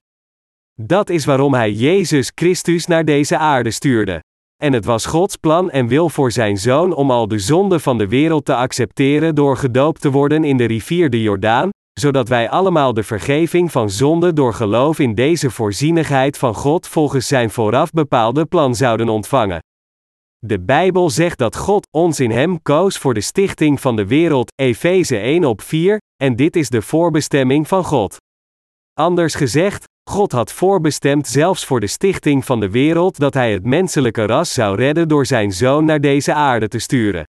Dat 0.81 1.11
is 1.11 1.25
waarom 1.25 1.55
Hij 1.55 1.73
Jezus 1.73 2.33
Christus 2.35 2.87
naar 2.87 3.05
deze 3.05 3.38
aarde 3.38 3.71
stuurde. 3.71 4.21
En 4.62 4.73
het 4.73 4.85
was 4.85 5.07
Gods 5.07 5.37
plan 5.37 5.71
en 5.71 5.87
wil 5.87 6.09
voor 6.09 6.33
Zijn 6.33 6.57
Zoon 6.57 6.95
om 6.95 7.11
al 7.11 7.29
de 7.29 7.38
zonden 7.38 7.81
van 7.81 7.99
de 7.99 8.09
wereld 8.09 8.45
te 8.45 8.55
accepteren 8.55 9.35
door 9.35 9.57
gedoopt 9.57 10.01
te 10.01 10.11
worden 10.11 10.45
in 10.45 10.57
de 10.57 10.64
rivier 10.64 11.11
de 11.11 11.23
Jordaan, 11.23 11.69
zodat 12.01 12.29
wij 12.29 12.51
allemaal 12.51 12.95
de 12.95 13.03
vergeving 13.03 13.73
van 13.73 13.90
zonde 13.90 14.33
door 14.33 14.55
geloof 14.55 14.99
in 14.99 15.14
deze 15.14 15.51
voorzienigheid 15.51 16.38
van 16.38 16.55
God 16.55 16.88
volgens 16.88 17.27
Zijn 17.27 17.51
vooraf 17.51 17.90
bepaalde 17.90 18.47
plan 18.47 18.75
zouden 18.75 19.09
ontvangen. 19.09 19.61
De 20.46 20.61
Bijbel 20.61 21.11
zegt 21.11 21.38
dat 21.38 21.57
God 21.57 21.88
ons 21.90 22.20
in 22.20 22.31
Hem 22.31 22.62
koos 22.62 22.99
voor 22.99 23.14
de 23.14 23.20
stichting 23.20 23.81
van 23.81 23.96
de 23.96 24.07
wereld, 24.07 24.53
Efeze 24.55 25.18
1 25.18 25.44
op 25.44 25.62
4, 25.62 26.01
en 26.22 26.37
dit 26.37 26.57
is 26.57 26.68
de 26.68 26.83
voorbestemming 26.83 27.68
van 27.68 27.85
God. 27.85 28.16
Anders 28.92 29.35
gezegd, 29.35 29.85
God 30.11 30.33
had 30.33 30.53
voorbestemd 30.53 31.29
zelfs 31.29 31.64
voor 31.64 31.81
de 31.81 31.87
stichting 31.87 32.44
van 32.44 32.61
de 32.61 32.70
wereld 32.70 33.18
dat 33.18 33.35
Hij 33.35 33.53
het 33.53 33.64
menselijke 33.64 34.27
ras 34.27 34.53
zou 34.53 34.77
redden 34.77 35.09
door 35.09 35.27
Zijn 35.27 35.53
Zoon 35.53 35.85
naar 35.85 36.01
deze 36.01 36.33
aarde 36.33 36.68
te 36.68 36.79
sturen. 36.79 37.25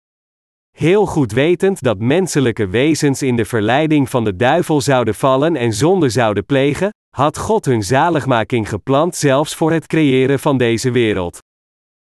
Heel 0.77 1.05
goed 1.05 1.31
wetend 1.31 1.81
dat 1.81 1.99
menselijke 1.99 2.67
wezens 2.67 3.21
in 3.21 3.35
de 3.35 3.45
verleiding 3.45 4.09
van 4.09 4.23
de 4.23 4.35
duivel 4.35 4.81
zouden 4.81 5.15
vallen 5.15 5.55
en 5.55 5.73
zonde 5.73 6.09
zouden 6.09 6.45
plegen, 6.45 6.89
had 7.15 7.37
God 7.37 7.65
hun 7.65 7.83
zaligmaking 7.83 8.69
gepland 8.69 9.15
zelfs 9.15 9.55
voor 9.55 9.71
het 9.71 9.87
creëren 9.87 10.39
van 10.39 10.57
deze 10.57 10.91
wereld. 10.91 11.39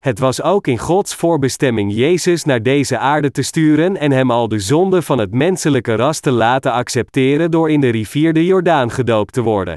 Het 0.07 0.19
was 0.19 0.43
ook 0.43 0.67
in 0.67 0.79
Gods 0.79 1.15
voorbestemming 1.15 1.93
Jezus 1.95 2.45
naar 2.45 2.63
deze 2.63 2.99
aarde 2.99 3.31
te 3.31 3.43
sturen 3.43 3.97
en 3.97 4.11
hem 4.11 4.31
al 4.31 4.49
de 4.49 4.59
zonde 4.59 5.03
van 5.03 5.19
het 5.19 5.33
menselijke 5.33 5.95
ras 5.95 6.21
te 6.21 6.31
laten 6.31 6.73
accepteren 6.73 7.51
door 7.51 7.71
in 7.71 7.81
de 7.81 7.89
rivier 7.89 8.33
de 8.33 8.45
Jordaan 8.45 8.91
gedoopt 8.91 9.33
te 9.33 9.43
worden. 9.43 9.77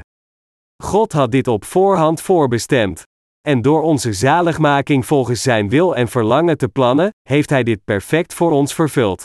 God 0.82 1.12
had 1.12 1.30
dit 1.30 1.48
op 1.48 1.64
voorhand 1.64 2.20
voorbestemd. 2.20 3.02
En 3.40 3.62
door 3.62 3.82
onze 3.82 4.12
zaligmaking 4.12 5.06
volgens 5.06 5.42
Zijn 5.42 5.68
wil 5.68 5.96
en 5.96 6.08
verlangen 6.08 6.58
te 6.58 6.68
plannen, 6.68 7.10
heeft 7.28 7.50
Hij 7.50 7.62
dit 7.62 7.84
perfect 7.84 8.34
voor 8.34 8.50
ons 8.50 8.74
vervuld. 8.74 9.24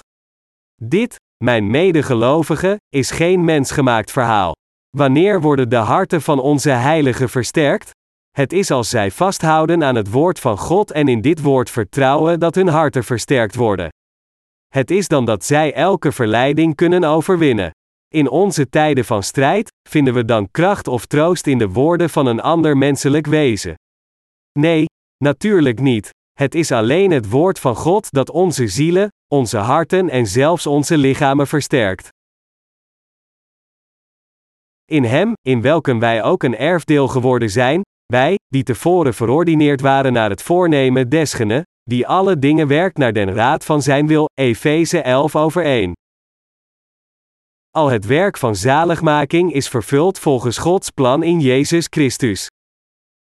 Dit, 0.82 1.16
mijn 1.44 1.70
medegelovigen, 1.70 2.78
is 2.90 3.12
geen 3.12 3.44
mensgemaakt 3.44 4.12
verhaal. 4.12 4.54
Wanneer 4.98 5.42
worden 5.42 5.70
de 5.70 5.76
harten 5.76 6.22
van 6.22 6.40
onze 6.40 6.70
heiligen 6.70 7.30
versterkt? 7.30 7.92
Het 8.36 8.54
is 8.54 8.72
als 8.72 8.90
zij 8.90 9.12
vasthouden 9.12 9.84
aan 9.84 9.96
het 9.96 10.12
woord 10.12 10.40
van 10.40 10.58
God 10.58 10.92
en 10.92 11.08
in 11.08 11.22
dit 11.22 11.42
woord 11.42 11.70
vertrouwen 11.70 12.40
dat 12.40 12.56
hun 12.56 12.68
harten 12.68 13.04
versterkt 13.04 13.56
worden. 13.56 13.90
Het 14.68 14.92
is 14.92 15.08
dan 15.08 15.26
dat 15.26 15.46
zij 15.46 15.74
elke 15.74 16.12
verleiding 16.12 16.76
kunnen 16.76 17.04
overwinnen. 17.04 17.72
In 18.08 18.30
onze 18.30 18.70
tijden 18.70 19.06
van 19.06 19.24
strijd, 19.24 19.72
vinden 19.90 20.14
we 20.14 20.26
dan 20.26 20.52
kracht 20.52 20.88
of 20.88 21.06
troost 21.06 21.48
in 21.48 21.58
de 21.58 21.70
woorden 21.70 22.10
van 22.10 22.26
een 22.26 22.40
ander 22.40 22.78
menselijk 22.78 23.28
wezen? 23.28 23.76
Nee, 24.60 24.86
natuurlijk 25.18 25.80
niet. 25.80 26.10
Het 26.34 26.56
is 26.56 26.72
alleen 26.72 27.12
het 27.12 27.30
woord 27.30 27.60
van 27.60 27.76
God 27.76 28.12
dat 28.12 28.30
onze 28.30 28.68
zielen, 28.68 29.10
onze 29.28 29.58
harten 29.58 30.10
en 30.10 30.28
zelfs 30.28 30.66
onze 30.66 30.98
lichamen 30.98 31.48
versterkt. 31.48 32.10
In 34.86 35.04
Hem, 35.04 35.34
in 35.42 35.62
welken 35.62 36.00
wij 36.00 36.24
ook 36.24 36.44
een 36.44 36.58
erfdeel 36.58 37.08
geworden 37.08 37.50
zijn, 37.50 37.82
wij, 38.06 38.36
die 38.48 38.64
tevoren 38.64 39.14
verordineerd 39.14 39.82
waren 39.82 40.14
naar 40.14 40.30
het 40.30 40.42
voornemen 40.42 41.10
desgene, 41.10 41.64
die 41.84 42.08
alle 42.08 42.40
dingen 42.40 42.68
werkt 42.68 42.98
naar 42.98 43.14
den 43.14 43.34
raad 43.34 43.66
van 43.66 43.82
zijn 43.82 44.08
wil, 44.08 44.26
Efeze 44.34 45.02
11 45.02 45.36
over 45.36 45.64
1. 45.64 45.94
Al 47.72 47.88
het 47.90 48.06
werk 48.06 48.38
van 48.38 48.56
zaligmaking 48.56 49.54
is 49.54 49.68
vervuld 49.68 50.20
volgens 50.20 50.58
Gods 50.58 50.90
plan 50.90 51.24
in 51.24 51.40
Jezus 51.40 51.88
Christus. 51.90 52.48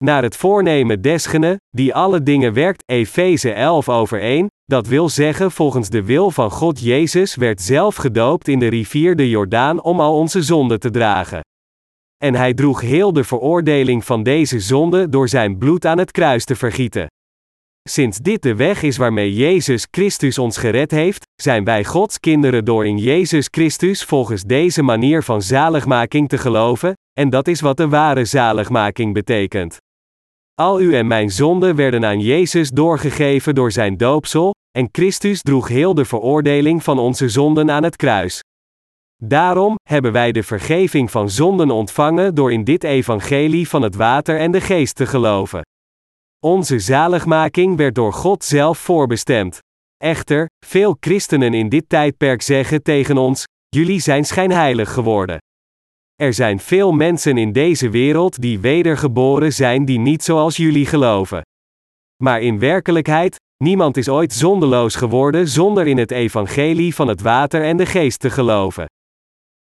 Naar 0.03 0.23
het 0.23 0.35
voornemen 0.35 1.01
desgene, 1.01 1.57
die 1.69 1.95
alle 1.95 2.23
dingen 2.23 2.53
werkt, 2.53 2.83
Efeze 2.85 3.51
11 3.51 3.89
over 3.89 4.21
1, 4.21 4.47
dat 4.63 4.87
wil 4.87 5.09
zeggen 5.09 5.51
volgens 5.51 5.89
de 5.89 6.03
wil 6.03 6.31
van 6.31 6.51
God 6.51 6.79
Jezus 6.79 7.35
werd 7.35 7.61
zelf 7.61 7.95
gedoopt 7.95 8.47
in 8.47 8.59
de 8.59 8.67
rivier 8.67 9.15
de 9.15 9.29
Jordaan 9.29 9.81
om 9.81 9.99
al 9.99 10.17
onze 10.17 10.41
zonden 10.41 10.79
te 10.79 10.89
dragen. 10.89 11.41
En 12.21 12.35
hij 12.35 12.53
droeg 12.53 12.81
heel 12.81 13.13
de 13.13 13.23
veroordeling 13.23 14.05
van 14.05 14.23
deze 14.23 14.59
zonde 14.59 15.09
door 15.09 15.29
zijn 15.29 15.57
bloed 15.57 15.85
aan 15.85 15.97
het 15.97 16.11
kruis 16.11 16.45
te 16.45 16.55
vergieten. 16.55 17.07
Sinds 17.89 18.17
dit 18.17 18.41
de 18.41 18.55
weg 18.55 18.81
is 18.81 18.97
waarmee 18.97 19.33
Jezus 19.33 19.87
Christus 19.91 20.37
ons 20.37 20.57
gered 20.57 20.91
heeft, 20.91 21.23
zijn 21.41 21.63
wij 21.63 21.83
Gods 21.83 22.19
kinderen 22.19 22.65
door 22.65 22.85
in 22.85 22.97
Jezus 22.97 23.47
Christus 23.51 24.03
volgens 24.03 24.43
deze 24.43 24.81
manier 24.81 25.23
van 25.23 25.41
zaligmaking 25.41 26.29
te 26.29 26.37
geloven, 26.37 26.93
en 27.19 27.29
dat 27.29 27.47
is 27.47 27.61
wat 27.61 27.77
de 27.77 27.87
ware 27.87 28.25
zaligmaking 28.25 29.13
betekent. 29.13 29.77
Al 30.53 30.81
u 30.81 30.95
en 30.95 31.07
mijn 31.07 31.29
zonden 31.29 31.75
werden 31.75 32.05
aan 32.05 32.19
Jezus 32.19 32.69
doorgegeven 32.69 33.55
door 33.55 33.71
zijn 33.71 33.97
doopsel, 33.97 34.51
en 34.77 34.89
Christus 34.91 35.41
droeg 35.41 35.67
heel 35.67 35.93
de 35.93 36.05
veroordeling 36.05 36.83
van 36.83 36.99
onze 36.99 37.29
zonden 37.29 37.71
aan 37.71 37.83
het 37.83 37.95
kruis. 37.95 38.41
Daarom 39.23 39.75
hebben 39.89 40.11
wij 40.11 40.31
de 40.31 40.43
vergeving 40.43 41.11
van 41.11 41.29
zonden 41.29 41.71
ontvangen 41.71 42.35
door 42.35 42.51
in 42.51 42.63
dit 42.63 42.83
evangelie 42.83 43.67
van 43.67 43.81
het 43.81 43.95
water 43.95 44.39
en 44.39 44.51
de 44.51 44.61
geest 44.61 44.95
te 44.95 45.05
geloven. 45.05 45.61
Onze 46.39 46.79
zaligmaking 46.79 47.77
werd 47.77 47.95
door 47.95 48.13
God 48.13 48.43
zelf 48.43 48.77
voorbestemd. 48.77 49.59
Echter, 49.97 50.45
veel 50.65 50.97
christenen 50.99 51.53
in 51.53 51.69
dit 51.69 51.89
tijdperk 51.89 52.41
zeggen 52.41 52.83
tegen 52.83 53.17
ons: 53.17 53.43
jullie 53.69 53.99
zijn 53.99 54.25
schijnheilig 54.25 54.93
geworden. 54.93 55.37
Er 56.15 56.33
zijn 56.33 56.59
veel 56.59 56.91
mensen 56.91 57.37
in 57.37 57.51
deze 57.51 57.89
wereld 57.89 58.41
die 58.41 58.59
wedergeboren 58.59 59.53
zijn 59.53 59.85
die 59.85 59.99
niet 59.99 60.23
zoals 60.23 60.57
jullie 60.57 60.85
geloven. 60.85 61.41
Maar 62.23 62.41
in 62.41 62.59
werkelijkheid, 62.59 63.35
niemand 63.63 63.97
is 63.97 64.09
ooit 64.09 64.33
zondeloos 64.33 64.95
geworden 64.95 65.47
zonder 65.47 65.87
in 65.87 65.97
het 65.97 66.11
evangelie 66.11 66.95
van 66.95 67.07
het 67.07 67.21
water 67.21 67.63
en 67.63 67.77
de 67.77 67.85
geest 67.85 68.19
te 68.19 68.29
geloven. 68.29 68.85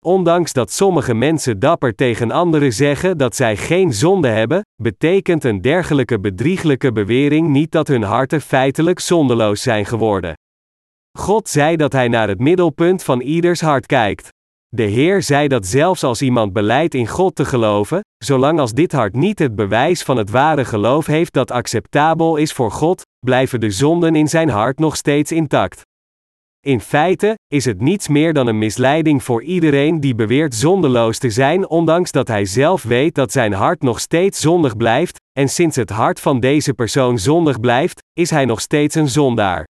Ondanks 0.05 0.53
dat 0.53 0.73
sommige 0.73 1.15
mensen 1.15 1.59
dapper 1.59 1.95
tegen 1.95 2.31
anderen 2.31 2.73
zeggen 2.73 3.19
dat 3.19 3.37
zij 3.37 3.57
geen 3.57 3.93
zonde 3.93 4.29
hebben, 4.29 4.63
betekent 4.83 5.45
een 5.45 5.61
dergelijke 5.61 6.21
bedrieglijke 6.21 6.93
bewering 6.93 7.49
niet 7.49 7.73
dat 7.73 7.89
hun 7.89 8.03
harten 8.03 8.41
feitelijk 8.41 9.01
zondeloos 9.01 9.63
zijn 9.63 9.87
geworden. 9.87 10.35
God 11.19 11.49
zei 11.49 11.77
dat 11.77 11.93
Hij 11.93 12.09
naar 12.09 12.29
het 12.29 12.39
middelpunt 12.39 13.03
van 13.03 13.21
ieders 13.21 13.61
hart 13.61 13.87
kijkt. 13.87 14.29
De 14.69 14.83
Heer 14.83 15.23
zei 15.23 15.49
dat 15.49 15.67
zelfs 15.67 16.03
als 16.03 16.23
iemand 16.23 16.53
beleidt 16.53 16.95
in 16.95 17.07
God 17.07 17.35
te 17.35 17.45
geloven, 17.45 18.01
zolang 18.25 18.61
als 18.61 18.73
dit 18.73 18.93
hart 18.93 19.15
niet 19.15 19.39
het 19.39 19.55
bewijs 19.55 20.03
van 20.03 20.17
het 20.17 20.31
ware 20.31 20.65
geloof 20.65 21.07
heeft 21.07 21.33
dat 21.33 21.51
acceptabel 21.51 22.37
is 22.37 22.53
voor 22.53 22.71
God, 22.71 23.03
blijven 23.27 23.61
de 23.61 23.71
zonden 23.71 24.17
in 24.17 24.29
zijn 24.29 24.49
hart 24.49 24.79
nog 24.79 24.97
steeds 24.97 25.33
intact. 25.33 25.83
In 26.67 26.81
feite 26.81 27.39
is 27.47 27.65
het 27.65 27.81
niets 27.81 28.09
meer 28.09 28.33
dan 28.33 28.47
een 28.47 28.59
misleiding 28.59 29.23
voor 29.23 29.43
iedereen 29.43 30.01
die 30.01 30.15
beweert 30.15 30.55
zondeloos 30.55 31.19
te 31.19 31.31
zijn, 31.31 31.69
ondanks 31.69 32.13
dat 32.13 32.29
hij 32.29 32.45
zelf 32.45 32.83
weet 32.83 33.15
dat 33.15 33.33
zijn 33.33 33.53
hart 33.53 33.83
nog 33.83 34.01
steeds 34.01 34.41
zondig 34.41 34.77
blijft, 34.77 35.21
en 35.39 35.49
sinds 35.49 35.77
het 35.77 35.91
hart 35.91 36.21
van 36.21 36.41
deze 36.41 36.75
persoon 36.75 37.19
zondig 37.19 37.61
blijft, 37.61 38.03
is 38.13 38.31
hij 38.31 38.45
nog 38.45 38.61
steeds 38.61 38.95
een 38.95 39.09
zondaar. 39.09 39.67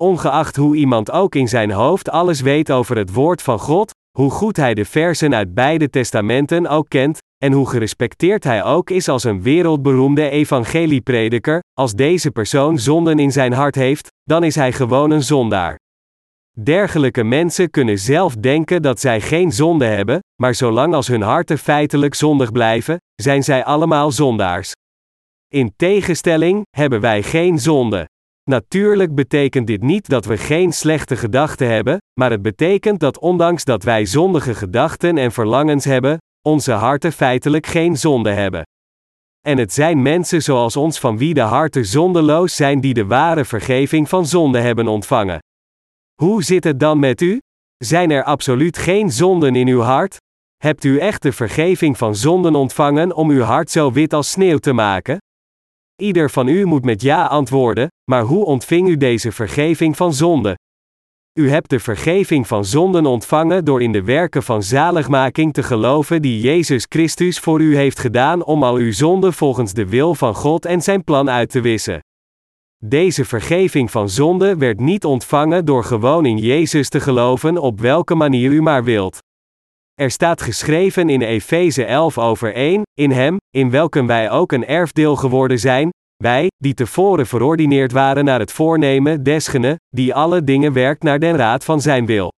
Ongeacht 0.00 0.56
hoe 0.56 0.76
iemand 0.76 1.10
ook 1.10 1.34
in 1.34 1.48
zijn 1.48 1.70
hoofd 1.70 2.10
alles 2.10 2.40
weet 2.40 2.70
over 2.70 2.96
het 2.96 3.12
woord 3.12 3.42
van 3.42 3.58
God, 3.58 3.90
hoe 4.18 4.30
goed 4.30 4.56
hij 4.56 4.74
de 4.74 4.84
versen 4.84 5.34
uit 5.34 5.54
beide 5.54 5.90
testamenten 5.90 6.66
ook 6.66 6.88
kent, 6.88 7.18
en 7.44 7.52
hoe 7.52 7.68
gerespecteerd 7.68 8.44
hij 8.44 8.64
ook 8.64 8.90
is 8.90 9.08
als 9.08 9.24
een 9.24 9.42
wereldberoemde 9.42 10.30
evangelieprediker, 10.30 11.60
als 11.78 11.92
deze 11.92 12.30
persoon 12.30 12.78
zonden 12.78 13.18
in 13.18 13.32
zijn 13.32 13.52
hart 13.52 13.74
heeft, 13.74 14.08
dan 14.22 14.44
is 14.44 14.54
hij 14.54 14.72
gewoon 14.72 15.10
een 15.10 15.22
zondaar. 15.22 15.80
Dergelijke 16.60 17.24
mensen 17.24 17.70
kunnen 17.70 17.98
zelf 17.98 18.34
denken 18.34 18.82
dat 18.82 19.00
zij 19.00 19.20
geen 19.20 19.52
zonde 19.52 19.84
hebben, 19.84 20.20
maar 20.42 20.54
zolang 20.54 20.94
als 20.94 21.08
hun 21.08 21.22
harten 21.22 21.58
feitelijk 21.58 22.14
zondig 22.14 22.52
blijven, 22.52 22.96
zijn 23.22 23.42
zij 23.42 23.64
allemaal 23.64 24.10
zondaars. 24.10 24.72
In 25.48 25.72
tegenstelling 25.76 26.62
hebben 26.76 27.00
wij 27.00 27.22
geen 27.22 27.58
zonde. 27.58 28.08
Natuurlijk 28.50 29.14
betekent 29.14 29.66
dit 29.66 29.82
niet 29.82 30.08
dat 30.08 30.24
we 30.24 30.36
geen 30.36 30.72
slechte 30.72 31.16
gedachten 31.16 31.68
hebben, 31.68 31.98
maar 32.20 32.30
het 32.30 32.42
betekent 32.42 33.00
dat 33.00 33.18
ondanks 33.18 33.64
dat 33.64 33.82
wij 33.82 34.06
zondige 34.06 34.54
gedachten 34.54 35.18
en 35.18 35.32
verlangens 35.32 35.84
hebben, 35.84 36.18
onze 36.48 36.72
harten 36.72 37.12
feitelijk 37.12 37.66
geen 37.66 37.96
zonde 37.96 38.30
hebben. 38.30 38.62
En 39.46 39.58
het 39.58 39.72
zijn 39.72 40.02
mensen 40.02 40.42
zoals 40.42 40.76
ons 40.76 40.98
van 40.98 41.18
wie 41.18 41.34
de 41.34 41.40
harten 41.40 41.86
zondeloos 41.86 42.56
zijn 42.56 42.80
die 42.80 42.94
de 42.94 43.06
ware 43.06 43.44
vergeving 43.44 44.08
van 44.08 44.26
zonde 44.26 44.60
hebben 44.60 44.88
ontvangen. 44.88 45.38
Hoe 46.14 46.42
zit 46.42 46.64
het 46.64 46.80
dan 46.80 46.98
met 46.98 47.20
u? 47.20 47.40
Zijn 47.76 48.10
er 48.10 48.24
absoluut 48.24 48.78
geen 48.78 49.10
zonden 49.10 49.56
in 49.56 49.68
uw 49.68 49.80
hart? 49.80 50.16
Hebt 50.56 50.84
u 50.84 50.98
echt 50.98 51.22
de 51.22 51.32
vergeving 51.32 51.98
van 51.98 52.16
zonden 52.16 52.54
ontvangen 52.54 53.16
om 53.16 53.30
uw 53.30 53.42
hart 53.42 53.70
zo 53.70 53.92
wit 53.92 54.12
als 54.12 54.30
sneeuw 54.30 54.58
te 54.58 54.72
maken? 54.72 55.18
Ieder 56.02 56.30
van 56.30 56.48
u 56.48 56.64
moet 56.64 56.84
met 56.84 57.02
ja 57.02 57.26
antwoorden, 57.26 57.88
maar 58.10 58.22
hoe 58.22 58.44
ontving 58.44 58.88
u 58.88 58.96
deze 58.96 59.32
vergeving 59.32 59.96
van 59.96 60.14
zonde? 60.14 60.56
U 61.38 61.50
hebt 61.50 61.70
de 61.70 61.80
vergeving 61.80 62.46
van 62.46 62.64
zonden 62.64 63.06
ontvangen 63.06 63.64
door 63.64 63.82
in 63.82 63.92
de 63.92 64.02
werken 64.02 64.42
van 64.42 64.62
zaligmaking 64.62 65.52
te 65.52 65.62
geloven 65.62 66.22
die 66.22 66.40
Jezus 66.40 66.86
Christus 66.88 67.38
voor 67.38 67.60
u 67.60 67.76
heeft 67.76 67.98
gedaan 67.98 68.44
om 68.44 68.62
al 68.62 68.74
uw 68.74 68.92
zonden 68.92 69.32
volgens 69.32 69.72
de 69.72 69.88
wil 69.88 70.14
van 70.14 70.34
God 70.34 70.64
en 70.64 70.82
zijn 70.82 71.04
plan 71.04 71.30
uit 71.30 71.50
te 71.50 71.60
wissen. 71.60 72.00
Deze 72.84 73.24
vergeving 73.24 73.90
van 73.90 74.08
zonde 74.08 74.56
werd 74.56 74.80
niet 74.80 75.04
ontvangen 75.04 75.64
door 75.64 75.84
gewoon 75.84 76.26
in 76.26 76.38
Jezus 76.38 76.88
te 76.88 77.00
geloven 77.00 77.58
op 77.58 77.80
welke 77.80 78.14
manier 78.14 78.50
u 78.50 78.62
maar 78.62 78.84
wilt. 78.84 79.18
Er 79.94 80.10
staat 80.10 80.42
geschreven 80.42 81.08
in 81.08 81.22
Efeze 81.22 81.84
11 81.84 82.18
over 82.18 82.54
1, 82.54 82.82
in 82.94 83.10
Hem, 83.10 83.36
in 83.50 83.70
welken 83.70 84.06
wij 84.06 84.30
ook 84.30 84.52
een 84.52 84.66
erfdeel 84.66 85.16
geworden 85.16 85.58
zijn, 85.58 85.90
wij, 86.16 86.48
die 86.56 86.74
tevoren 86.74 87.26
verordineerd 87.26 87.92
waren 87.92 88.24
naar 88.24 88.40
het 88.40 88.52
voornemen 88.52 89.22
desgene, 89.22 89.76
die 89.88 90.14
alle 90.14 90.44
dingen 90.44 90.72
werkt 90.72 91.02
naar 91.02 91.18
den 91.18 91.36
raad 91.36 91.64
van 91.64 91.80
Zijn 91.80 92.06
wil. 92.06 92.32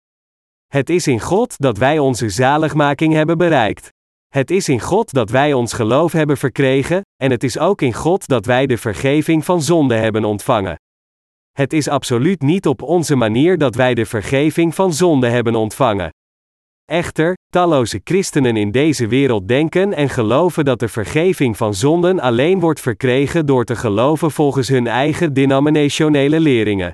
Het 0.66 0.90
is 0.90 1.06
in 1.06 1.20
God 1.20 1.54
dat 1.58 1.78
wij 1.78 1.98
onze 1.98 2.28
zaligmaking 2.28 3.12
hebben 3.12 3.38
bereikt. 3.38 3.88
Het 4.34 4.50
is 4.50 4.68
in 4.68 4.80
God 4.80 5.12
dat 5.12 5.30
wij 5.30 5.52
ons 5.52 5.72
geloof 5.72 6.12
hebben 6.12 6.36
verkregen, 6.36 7.00
en 7.22 7.30
het 7.30 7.44
is 7.44 7.58
ook 7.58 7.82
in 7.82 7.92
God 7.92 8.26
dat 8.26 8.46
wij 8.46 8.66
de 8.66 8.78
vergeving 8.78 9.44
van 9.44 9.62
zonde 9.62 9.94
hebben 9.94 10.24
ontvangen. 10.24 10.76
Het 11.52 11.72
is 11.72 11.88
absoluut 11.88 12.42
niet 12.42 12.66
op 12.66 12.82
onze 12.82 13.16
manier 13.16 13.58
dat 13.58 13.74
wij 13.74 13.94
de 13.94 14.06
vergeving 14.06 14.74
van 14.74 14.92
zonde 14.92 15.28
hebben 15.28 15.54
ontvangen. 15.54 16.08
Echter, 16.84 17.34
talloze 17.48 18.00
christenen 18.04 18.56
in 18.56 18.70
deze 18.70 19.06
wereld 19.06 19.48
denken 19.48 19.92
en 19.92 20.08
geloven 20.08 20.64
dat 20.64 20.78
de 20.78 20.88
vergeving 20.88 21.56
van 21.56 21.74
zonden 21.74 22.20
alleen 22.20 22.60
wordt 22.60 22.80
verkregen 22.80 23.46
door 23.46 23.64
te 23.64 23.76
geloven 23.76 24.30
volgens 24.30 24.68
hun 24.68 24.86
eigen 24.86 25.32
denominationele 25.32 26.40
leringen. 26.40 26.92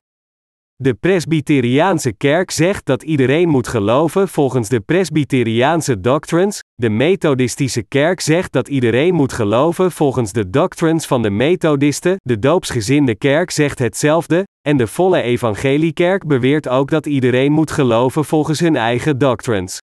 De 0.83 0.95
Presbyteriaanse 0.95 2.13
kerk 2.13 2.51
zegt 2.51 2.87
dat 2.87 3.03
iedereen 3.03 3.49
moet 3.49 3.69
geloven 3.69 4.29
volgens 4.29 4.69
de 4.69 4.81
Presbyteriaanse 4.81 6.01
doctrines, 6.01 6.61
de 6.75 6.89
Methodistische 6.89 7.83
kerk 7.83 8.21
zegt 8.21 8.53
dat 8.53 8.69
iedereen 8.69 9.15
moet 9.15 9.33
geloven 9.33 9.93
volgens 9.93 10.33
de 10.33 10.51
doctrines 10.51 11.07
van 11.07 11.23
de 11.23 11.31
Methodisten, 11.31 12.17
de 12.23 12.39
doopsgezinde 12.39 13.15
kerk 13.15 13.51
zegt 13.51 13.79
hetzelfde, 13.79 14.47
en 14.69 14.77
de 14.77 14.87
volle 14.87 15.23
evangeliekerk 15.23 16.27
beweert 16.27 16.69
ook 16.69 16.91
dat 16.91 17.07
iedereen 17.07 17.53
moet 17.53 17.71
geloven 17.71 18.25
volgens 18.25 18.61
hun 18.61 18.77
eigen 18.77 19.19
doctrines. 19.19 19.79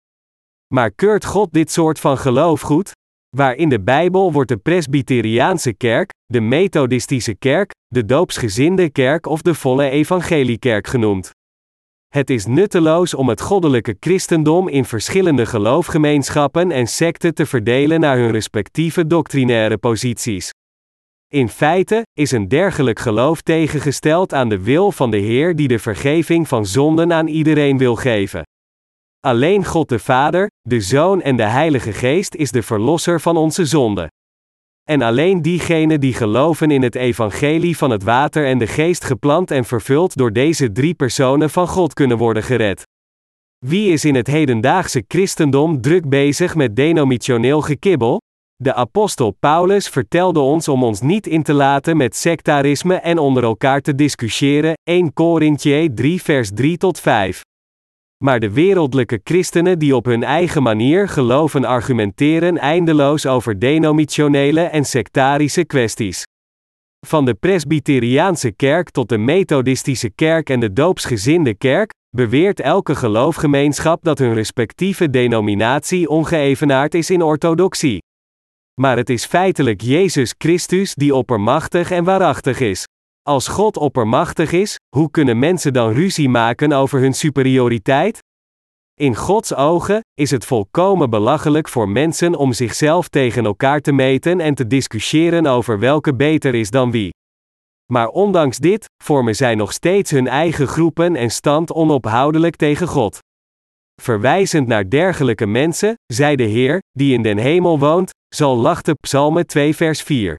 Maar 0.74 0.90
keurt 0.90 1.24
God 1.24 1.53
dit 1.53 1.70
soort 1.70 2.01
van 2.01 2.18
geloof 2.18 2.61
goed? 2.61 2.92
Waar 3.35 3.55
in 3.55 3.68
de 3.68 3.80
Bijbel 3.80 4.32
wordt 4.32 4.49
de 4.49 4.57
Presbyteriaanse 4.57 5.72
kerk, 5.72 6.11
de 6.26 6.41
Methodistische 6.41 7.35
kerk, 7.35 7.70
de 7.87 8.05
doopsgezinde 8.05 8.91
kerk 8.91 9.26
of 9.26 9.43
de 9.43 9.55
volle 9.55 9.91
evangeliekerk 9.91 10.87
genoemd. 10.87 11.30
Het 12.09 12.30
is 12.30 12.47
nutteloos 12.47 13.14
om 13.14 13.28
het 13.28 13.41
goddelijke 13.41 13.97
christendom 14.01 14.68
in 14.68 14.85
verschillende 14.85 15.47
geloofgemeenschappen 15.47 16.70
en 16.70 16.87
secten 16.87 17.35
te 17.35 17.47
verdelen 17.47 18.01
naar 18.01 18.16
hun 18.16 18.30
respectieve 18.30 19.07
doctrinaire 19.07 19.78
posities. 19.78 20.51
In 21.28 21.49
feite 21.49 22.03
is 22.12 22.30
een 22.30 22.49
dergelijk 22.49 22.99
geloof 22.99 23.41
tegengesteld 23.41 24.35
aan 24.35 24.49
de 24.49 24.62
wil 24.62 24.93
van 24.93 25.11
de 25.11 25.18
Heer 25.18 25.57
die 25.57 25.68
de 25.68 25.78
vergeving 25.78 26.49
van 26.49 26.66
zonden 26.66 27.12
aan 27.12 27.26
iedereen 27.26 27.78
wil 27.78 27.97
geven. 27.97 28.43
Alleen 29.24 29.64
God 29.64 29.88
de 29.88 29.98
Vader, 29.98 30.50
de 30.68 30.80
Zoon 30.80 31.22
en 31.22 31.36
de 31.36 31.42
Heilige 31.42 31.92
Geest 31.92 32.34
is 32.34 32.50
de 32.50 32.62
Verlosser 32.62 33.20
van 33.20 33.36
onze 33.36 33.64
zonden. 33.64 34.08
En 34.82 35.02
alleen 35.02 35.42
diegenen 35.42 36.00
die 36.00 36.14
geloven 36.14 36.70
in 36.70 36.82
het 36.82 36.94
evangelie 36.94 37.76
van 37.76 37.90
het 37.90 38.02
water 38.02 38.46
en 38.46 38.58
de 38.58 38.66
geest 38.66 39.04
geplant 39.04 39.50
en 39.50 39.64
vervuld 39.64 40.16
door 40.16 40.32
deze 40.32 40.72
drie 40.72 40.94
personen 40.94 41.50
van 41.50 41.68
God 41.68 41.94
kunnen 41.94 42.16
worden 42.16 42.42
gered. 42.42 42.82
Wie 43.66 43.92
is 43.92 44.04
in 44.04 44.14
het 44.14 44.26
hedendaagse 44.26 45.04
christendom 45.08 45.80
druk 45.80 46.08
bezig 46.08 46.54
met 46.54 46.76
denominationeel 46.76 47.60
gekibbel? 47.60 48.20
De 48.56 48.74
apostel 48.74 49.30
Paulus 49.30 49.88
vertelde 49.88 50.40
ons 50.40 50.68
om 50.68 50.82
ons 50.84 51.00
niet 51.00 51.26
in 51.26 51.42
te 51.42 51.52
laten 51.52 51.96
met 51.96 52.16
sectarisme 52.16 52.94
en 52.94 53.18
onder 53.18 53.42
elkaar 53.42 53.80
te 53.80 53.94
discussiëren, 53.94 54.72
1 54.82 55.12
Korintje 55.12 55.94
3 55.94 56.22
vers 56.22 56.50
3 56.54 56.76
tot 56.76 57.00
5. 57.00 57.42
Maar 58.24 58.40
de 58.40 58.50
wereldlijke 58.50 59.20
christenen 59.24 59.78
die 59.78 59.96
op 59.96 60.04
hun 60.04 60.22
eigen 60.22 60.62
manier 60.62 61.08
geloven 61.08 61.64
argumenteren 61.64 62.58
eindeloos 62.58 63.26
over 63.26 63.58
denominationele 63.58 64.60
en 64.60 64.84
sectarische 64.84 65.64
kwesties. 65.64 66.22
Van 67.06 67.24
de 67.24 67.34
Presbyteriaanse 67.34 68.52
kerk 68.52 68.90
tot 68.90 69.08
de 69.08 69.18
Methodistische 69.18 70.10
kerk 70.10 70.50
en 70.50 70.60
de 70.60 70.72
doopsgezinde 70.72 71.54
kerk, 71.54 71.90
beweert 72.16 72.60
elke 72.60 72.94
geloofgemeenschap 72.94 74.04
dat 74.04 74.18
hun 74.18 74.34
respectieve 74.34 75.10
denominatie 75.10 76.08
ongeëvenaard 76.08 76.94
is 76.94 77.10
in 77.10 77.22
orthodoxie. 77.22 77.98
Maar 78.80 78.96
het 78.96 79.10
is 79.10 79.24
feitelijk 79.24 79.80
Jezus 79.80 80.34
Christus 80.38 80.94
die 80.94 81.14
oppermachtig 81.14 81.90
en 81.90 82.04
waarachtig 82.04 82.60
is. 82.60 82.84
Als 83.28 83.48
God 83.48 83.76
oppermachtig 83.76 84.52
is, 84.52 84.78
hoe 84.96 85.10
kunnen 85.10 85.38
mensen 85.38 85.72
dan 85.72 85.92
ruzie 85.92 86.28
maken 86.28 86.72
over 86.72 87.00
hun 87.00 87.14
superioriteit? 87.14 88.18
In 89.00 89.16
Gods 89.16 89.54
ogen 89.54 90.00
is 90.14 90.30
het 90.30 90.44
volkomen 90.44 91.10
belachelijk 91.10 91.68
voor 91.68 91.88
mensen 91.88 92.34
om 92.34 92.52
zichzelf 92.52 93.08
tegen 93.08 93.44
elkaar 93.44 93.80
te 93.80 93.92
meten 93.92 94.40
en 94.40 94.54
te 94.54 94.66
discussiëren 94.66 95.46
over 95.46 95.78
welke 95.78 96.14
beter 96.14 96.54
is 96.54 96.70
dan 96.70 96.90
wie. 96.90 97.10
Maar 97.92 98.08
ondanks 98.08 98.58
dit, 98.58 98.84
vormen 99.04 99.36
zij 99.36 99.54
nog 99.54 99.72
steeds 99.72 100.10
hun 100.10 100.28
eigen 100.28 100.66
groepen 100.66 101.16
en 101.16 101.30
stand 101.30 101.72
onophoudelijk 101.72 102.56
tegen 102.56 102.88
God. 102.88 103.18
Verwijzend 104.02 104.66
naar 104.66 104.88
dergelijke 104.88 105.46
mensen, 105.46 105.94
zei 106.06 106.36
de 106.36 106.42
Heer, 106.42 106.78
die 106.90 107.14
in 107.14 107.22
den 107.22 107.38
hemel 107.38 107.78
woont, 107.78 108.10
zal 108.34 108.56
lachten. 108.56 108.94
Psalmen 109.00 109.46
2 109.46 109.76
vers 109.76 110.02
4. 110.02 110.36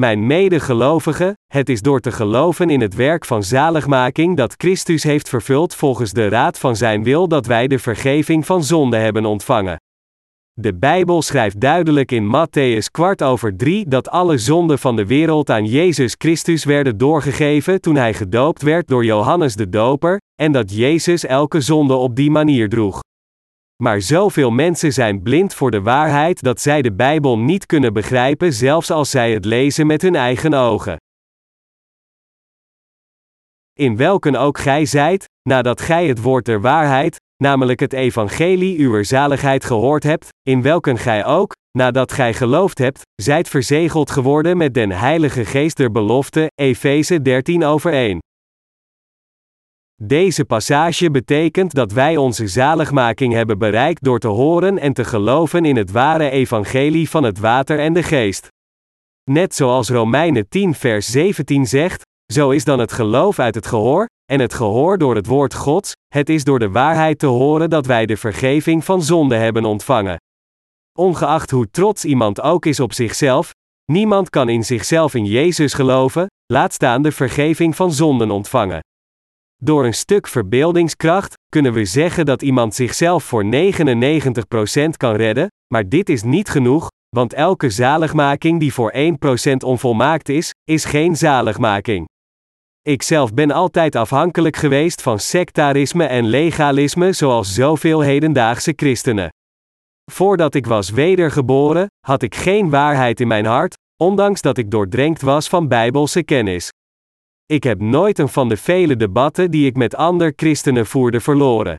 Mijn 0.00 0.26
medegelovigen, 0.26 1.34
het 1.52 1.68
is 1.68 1.80
door 1.80 2.00
te 2.00 2.12
geloven 2.12 2.70
in 2.70 2.80
het 2.80 2.94
werk 2.94 3.24
van 3.24 3.42
zaligmaking 3.42 4.36
dat 4.36 4.54
Christus 4.56 5.02
heeft 5.02 5.28
vervuld 5.28 5.74
volgens 5.74 6.12
de 6.12 6.28
raad 6.28 6.58
van 6.58 6.76
zijn 6.76 7.02
wil 7.02 7.28
dat 7.28 7.46
wij 7.46 7.66
de 7.66 7.78
vergeving 7.78 8.46
van 8.46 8.64
zonde 8.64 8.96
hebben 8.96 9.24
ontvangen. 9.24 9.80
De 10.52 10.74
Bijbel 10.74 11.22
schrijft 11.22 11.60
duidelijk 11.60 12.12
in 12.12 12.34
Matthäus 12.34 12.90
kwart 12.90 13.22
over 13.22 13.56
drie 13.56 13.88
dat 13.88 14.08
alle 14.08 14.38
zonden 14.38 14.78
van 14.78 14.96
de 14.96 15.06
wereld 15.06 15.50
aan 15.50 15.66
Jezus 15.66 16.14
Christus 16.18 16.64
werden 16.64 16.98
doorgegeven 16.98 17.80
toen 17.80 17.96
hij 17.96 18.14
gedoopt 18.14 18.62
werd 18.62 18.88
door 18.88 19.04
Johannes 19.04 19.54
de 19.54 19.68
Doper, 19.68 20.20
en 20.34 20.52
dat 20.52 20.74
Jezus 20.74 21.26
elke 21.26 21.60
zonde 21.60 21.94
op 21.94 22.16
die 22.16 22.30
manier 22.30 22.68
droeg. 22.68 23.00
Maar 23.82 24.00
zoveel 24.00 24.50
mensen 24.50 24.92
zijn 24.92 25.22
blind 25.22 25.54
voor 25.54 25.70
de 25.70 25.82
waarheid 25.82 26.42
dat 26.42 26.60
zij 26.60 26.82
de 26.82 26.92
Bijbel 26.92 27.38
niet 27.38 27.66
kunnen 27.66 27.92
begrijpen, 27.92 28.52
zelfs 28.52 28.90
als 28.90 29.10
zij 29.10 29.32
het 29.32 29.44
lezen 29.44 29.86
met 29.86 30.02
hun 30.02 30.14
eigen 30.14 30.54
ogen. 30.54 30.96
In 33.72 33.96
welken 33.96 34.36
ook 34.36 34.58
gij 34.58 34.84
zijt, 34.84 35.24
nadat 35.48 35.80
gij 35.80 36.06
het 36.06 36.22
woord 36.22 36.44
der 36.44 36.60
waarheid, 36.60 37.16
namelijk 37.42 37.80
het 37.80 37.92
evangelie 37.92 38.78
uwer 38.78 39.04
zaligheid 39.04 39.64
gehoord 39.64 40.02
hebt, 40.02 40.28
in 40.42 40.62
welken 40.62 40.98
gij 40.98 41.24
ook, 41.24 41.52
nadat 41.78 42.12
gij 42.12 42.34
geloofd 42.34 42.78
hebt, 42.78 43.00
zijt 43.14 43.48
verzegeld 43.48 44.10
geworden 44.10 44.56
met 44.56 44.74
den 44.74 44.90
Heilige 44.90 45.44
Geest 45.44 45.76
der 45.76 45.90
belofte, 45.90 46.50
Efeze 46.54 47.22
13 47.22 47.64
over 47.64 47.92
1. 47.92 48.18
Deze 50.02 50.44
passage 50.44 51.10
betekent 51.10 51.74
dat 51.74 51.92
wij 51.92 52.16
onze 52.16 52.46
zaligmaking 52.46 53.32
hebben 53.32 53.58
bereikt 53.58 54.04
door 54.04 54.18
te 54.18 54.28
horen 54.28 54.78
en 54.78 54.92
te 54.92 55.04
geloven 55.04 55.64
in 55.64 55.76
het 55.76 55.90
ware 55.90 56.30
evangelie 56.30 57.10
van 57.10 57.22
het 57.22 57.38
water 57.38 57.78
en 57.78 57.92
de 57.92 58.02
geest. 58.02 58.48
Net 59.30 59.54
zoals 59.54 59.88
Romeinen 59.88 60.48
10 60.48 60.74
vers 60.74 61.06
17 61.06 61.66
zegt, 61.66 62.02
zo 62.32 62.50
is 62.50 62.64
dan 62.64 62.78
het 62.78 62.92
geloof 62.92 63.38
uit 63.38 63.54
het 63.54 63.66
gehoor, 63.66 64.06
en 64.32 64.40
het 64.40 64.54
gehoor 64.54 64.98
door 64.98 65.14
het 65.14 65.26
woord 65.26 65.54
Gods, 65.54 65.92
het 66.14 66.28
is 66.28 66.44
door 66.44 66.58
de 66.58 66.70
waarheid 66.70 67.18
te 67.18 67.26
horen 67.26 67.70
dat 67.70 67.86
wij 67.86 68.06
de 68.06 68.16
vergeving 68.16 68.84
van 68.84 69.02
zonde 69.02 69.36
hebben 69.36 69.64
ontvangen. 69.64 70.16
Ongeacht 70.98 71.50
hoe 71.50 71.70
trots 71.70 72.04
iemand 72.04 72.40
ook 72.40 72.66
is 72.66 72.80
op 72.80 72.92
zichzelf, 72.92 73.50
niemand 73.92 74.30
kan 74.30 74.48
in 74.48 74.64
zichzelf 74.64 75.14
in 75.14 75.24
Jezus 75.24 75.74
geloven, 75.74 76.26
laat 76.52 76.72
staan 76.72 77.02
de 77.02 77.12
vergeving 77.12 77.76
van 77.76 77.92
zonden 77.92 78.30
ontvangen. 78.30 78.80
Door 79.62 79.84
een 79.84 79.94
stuk 79.94 80.26
verbeeldingskracht 80.26 81.34
kunnen 81.48 81.72
we 81.72 81.84
zeggen 81.84 82.26
dat 82.26 82.42
iemand 82.42 82.74
zichzelf 82.74 83.24
voor 83.24 83.44
99% 83.44 83.48
kan 84.96 85.14
redden, 85.14 85.46
maar 85.74 85.88
dit 85.88 86.08
is 86.08 86.22
niet 86.22 86.48
genoeg, 86.48 86.90
want 87.16 87.32
elke 87.32 87.70
zaligmaking 87.70 88.60
die 88.60 88.72
voor 88.72 88.94
1% 88.94 88.98
onvolmaakt 89.64 90.28
is, 90.28 90.50
is 90.64 90.84
geen 90.84 91.16
zaligmaking. 91.16 92.06
Ikzelf 92.82 93.34
ben 93.34 93.50
altijd 93.50 93.94
afhankelijk 93.96 94.56
geweest 94.56 95.02
van 95.02 95.18
sectarisme 95.18 96.04
en 96.04 96.26
legalisme 96.26 97.12
zoals 97.12 97.54
zoveel 97.54 98.00
hedendaagse 98.00 98.72
christenen. 98.76 99.28
Voordat 100.10 100.54
ik 100.54 100.66
was 100.66 100.90
wedergeboren, 100.90 101.86
had 102.06 102.22
ik 102.22 102.34
geen 102.34 102.70
waarheid 102.70 103.20
in 103.20 103.28
mijn 103.28 103.46
hart, 103.46 103.74
ondanks 104.02 104.40
dat 104.40 104.58
ik 104.58 104.70
doordrenkt 104.70 105.22
was 105.22 105.48
van 105.48 105.68
bijbelse 105.68 106.22
kennis. 106.22 106.70
Ik 107.46 107.62
heb 107.62 107.80
nooit 107.80 108.18
een 108.18 108.28
van 108.28 108.48
de 108.48 108.56
vele 108.56 108.96
debatten 108.96 109.50
die 109.50 109.66
ik 109.66 109.76
met 109.76 109.94
andere 109.94 110.32
christenen 110.36 110.86
voerde 110.86 111.20
verloren. 111.20 111.76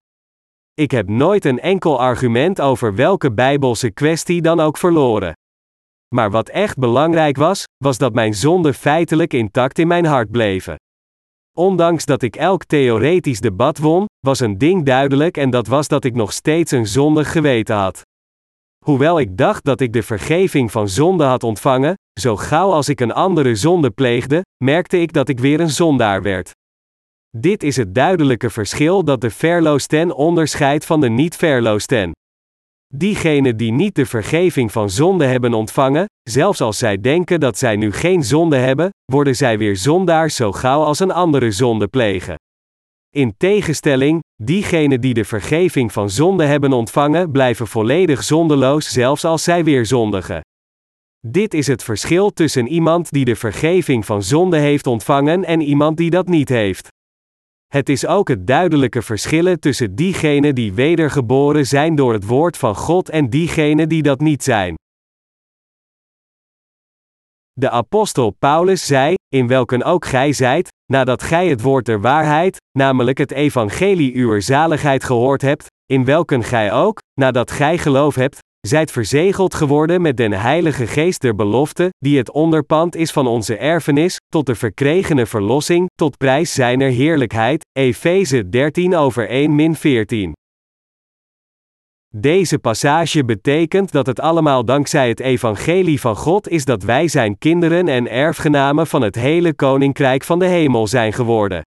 Ik 0.74 0.92
heb 0.92 1.10
nooit 1.10 1.46
een 1.46 1.60
enkel 1.60 2.00
argument 2.00 2.62
over 2.62 2.96
welke 2.96 3.34
bijbelse 3.34 3.92
kwestie 3.92 4.42
dan 4.42 4.60
ook 4.60 4.78
verloren. 4.78 5.34
Maar 6.16 6.32
wat 6.32 6.50
echt 6.50 6.78
belangrijk 6.78 7.38
was, 7.38 7.64
was 7.84 7.98
dat 7.98 8.14
mijn 8.14 8.34
zonden 8.34 8.74
feitelijk 8.74 9.34
intact 9.34 9.80
in 9.80 9.88
mijn 9.88 10.06
hart 10.06 10.32
bleven. 10.32 10.76
Ondanks 11.58 12.06
dat 12.06 12.22
ik 12.22 12.36
elk 12.36 12.64
theoretisch 12.64 13.40
debat 13.40 13.78
won, 13.78 14.06
was 14.20 14.40
een 14.40 14.58
ding 14.58 14.86
duidelijk 14.86 15.38
en 15.38 15.50
dat 15.50 15.68
was 15.68 15.88
dat 15.88 16.04
ik 16.04 16.16
nog 16.16 16.34
steeds 16.34 16.72
een 16.72 16.88
zondig 16.88 17.32
geweten 17.32 17.76
had. 17.76 18.02
Hoewel 18.88 19.20
ik 19.20 19.38
dacht 19.38 19.64
dat 19.64 19.82
ik 19.82 19.94
de 19.94 20.04
vergeving 20.04 20.72
van 20.72 20.90
zonde 20.90 21.24
had 21.24 21.44
ontvangen, 21.44 21.94
zo 22.20 22.36
gauw 22.36 22.72
als 22.72 22.90
ik 22.90 23.00
een 23.00 23.12
andere 23.12 23.56
zonde 23.56 23.90
pleegde, 23.90 24.42
merkte 24.64 25.02
ik 25.02 25.14
dat 25.14 25.30
ik 25.30 25.40
weer 25.40 25.60
een 25.60 25.70
zondaar 25.70 26.22
werd. 26.22 26.52
Dit 27.38 27.64
is 27.64 27.76
het 27.76 27.96
duidelijke 27.96 28.50
verschil 28.50 29.04
dat 29.04 29.22
de 29.22 29.30
verloosten 29.30 30.16
onderscheidt 30.16 30.86
van 30.86 31.02
de 31.02 31.10
niet-verloosten. 31.10 32.12
Diegenen 32.94 33.58
die 33.58 33.72
niet 33.72 33.96
de 33.96 34.06
vergeving 34.06 34.72
van 34.72 34.90
zonde 34.90 35.26
hebben 35.26 35.54
ontvangen, 35.54 36.06
zelfs 36.30 36.62
als 36.62 36.78
zij 36.78 37.02
denken 37.02 37.40
dat 37.40 37.58
zij 37.58 37.76
nu 37.76 37.92
geen 37.92 38.24
zonde 38.24 38.58
hebben, 38.58 38.90
worden 39.06 39.36
zij 39.36 39.58
weer 39.58 39.78
zondaars 39.78 40.36
zo 40.36 40.52
gauw 40.52 40.84
als 40.84 41.00
een 41.00 41.12
andere 41.12 41.52
zonde 41.52 41.88
plegen. 41.88 42.36
In 43.18 43.38
tegenstelling, 43.38 44.20
diegenen 44.44 45.02
die 45.02 45.14
de 45.14 45.26
vergeving 45.26 45.92
van 45.92 46.10
zonde 46.10 46.46
hebben 46.46 46.74
ontvangen, 46.74 47.32
blijven 47.32 47.68
volledig 47.68 48.24
zondeloos 48.24 48.92
zelfs 48.92 49.24
als 49.24 49.44
zij 49.44 49.64
weer 49.64 49.86
zondigen. 49.86 50.42
Dit 51.28 51.54
is 51.54 51.68
het 51.68 51.84
verschil 51.84 52.30
tussen 52.34 52.68
iemand 52.68 53.12
die 53.12 53.26
de 53.26 53.36
vergeving 53.36 54.06
van 54.06 54.24
zonde 54.24 54.58
heeft 54.58 54.88
ontvangen 54.88 55.44
en 55.44 55.62
iemand 55.62 55.98
die 55.98 56.10
dat 56.10 56.28
niet 56.28 56.50
heeft. 56.50 56.88
Het 57.68 57.90
is 57.90 58.06
ook 58.06 58.28
het 58.28 58.48
duidelijke 58.48 59.02
verschil 59.02 59.56
tussen 59.60 59.96
diegenen 59.96 60.56
die 60.56 60.74
wedergeboren 60.74 61.66
zijn 61.66 61.96
door 61.96 62.14
het 62.14 62.26
woord 62.26 62.58
van 62.58 62.76
God 62.76 63.10
en 63.10 63.30
diegenen 63.30 63.90
die 63.90 64.02
dat 64.02 64.20
niet 64.20 64.44
zijn. 64.44 64.76
De 67.54 67.70
apostel 67.70 68.30
Paulus 68.30 68.86
zei, 68.86 69.16
in 69.28 69.48
welken 69.48 69.84
ook 69.84 70.06
gij 70.06 70.34
zijt, 70.34 70.70
nadat 70.92 71.24
gij 71.24 71.48
het 71.48 71.62
woord 71.62 71.86
der 71.86 72.02
waarheid, 72.02 72.58
namelijk 72.78 73.18
het 73.18 73.32
evangelie 73.32 74.16
uwer 74.16 74.42
zaligheid 74.42 75.04
gehoord 75.04 75.42
hebt, 75.42 75.68
in 75.86 76.06
welken 76.06 76.44
gij 76.44 76.72
ook, 76.74 77.02
nadat 77.20 77.52
gij 77.52 77.78
geloof 77.78 78.16
hebt, 78.16 78.40
zijt 78.68 78.92
verzegeld 78.92 79.56
geworden 79.56 80.02
met 80.02 80.18
den 80.18 80.34
Heilige 80.34 80.88
Geest 80.88 81.22
der 81.22 81.36
belofte, 81.36 81.90
die 81.98 82.18
het 82.18 82.32
onderpand 82.32 82.96
is 82.96 83.12
van 83.12 83.28
onze 83.28 83.58
erfenis, 83.58 84.18
tot 84.28 84.46
de 84.46 84.56
verkregene 84.56 85.26
verlossing, 85.26 85.88
tot 85.96 86.18
prijs 86.18 86.54
zijner 86.54 86.90
heerlijkheid. 86.90 87.66
Efeze 87.80 88.50
13 88.50 88.96
over 88.96 89.30
1 89.30 89.56
min 89.56 89.76
14. 89.76 90.37
Deze 92.16 92.60
passage 92.60 93.26
betekent 93.26 93.92
dat 93.92 94.06
het 94.06 94.20
allemaal 94.20 94.66
dankzij 94.66 95.10
het 95.10 95.20
evangelie 95.20 96.00
van 96.00 96.16
God 96.16 96.48
is 96.50 96.66
dat 96.66 96.84
wij 96.84 97.08
zijn 97.08 97.38
kinderen 97.38 97.88
en 97.88 98.10
erfgenamen 98.10 98.88
van 98.88 99.02
het 99.02 99.16
hele 99.16 99.54
koninkrijk 99.54 100.24
van 100.24 100.40
de 100.40 100.46
hemel 100.46 100.88
zijn 100.88 101.14
geworden. 101.14 101.62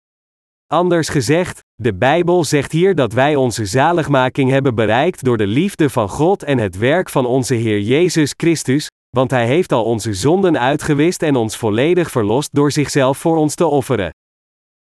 Anders 0.68 1.10
gezegd, 1.10 1.60
de 1.76 1.94
Bijbel 1.94 2.44
zegt 2.44 2.72
hier 2.72 2.96
dat 2.96 3.14
wij 3.14 3.36
onze 3.36 3.66
zaligmaking 3.66 4.50
hebben 4.50 4.76
bereikt 4.76 5.24
door 5.24 5.38
de 5.38 5.48
liefde 5.48 5.90
van 5.90 6.10
God 6.10 6.44
en 6.44 6.58
het 6.58 6.78
werk 6.78 7.10
van 7.10 7.26
onze 7.26 7.54
Heer 7.54 7.80
Jezus 7.80 8.34
Christus, 8.38 8.88
want 9.10 9.32
Hij 9.32 9.48
heeft 9.48 9.72
al 9.72 9.84
onze 9.84 10.14
zonden 10.14 10.60
uitgewist 10.60 11.22
en 11.22 11.36
ons 11.36 11.58
volledig 11.58 12.12
verlost 12.12 12.50
door 12.52 12.72
zichzelf 12.72 13.18
voor 13.18 13.38
ons 13.38 13.56
te 13.56 13.66
offeren. 13.66 14.10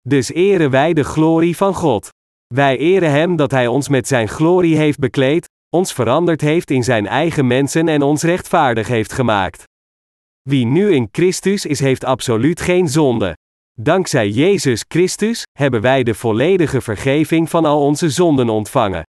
Dus 0.02 0.32
eren 0.32 0.70
wij 0.70 0.94
de 0.94 1.04
glorie 1.04 1.58
van 1.58 1.74
God. 1.74 2.10
Wij 2.54 2.78
eren 2.78 3.12
Hem 3.12 3.36
dat 3.36 3.52
Hij 3.52 3.68
ons 3.68 3.90
met 3.90 4.08
Zijn 4.08 4.28
glorie 4.28 4.76
heeft 4.76 5.00
bekleed, 5.00 5.50
ons 5.70 5.94
veranderd 5.94 6.42
heeft 6.42 6.72
in 6.72 6.84
Zijn 6.84 7.08
eigen 7.08 7.48
mensen 7.48 7.88
en 7.88 8.02
ons 8.02 8.24
rechtvaardig 8.24 8.88
heeft 8.88 9.14
gemaakt. 9.14 9.64
Wie 10.42 10.66
nu 10.66 10.94
in 10.94 11.10
Christus 11.12 11.66
is, 11.66 11.80
heeft 11.80 12.04
absoluut 12.04 12.62
geen 12.62 12.88
zonde. 12.88 13.38
Dankzij 13.80 14.30
Jezus 14.30 14.86
Christus 14.88 15.44
hebben 15.52 15.82
wij 15.82 16.04
de 16.04 16.14
volledige 16.14 16.82
vergeving 16.82 17.50
van 17.50 17.66
al 17.66 17.86
onze 17.86 18.10
zonden 18.10 18.50
ontvangen. 18.50 19.04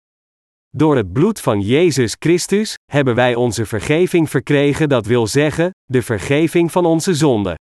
Door 0.71 0.97
het 0.97 1.13
bloed 1.13 1.41
van 1.41 1.61
Jezus 1.61 2.17
Christus 2.19 2.75
hebben 2.93 3.15
wij 3.15 3.35
onze 3.35 3.67
vergeving 3.67 4.31
verkregen, 4.31 4.89
dat 4.89 5.07
wil 5.07 5.27
zeggen, 5.27 5.71
de 5.85 6.03
vergeving 6.03 6.73
van 6.73 6.87
onze 6.87 7.15
zonden. 7.15 7.55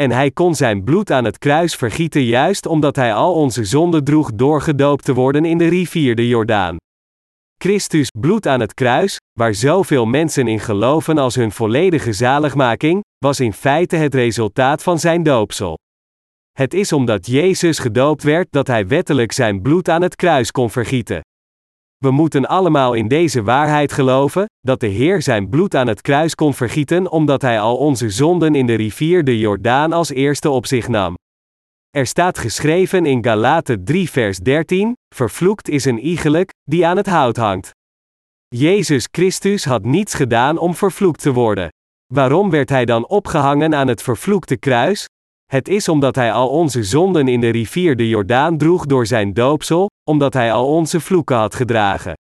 En 0.00 0.10
hij 0.10 0.30
kon 0.30 0.54
zijn 0.54 0.84
bloed 0.84 1.10
aan 1.10 1.24
het 1.24 1.38
kruis 1.38 1.74
vergieten 1.74 2.24
juist 2.24 2.66
omdat 2.66 2.96
hij 2.96 3.14
al 3.14 3.34
onze 3.34 3.64
zonden 3.64 4.04
droeg 4.04 4.34
door 4.34 4.60
gedoopt 4.60 5.04
te 5.04 5.14
worden 5.14 5.44
in 5.44 5.58
de 5.58 5.68
rivier 5.68 6.14
de 6.14 6.28
Jordaan. 6.28 6.76
Christus 7.62 8.10
bloed 8.18 8.46
aan 8.46 8.60
het 8.60 8.74
kruis, 8.74 9.18
waar 9.38 9.54
zoveel 9.54 10.06
mensen 10.06 10.48
in 10.48 10.60
geloven 10.60 11.18
als 11.18 11.34
hun 11.34 11.52
volledige 11.52 12.12
zaligmaking, 12.12 13.00
was 13.18 13.40
in 13.40 13.52
feite 13.52 13.96
het 13.96 14.14
resultaat 14.14 14.82
van 14.82 14.98
zijn 14.98 15.22
doopsel. 15.22 15.78
Het 16.52 16.74
is 16.74 16.92
omdat 16.92 17.26
Jezus 17.26 17.78
gedoopt 17.78 18.22
werd 18.22 18.46
dat 18.50 18.66
hij 18.66 18.86
wettelijk 18.86 19.32
zijn 19.32 19.62
bloed 19.62 19.88
aan 19.88 20.02
het 20.02 20.16
kruis 20.16 20.50
kon 20.50 20.70
vergieten. 20.70 21.20
We 22.02 22.10
moeten 22.10 22.46
allemaal 22.46 22.94
in 22.94 23.08
deze 23.08 23.42
waarheid 23.42 23.92
geloven, 23.92 24.46
dat 24.60 24.80
de 24.80 24.86
Heer 24.86 25.22
zijn 25.22 25.48
bloed 25.48 25.74
aan 25.74 25.86
het 25.86 26.00
kruis 26.00 26.34
kon 26.34 26.54
vergieten 26.54 27.10
omdat 27.10 27.42
hij 27.42 27.60
al 27.60 27.76
onze 27.76 28.10
zonden 28.10 28.54
in 28.54 28.66
de 28.66 28.74
rivier 28.74 29.24
de 29.24 29.38
Jordaan 29.38 29.92
als 29.92 30.10
eerste 30.10 30.50
op 30.50 30.66
zich 30.66 30.88
nam. 30.88 31.14
Er 31.90 32.06
staat 32.06 32.38
geschreven 32.38 33.06
in 33.06 33.24
Galaten 33.24 33.84
3 33.84 34.10
vers 34.10 34.38
13, 34.38 34.96
vervloekt 35.14 35.68
is 35.68 35.84
een 35.84 35.98
iegelijk, 35.98 36.50
die 36.62 36.86
aan 36.86 36.96
het 36.96 37.06
hout 37.06 37.36
hangt. 37.36 37.70
Jezus 38.48 39.08
Christus 39.10 39.64
had 39.64 39.84
niets 39.84 40.14
gedaan 40.14 40.58
om 40.58 40.74
vervloekt 40.74 41.20
te 41.20 41.32
worden. 41.32 41.68
Waarom 42.14 42.50
werd 42.50 42.68
hij 42.68 42.84
dan 42.84 43.06
opgehangen 43.06 43.74
aan 43.74 43.88
het 43.88 44.02
vervloekte 44.02 44.56
kruis? 44.56 45.06
Het 45.52 45.68
is 45.68 45.88
omdat 45.88 46.14
hij 46.14 46.32
al 46.32 46.48
onze 46.48 46.82
zonden 46.82 47.28
in 47.28 47.40
de 47.40 47.48
rivier 47.48 47.96
de 47.96 48.08
Jordaan 48.08 48.58
droeg 48.58 48.86
door 48.86 49.06
zijn 49.06 49.32
doopsel, 49.32 49.90
omdat 50.04 50.34
hij 50.34 50.52
al 50.52 50.66
onze 50.66 51.00
vloeken 51.00 51.36
had 51.36 51.54
gedragen. 51.54 52.12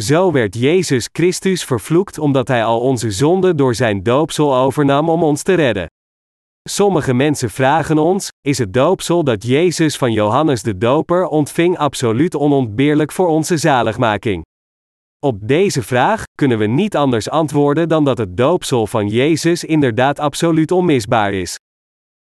Zo 0.00 0.32
werd 0.32 0.54
Jezus 0.54 1.08
Christus 1.12 1.64
vervloekt 1.64 2.18
omdat 2.18 2.48
hij 2.48 2.64
al 2.64 2.80
onze 2.80 3.10
zonden 3.10 3.56
door 3.56 3.74
zijn 3.74 4.02
doopsel 4.02 4.56
overnam 4.56 5.08
om 5.08 5.22
ons 5.22 5.42
te 5.42 5.54
redden. 5.54 5.86
Sommige 6.68 7.14
mensen 7.14 7.50
vragen 7.50 7.98
ons: 7.98 8.28
is 8.40 8.58
het 8.58 8.72
doopsel 8.72 9.24
dat 9.24 9.42
Jezus 9.44 9.96
van 9.96 10.12
Johannes 10.12 10.62
de 10.62 10.78
Doper 10.78 11.26
ontving 11.26 11.78
absoluut 11.78 12.34
onontbeerlijk 12.34 13.12
voor 13.12 13.28
onze 13.28 13.56
zaligmaking? 13.56 14.44
Op 15.26 15.48
deze 15.48 15.82
vraag 15.82 16.22
kunnen 16.34 16.58
we 16.58 16.66
niet 16.66 16.96
anders 16.96 17.30
antwoorden 17.30 17.88
dan 17.88 18.04
dat 18.04 18.18
het 18.18 18.36
doopsel 18.36 18.86
van 18.86 19.08
Jezus 19.08 19.64
inderdaad 19.64 20.18
absoluut 20.18 20.70
onmisbaar 20.70 21.32
is. 21.32 21.56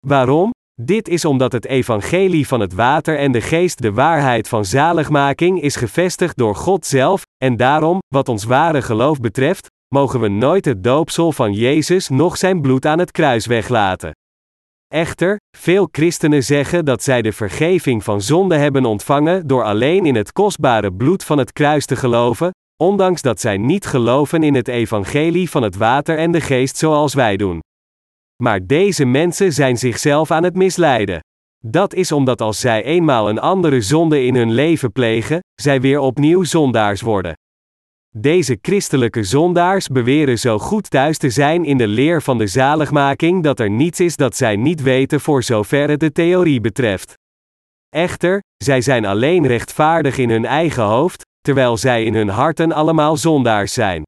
Waarom? 0.08 0.52
Dit 0.82 1.08
is 1.08 1.26
omdat 1.26 1.52
het 1.52 1.66
evangelie 1.66 2.48
van 2.48 2.60
het 2.60 2.74
water 2.74 3.18
en 3.18 3.32
de 3.32 3.42
geest 3.42 3.82
de 3.82 3.94
waarheid 3.94 4.48
van 4.48 4.66
zaligmaking 4.66 5.62
is 5.62 5.76
gevestigd 5.76 6.38
door 6.38 6.56
God 6.56 6.86
zelf, 6.86 7.22
en 7.44 7.58
daarom, 7.58 8.00
wat 8.08 8.30
ons 8.30 8.44
ware 8.44 8.82
geloof 8.82 9.20
betreft, 9.20 9.68
mogen 9.96 10.20
we 10.20 10.28
nooit 10.28 10.66
het 10.66 10.84
doopsel 10.84 11.32
van 11.32 11.54
Jezus 11.54 12.10
nog 12.10 12.38
zijn 12.38 12.62
bloed 12.62 12.86
aan 12.86 13.00
het 13.00 13.12
kruis 13.12 13.46
weglaten. 13.46 14.12
Echter, 14.88 15.38
veel 15.58 15.88
christenen 15.92 16.44
zeggen 16.44 16.86
dat 16.86 17.04
zij 17.04 17.22
de 17.22 17.32
vergeving 17.32 18.04
van 18.04 18.22
zonde 18.22 18.56
hebben 18.56 18.86
ontvangen 18.86 19.48
door 19.48 19.64
alleen 19.64 20.06
in 20.06 20.16
het 20.16 20.32
kostbare 20.32 20.94
bloed 20.94 21.24
van 21.24 21.38
het 21.38 21.54
kruis 21.54 21.86
te 21.86 21.96
geloven, 21.96 22.52
ondanks 22.84 23.22
dat 23.22 23.40
zij 23.40 23.58
niet 23.58 23.86
geloven 23.86 24.44
in 24.44 24.56
het 24.56 24.68
evangelie 24.68 25.50
van 25.50 25.64
het 25.64 25.76
water 25.76 26.18
en 26.18 26.32
de 26.32 26.42
geest 26.42 26.78
zoals 26.78 27.14
wij 27.14 27.38
doen. 27.38 27.60
Maar 28.44 28.66
deze 28.66 29.06
mensen 29.06 29.54
zijn 29.54 29.78
zichzelf 29.78 30.32
aan 30.32 30.44
het 30.44 30.56
misleiden. 30.56 31.20
Dat 31.66 31.94
is 31.94 32.12
omdat 32.12 32.42
als 32.42 32.60
zij 32.60 32.84
eenmaal 32.84 33.30
een 33.30 33.40
andere 33.40 33.82
zonde 33.82 34.26
in 34.26 34.36
hun 34.36 34.52
leven 34.52 34.92
plegen, 34.92 35.40
zij 35.62 35.82
weer 35.82 36.00
opnieuw 36.00 36.44
zondaars 36.44 37.02
worden. 37.02 37.34
Deze 38.18 38.58
christelijke 38.62 39.24
zondaars 39.24 39.88
beweren 39.88 40.40
zo 40.40 40.60
goed 40.60 40.90
thuis 40.90 41.18
te 41.18 41.30
zijn 41.30 41.66
in 41.66 41.78
de 41.78 41.88
leer 41.88 42.22
van 42.22 42.38
de 42.38 42.48
zaligmaking 42.48 43.44
dat 43.44 43.60
er 43.60 43.70
niets 43.70 44.00
is 44.00 44.16
dat 44.16 44.36
zij 44.36 44.56
niet 44.56 44.82
weten 44.82 45.22
voor 45.22 45.44
zover 45.44 45.90
het 45.90 46.00
de 46.00 46.12
theorie 46.12 46.62
betreft. 46.62 47.14
Echter, 47.90 48.40
zij 48.64 48.82
zijn 48.82 49.06
alleen 49.06 49.48
rechtvaardig 49.48 50.18
in 50.18 50.30
hun 50.30 50.46
eigen 50.46 50.84
hoofd, 50.84 51.24
terwijl 51.42 51.78
zij 51.78 52.04
in 52.04 52.16
hun 52.16 52.30
harten 52.30 52.72
allemaal 52.72 53.18
zondaars 53.18 53.74
zijn. 53.74 54.04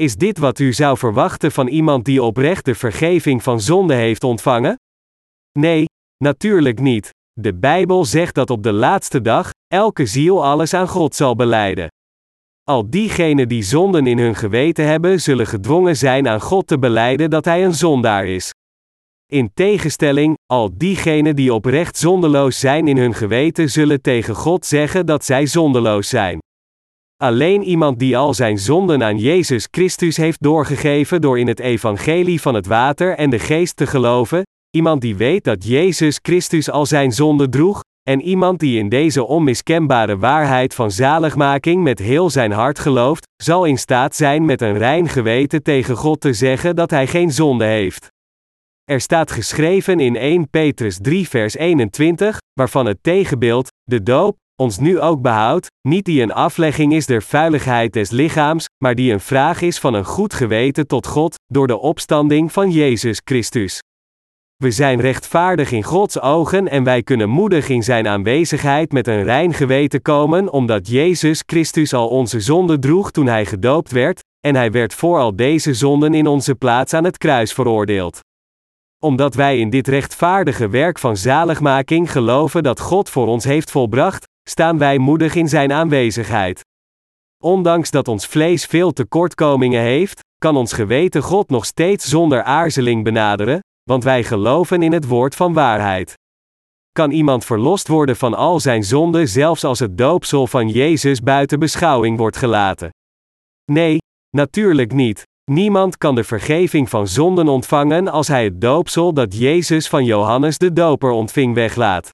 Is 0.00 0.16
dit 0.16 0.38
wat 0.38 0.58
u 0.58 0.72
zou 0.72 0.98
verwachten 0.98 1.52
van 1.52 1.68
iemand 1.68 2.04
die 2.04 2.22
oprecht 2.22 2.64
de 2.64 2.74
vergeving 2.74 3.42
van 3.42 3.60
zonde 3.60 3.94
heeft 3.94 4.24
ontvangen? 4.24 4.74
Nee, 5.58 5.84
natuurlijk 6.24 6.80
niet. 6.80 7.10
De 7.32 7.54
Bijbel 7.54 8.04
zegt 8.04 8.34
dat 8.34 8.50
op 8.50 8.62
de 8.62 8.72
laatste 8.72 9.20
dag 9.20 9.50
elke 9.66 10.06
ziel 10.06 10.44
alles 10.44 10.74
aan 10.74 10.88
God 10.88 11.14
zal 11.14 11.34
beleiden. 11.34 11.88
Al 12.62 12.90
diegenen 12.90 13.48
die 13.48 13.62
zonden 13.62 14.06
in 14.06 14.18
hun 14.18 14.34
geweten 14.34 14.86
hebben, 14.86 15.20
zullen 15.20 15.46
gedwongen 15.46 15.96
zijn 15.96 16.28
aan 16.28 16.40
God 16.40 16.66
te 16.66 16.78
beleiden 16.78 17.30
dat 17.30 17.44
Hij 17.44 17.64
een 17.64 17.74
zondaar 17.74 18.26
is. 18.26 18.50
In 19.26 19.50
tegenstelling, 19.54 20.34
al 20.46 20.70
diegenen 20.76 21.36
die 21.36 21.54
oprecht 21.54 21.96
zondeloos 21.96 22.60
zijn 22.60 22.88
in 22.88 22.96
hun 22.96 23.14
geweten, 23.14 23.70
zullen 23.70 24.02
tegen 24.02 24.34
God 24.34 24.66
zeggen 24.66 25.06
dat 25.06 25.24
zij 25.24 25.46
zondeloos 25.46 26.08
zijn. 26.08 26.38
Alleen 27.22 27.62
iemand 27.62 27.98
die 27.98 28.16
al 28.16 28.34
zijn 28.34 28.58
zonden 28.58 29.02
aan 29.02 29.18
Jezus 29.18 29.68
Christus 29.70 30.16
heeft 30.16 30.42
doorgegeven 30.42 31.20
door 31.20 31.38
in 31.38 31.46
het 31.46 31.60
evangelie 31.60 32.40
van 32.40 32.54
het 32.54 32.66
water 32.66 33.16
en 33.16 33.30
de 33.30 33.38
geest 33.38 33.76
te 33.76 33.86
geloven, 33.86 34.42
iemand 34.70 35.00
die 35.00 35.16
weet 35.16 35.44
dat 35.44 35.64
Jezus 35.64 36.18
Christus 36.22 36.70
al 36.70 36.86
zijn 36.86 37.12
zonden 37.12 37.50
droeg, 37.50 37.82
en 38.02 38.20
iemand 38.20 38.60
die 38.60 38.78
in 38.78 38.88
deze 38.88 39.24
onmiskenbare 39.24 40.18
waarheid 40.18 40.74
van 40.74 40.90
zaligmaking 40.90 41.82
met 41.82 41.98
heel 41.98 42.30
zijn 42.30 42.52
hart 42.52 42.78
gelooft, 42.78 43.26
zal 43.42 43.64
in 43.64 43.78
staat 43.78 44.16
zijn 44.16 44.44
met 44.44 44.60
een 44.60 44.78
rein 44.78 45.08
geweten 45.08 45.62
tegen 45.62 45.96
God 45.96 46.20
te 46.20 46.32
zeggen 46.32 46.76
dat 46.76 46.90
hij 46.90 47.06
geen 47.06 47.32
zonde 47.32 47.64
heeft. 47.64 48.08
Er 48.84 49.00
staat 49.00 49.30
geschreven 49.30 50.00
in 50.00 50.16
1 50.16 50.50
Petrus 50.50 50.98
3 51.02 51.28
vers 51.28 51.54
21, 51.54 52.38
waarvan 52.52 52.86
het 52.86 52.98
tegenbeeld, 53.02 53.68
de 53.82 54.02
doop, 54.02 54.36
ons 54.60 54.78
nu 54.78 55.00
ook 55.00 55.22
behoudt, 55.22 55.66
niet 55.88 56.04
die 56.04 56.22
een 56.22 56.32
aflegging 56.32 56.92
is 56.92 57.06
der 57.06 57.22
vuiligheid 57.22 57.92
des 57.92 58.10
lichaams, 58.10 58.66
maar 58.84 58.94
die 58.94 59.12
een 59.12 59.20
vraag 59.20 59.60
is 59.60 59.78
van 59.78 59.94
een 59.94 60.04
goed 60.04 60.34
geweten 60.34 60.86
tot 60.86 61.06
God, 61.06 61.34
door 61.46 61.66
de 61.66 61.78
opstanding 61.78 62.52
van 62.52 62.70
Jezus 62.70 63.20
Christus. 63.24 63.80
We 64.56 64.70
zijn 64.70 65.00
rechtvaardig 65.00 65.72
in 65.72 65.82
Gods 65.82 66.20
ogen 66.20 66.68
en 66.68 66.84
wij 66.84 67.02
kunnen 67.02 67.28
moedig 67.28 67.68
in 67.68 67.82
Zijn 67.82 68.08
aanwezigheid 68.08 68.92
met 68.92 69.06
een 69.06 69.22
rein 69.22 69.54
geweten 69.54 70.02
komen, 70.02 70.52
omdat 70.52 70.88
Jezus 70.88 71.42
Christus 71.46 71.94
al 71.94 72.08
onze 72.08 72.40
zonden 72.40 72.80
droeg 72.80 73.10
toen 73.10 73.26
Hij 73.26 73.46
gedoopt 73.46 73.90
werd, 73.90 74.20
en 74.46 74.54
Hij 74.54 74.70
werd 74.70 74.94
voor 74.94 75.18
al 75.18 75.36
deze 75.36 75.74
zonden 75.74 76.14
in 76.14 76.26
onze 76.26 76.54
plaats 76.54 76.92
aan 76.94 77.04
het 77.04 77.18
kruis 77.18 77.52
veroordeeld. 77.52 78.20
Omdat 79.02 79.34
wij 79.34 79.58
in 79.58 79.70
dit 79.70 79.88
rechtvaardige 79.88 80.68
werk 80.68 80.98
van 80.98 81.16
zaligmaking 81.16 82.12
geloven 82.12 82.62
dat 82.62 82.80
God 82.80 83.10
voor 83.10 83.26
ons 83.26 83.44
heeft 83.44 83.70
volbracht, 83.70 84.28
staan 84.48 84.78
wij 84.78 84.98
moedig 84.98 85.34
in 85.34 85.48
Zijn 85.48 85.72
aanwezigheid. 85.72 86.60
Ondanks 87.42 87.90
dat 87.90 88.08
ons 88.08 88.26
vlees 88.26 88.64
veel 88.66 88.92
tekortkomingen 88.92 89.82
heeft, 89.82 90.20
kan 90.38 90.56
ons 90.56 90.72
geweten 90.72 91.22
God 91.22 91.50
nog 91.50 91.64
steeds 91.64 92.08
zonder 92.08 92.42
aarzeling 92.42 93.04
benaderen, 93.04 93.60
want 93.82 94.04
wij 94.04 94.24
geloven 94.24 94.82
in 94.82 94.92
het 94.92 95.06
woord 95.06 95.34
van 95.34 95.52
waarheid. 95.52 96.14
Kan 96.92 97.10
iemand 97.10 97.44
verlost 97.44 97.88
worden 97.88 98.16
van 98.16 98.34
al 98.34 98.60
zijn 98.60 98.84
zonden 98.84 99.28
zelfs 99.28 99.64
als 99.64 99.78
het 99.78 99.98
doopsel 99.98 100.46
van 100.46 100.68
Jezus 100.68 101.20
buiten 101.20 101.58
beschouwing 101.58 102.18
wordt 102.18 102.36
gelaten? 102.36 102.90
Nee, 103.72 103.98
natuurlijk 104.36 104.92
niet. 104.92 105.22
Niemand 105.50 105.98
kan 105.98 106.14
de 106.14 106.24
vergeving 106.24 106.88
van 106.88 107.08
zonden 107.08 107.48
ontvangen 107.48 108.08
als 108.08 108.28
hij 108.28 108.44
het 108.44 108.60
doopsel 108.60 109.12
dat 109.12 109.38
Jezus 109.38 109.88
van 109.88 110.04
Johannes 110.04 110.58
de 110.58 110.72
Doper 110.72 111.10
ontving 111.10 111.54
weglaat. 111.54 112.10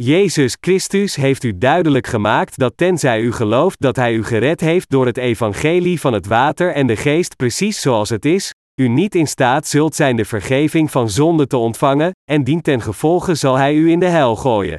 Jezus 0.00 0.56
Christus 0.60 1.16
heeft 1.16 1.44
u 1.44 1.58
duidelijk 1.58 2.06
gemaakt 2.06 2.58
dat 2.58 2.72
tenzij 2.76 3.20
u 3.20 3.32
gelooft 3.32 3.80
dat 3.80 3.96
Hij 3.96 4.12
u 4.12 4.24
gered 4.24 4.60
heeft 4.60 4.90
door 4.90 5.06
het 5.06 5.16
evangelie 5.16 6.00
van 6.00 6.12
het 6.12 6.26
water 6.26 6.72
en 6.72 6.86
de 6.86 6.96
geest 6.96 7.36
precies 7.36 7.80
zoals 7.80 8.08
het 8.08 8.24
is, 8.24 8.54
u 8.80 8.88
niet 8.88 9.14
in 9.14 9.26
staat 9.26 9.66
zult 9.66 9.94
zijn 9.94 10.16
de 10.16 10.24
vergeving 10.24 10.90
van 10.90 11.10
zonde 11.10 11.46
te 11.46 11.56
ontvangen, 11.56 12.12
en 12.30 12.44
dien 12.44 12.60
ten 12.60 12.80
gevolge 12.80 13.34
zal 13.34 13.56
Hij 13.56 13.74
u 13.74 13.90
in 13.90 13.98
de 13.98 14.06
hel 14.06 14.36
gooien. 14.36 14.78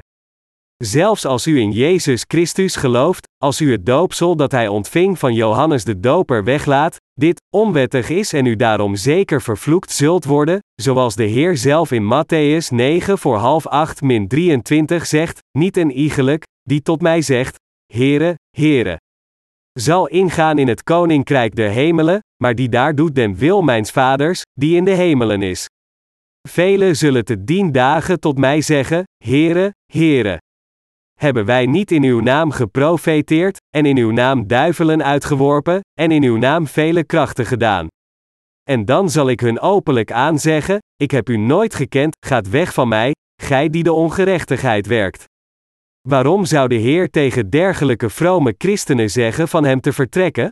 Zelfs 0.84 1.26
als 1.26 1.48
u 1.48 1.60
in 1.60 1.72
Jezus 1.72 2.24
Christus 2.28 2.76
gelooft, 2.76 3.28
als 3.38 3.62
u 3.62 3.72
het 3.72 3.86
doopsel 3.86 4.36
dat 4.36 4.52
hij 4.52 4.68
ontving 4.68 5.20
van 5.20 5.34
Johannes 5.34 5.84
de 5.84 6.00
Doper 6.00 6.44
weglaat, 6.44 6.98
dit 7.14 7.42
onwettig 7.56 8.10
is 8.10 8.34
en 8.34 8.46
u 8.46 8.56
daarom 8.56 8.96
zeker 8.96 9.42
vervloekt 9.42 9.92
zult 9.92 10.26
worden, 10.26 10.60
zoals 10.82 11.16
de 11.16 11.24
Heer 11.24 11.58
zelf 11.58 11.92
in 11.92 12.04
Matthäus 12.04 12.68
9 12.70 13.18
voor 13.18 13.38
half 13.38 13.68
8 13.68 14.02
min 14.02 14.28
23 14.28 15.06
zegt, 15.06 15.40
niet 15.58 15.78
een 15.78 15.92
iegelijk, 15.92 16.44
die 16.62 16.82
tot 16.82 17.02
mij 17.02 17.22
zegt, 17.22 17.56
Heere, 17.94 18.36
Heere. 18.58 18.98
Zal 19.80 20.08
ingaan 20.08 20.58
in 20.58 20.68
het 20.68 20.84
koninkrijk 20.84 21.56
der 21.56 21.70
hemelen, 21.70 22.20
maar 22.44 22.56
die 22.56 22.70
daar 22.70 22.96
doet 22.96 23.16
den 23.16 23.36
wil 23.36 23.62
mijns 23.62 23.92
vaders, 23.92 24.42
die 24.54 24.76
in 24.76 24.86
de 24.86 24.92
hemelen 24.92 25.42
is. 25.42 25.66
Velen 26.48 26.96
zullen 26.96 27.26
te 27.26 27.44
dien 27.44 27.72
dagen 27.72 28.20
tot 28.20 28.38
mij 28.38 28.62
zeggen, 28.62 29.04
Heere, 29.24 29.74
Heere. 29.94 30.40
Hebben 31.20 31.46
wij 31.46 31.66
niet 31.66 31.92
in 31.92 32.04
uw 32.04 32.20
naam 32.20 32.52
geprofeteerd, 32.52 33.58
en 33.76 33.86
in 33.86 33.98
uw 33.98 34.12
naam 34.12 34.48
duivelen 34.48 35.04
uitgeworpen, 35.04 35.80
en 36.00 36.12
in 36.12 36.24
uw 36.24 36.38
naam 36.38 36.68
vele 36.68 37.04
krachten 37.04 37.46
gedaan? 37.46 37.88
En 38.64 38.86
dan 38.86 39.10
zal 39.10 39.30
ik 39.30 39.40
hun 39.40 39.60
openlijk 39.60 40.12
aanzeggen: 40.12 40.78
Ik 40.96 41.12
heb 41.12 41.30
u 41.30 41.38
nooit 41.38 41.76
gekend, 41.76 42.16
gaat 42.26 42.50
weg 42.50 42.74
van 42.74 42.88
mij, 42.88 43.12
gij 43.42 43.70
die 43.70 43.84
de 43.84 43.94
ongerechtigheid 43.94 44.88
werkt. 44.88 45.24
Waarom 46.08 46.46
zou 46.46 46.68
de 46.68 46.76
Heer 46.76 47.10
tegen 47.10 47.50
dergelijke 47.50 48.10
vrome 48.10 48.56
christenen 48.58 49.10
zeggen 49.10 49.48
van 49.48 49.64
hem 49.64 49.82
te 49.82 49.94
vertrekken? 49.94 50.50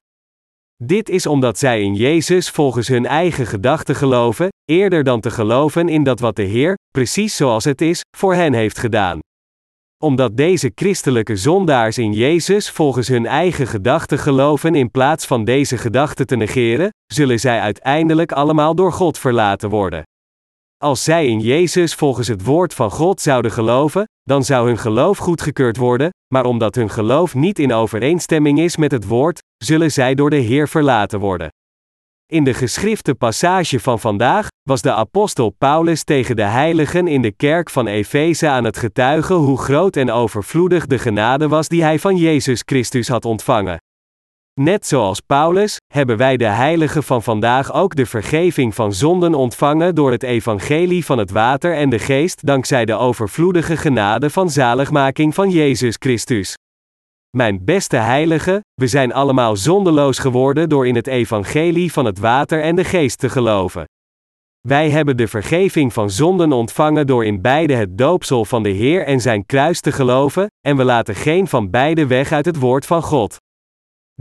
Dit 0.83 1.09
is 1.09 1.25
omdat 1.25 1.57
zij 1.57 1.81
in 1.81 1.95
Jezus 1.95 2.49
volgens 2.49 2.87
hun 2.87 3.05
eigen 3.05 3.45
gedachten 3.45 3.95
geloven, 3.95 4.47
eerder 4.65 5.03
dan 5.03 5.19
te 5.19 5.31
geloven 5.31 5.89
in 5.89 6.03
dat 6.03 6.19
wat 6.19 6.35
de 6.35 6.43
Heer, 6.43 6.75
precies 6.89 7.35
zoals 7.35 7.63
het 7.63 7.81
is, 7.81 8.01
voor 8.17 8.33
hen 8.33 8.53
heeft 8.53 8.77
gedaan 8.77 9.19
omdat 10.03 10.37
deze 10.37 10.71
christelijke 10.75 11.35
zondaars 11.35 11.97
in 11.97 12.13
Jezus 12.13 12.69
volgens 12.69 13.07
hun 13.07 13.25
eigen 13.25 13.67
gedachten 13.67 14.19
geloven 14.19 14.75
in 14.75 14.91
plaats 14.91 15.25
van 15.25 15.43
deze 15.43 15.77
gedachten 15.77 16.27
te 16.27 16.35
negeren, 16.35 16.89
zullen 17.13 17.39
zij 17.39 17.59
uiteindelijk 17.59 18.31
allemaal 18.31 18.75
door 18.75 18.93
God 18.93 19.17
verlaten 19.17 19.69
worden. 19.69 20.03
Als 20.83 21.03
zij 21.03 21.27
in 21.27 21.39
Jezus 21.39 21.93
volgens 21.93 22.27
het 22.27 22.43
woord 22.43 22.73
van 22.73 22.91
God 22.91 23.21
zouden 23.21 23.51
geloven, 23.51 24.05
dan 24.23 24.43
zou 24.43 24.67
hun 24.67 24.77
geloof 24.77 25.17
goedgekeurd 25.17 25.77
worden, 25.77 26.09
maar 26.33 26.45
omdat 26.45 26.75
hun 26.75 26.89
geloof 26.89 27.35
niet 27.35 27.59
in 27.59 27.73
overeenstemming 27.73 28.59
is 28.59 28.77
met 28.77 28.91
het 28.91 29.07
woord, 29.07 29.39
zullen 29.57 29.91
zij 29.91 30.15
door 30.15 30.29
de 30.29 30.35
Heer 30.35 30.67
verlaten 30.67 31.19
worden. 31.19 31.49
In 32.33 32.43
de 32.43 32.53
geschrifte 32.53 33.15
passage 33.15 33.79
van 33.79 33.99
vandaag 33.99 34.47
was 34.63 34.81
de 34.81 34.93
apostel 34.93 35.49
Paulus 35.49 36.03
tegen 36.03 36.35
de 36.35 36.43
heiligen 36.43 37.07
in 37.07 37.21
de 37.21 37.31
kerk 37.31 37.69
van 37.69 37.87
Efeze 37.87 38.47
aan 38.47 38.63
het 38.63 38.77
getuigen 38.77 39.35
hoe 39.35 39.57
groot 39.57 39.95
en 39.95 40.11
overvloedig 40.11 40.85
de 40.85 40.99
genade 40.99 41.47
was 41.47 41.67
die 41.67 41.83
hij 41.83 41.99
van 41.99 42.17
Jezus 42.17 42.61
Christus 42.65 43.07
had 43.07 43.25
ontvangen. 43.25 43.81
Net 44.59 44.87
zoals 44.87 45.19
Paulus, 45.19 45.77
hebben 45.93 46.17
wij 46.17 46.37
de 46.37 46.45
heiligen 46.45 47.03
van 47.03 47.23
vandaag 47.23 47.73
ook 47.73 47.95
de 47.95 48.05
vergeving 48.05 48.75
van 48.75 48.93
zonden 48.93 49.33
ontvangen 49.33 49.95
door 49.95 50.11
het 50.11 50.23
evangelie 50.23 51.05
van 51.05 51.17
het 51.17 51.31
water 51.31 51.73
en 51.73 51.89
de 51.89 51.99
geest 51.99 52.45
dankzij 52.45 52.85
de 52.85 52.95
overvloedige 52.95 53.77
genade 53.77 54.29
van 54.29 54.49
zaligmaking 54.49 55.33
van 55.33 55.49
Jezus 55.49 55.95
Christus. 55.99 56.55
Mijn 57.29 57.65
beste 57.65 57.95
heilige, 57.95 58.61
we 58.73 58.87
zijn 58.87 59.13
allemaal 59.13 59.55
zondeloos 59.55 60.19
geworden 60.19 60.69
door 60.69 60.87
in 60.87 60.95
het 60.95 61.07
evangelie 61.07 61.91
van 61.91 62.05
het 62.05 62.19
water 62.19 62.61
en 62.61 62.75
de 62.75 62.83
geest 62.83 63.19
te 63.19 63.29
geloven. 63.29 63.85
Wij 64.67 64.89
hebben 64.89 65.17
de 65.17 65.27
vergeving 65.27 65.93
van 65.93 66.09
zonden 66.09 66.51
ontvangen 66.51 67.07
door 67.07 67.25
in 67.25 67.41
beide 67.41 67.73
het 67.73 67.97
doopsel 67.97 68.45
van 68.45 68.63
de 68.63 68.69
Heer 68.69 69.05
en 69.05 69.21
zijn 69.21 69.45
kruis 69.45 69.81
te 69.81 69.91
geloven, 69.91 70.47
en 70.67 70.77
we 70.77 70.83
laten 70.83 71.15
geen 71.15 71.47
van 71.47 71.69
beide 71.69 72.07
weg 72.07 72.31
uit 72.31 72.45
het 72.45 72.59
woord 72.59 72.85
van 72.85 73.01
God. 73.01 73.37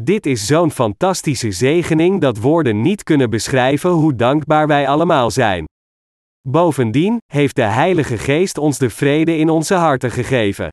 Dit 0.01 0.27
is 0.27 0.47
zo'n 0.47 0.71
fantastische 0.71 1.53
zegening 1.53 2.21
dat 2.21 2.39
woorden 2.39 2.83
niet 2.83 3.03
kunnen 3.03 3.31
beschrijven 3.31 3.91
hoe 3.91 4.15
dankbaar 4.15 4.67
wij 4.67 4.89
allemaal 4.89 5.31
zijn. 5.31 5.65
Bovendien 6.49 7.19
heeft 7.33 7.57
de 7.57 7.63
Heilige 7.63 8.19
Geest 8.19 8.59
ons 8.59 8.79
de 8.79 8.91
vrede 8.91 9.37
in 9.37 9.49
onze 9.49 9.75
harten 9.75 10.11
gegeven. 10.11 10.69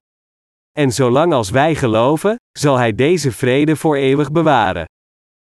En 0.80 0.92
zolang 0.92 1.34
als 1.34 1.50
wij 1.50 1.76
geloven, 1.76 2.36
zal 2.52 2.78
Hij 2.78 2.96
deze 2.96 3.32
vrede 3.32 3.76
voor 3.76 3.96
eeuwig 3.96 4.32
bewaren. 4.32 4.86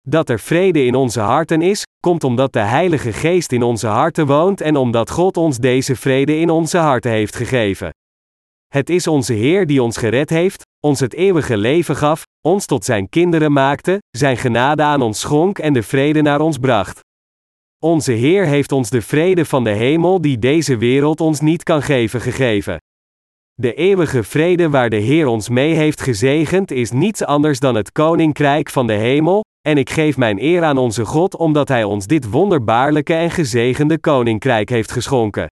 Dat 0.09 0.29
er 0.29 0.39
vrede 0.39 0.85
in 0.85 0.95
onze 0.95 1.21
harten 1.21 1.63
is, 1.63 1.83
komt 2.01 2.25
omdat 2.25 2.53
de 2.53 2.59
Heilige 2.59 3.13
Geest 3.13 3.53
in 3.53 3.63
onze 3.63 3.87
harten 3.87 4.27
woont 4.27 4.61
en 4.61 4.77
omdat 4.77 5.11
God 5.11 5.37
ons 5.37 5.59
deze 5.59 5.97
vrede 5.97 6.39
in 6.39 6.51
onze 6.51 6.79
harten 6.79 7.11
heeft 7.11 7.37
gegeven. 7.37 7.91
Het 8.67 8.91
is 8.91 9.07
onze 9.07 9.33
Heer 9.33 9.67
die 9.67 9.83
ons 9.83 9.97
gered 9.97 10.31
heeft, 10.31 10.63
ons 10.81 11.01
het 11.01 11.15
eeuwige 11.15 11.57
leven 11.57 11.97
gaf, 11.97 12.23
ons 12.47 12.67
tot 12.67 12.85
zijn 12.85 13.09
kinderen 13.09 13.53
maakte, 13.53 13.99
zijn 14.11 14.37
genade 14.37 14.83
aan 14.83 15.03
ons 15.03 15.21
schonk 15.21 15.59
en 15.59 15.73
de 15.73 15.83
vrede 15.83 16.23
naar 16.23 16.41
ons 16.41 16.59
bracht. 16.59 17.01
Onze 17.79 18.13
Heer 18.13 18.47
heeft 18.47 18.73
ons 18.73 18.91
de 18.91 19.03
vrede 19.03 19.45
van 19.45 19.65
de 19.65 19.71
hemel 19.71 20.21
die 20.21 20.39
deze 20.39 20.77
wereld 20.77 21.21
ons 21.21 21.41
niet 21.41 21.63
kan 21.63 21.83
geven 21.83 22.21
gegeven. 22.21 22.79
De 23.57 23.75
eeuwige 23.75 24.23
vrede 24.23 24.71
waar 24.71 24.91
de 24.91 24.97
Heer 24.97 25.27
ons 25.27 25.49
mee 25.49 25.75
heeft 25.75 26.01
gezegend 26.01 26.71
is 26.71 26.91
niets 26.91 27.25
anders 27.25 27.61
dan 27.61 27.75
het 27.75 27.93
koninkrijk 27.93 28.71
van 28.71 28.87
de 28.87 28.93
hemel, 28.93 29.45
en 29.61 29.79
ik 29.79 29.91
geef 29.91 30.17
mijn 30.17 30.43
eer 30.43 30.63
aan 30.63 30.79
onze 30.79 31.05
God 31.05 31.37
omdat 31.37 31.69
Hij 31.69 31.85
ons 31.85 32.07
dit 32.07 32.31
wonderbaarlijke 32.31 33.15
en 33.15 33.31
gezegende 33.31 33.99
koninkrijk 33.99 34.69
heeft 34.69 34.91
geschonken. 34.91 35.47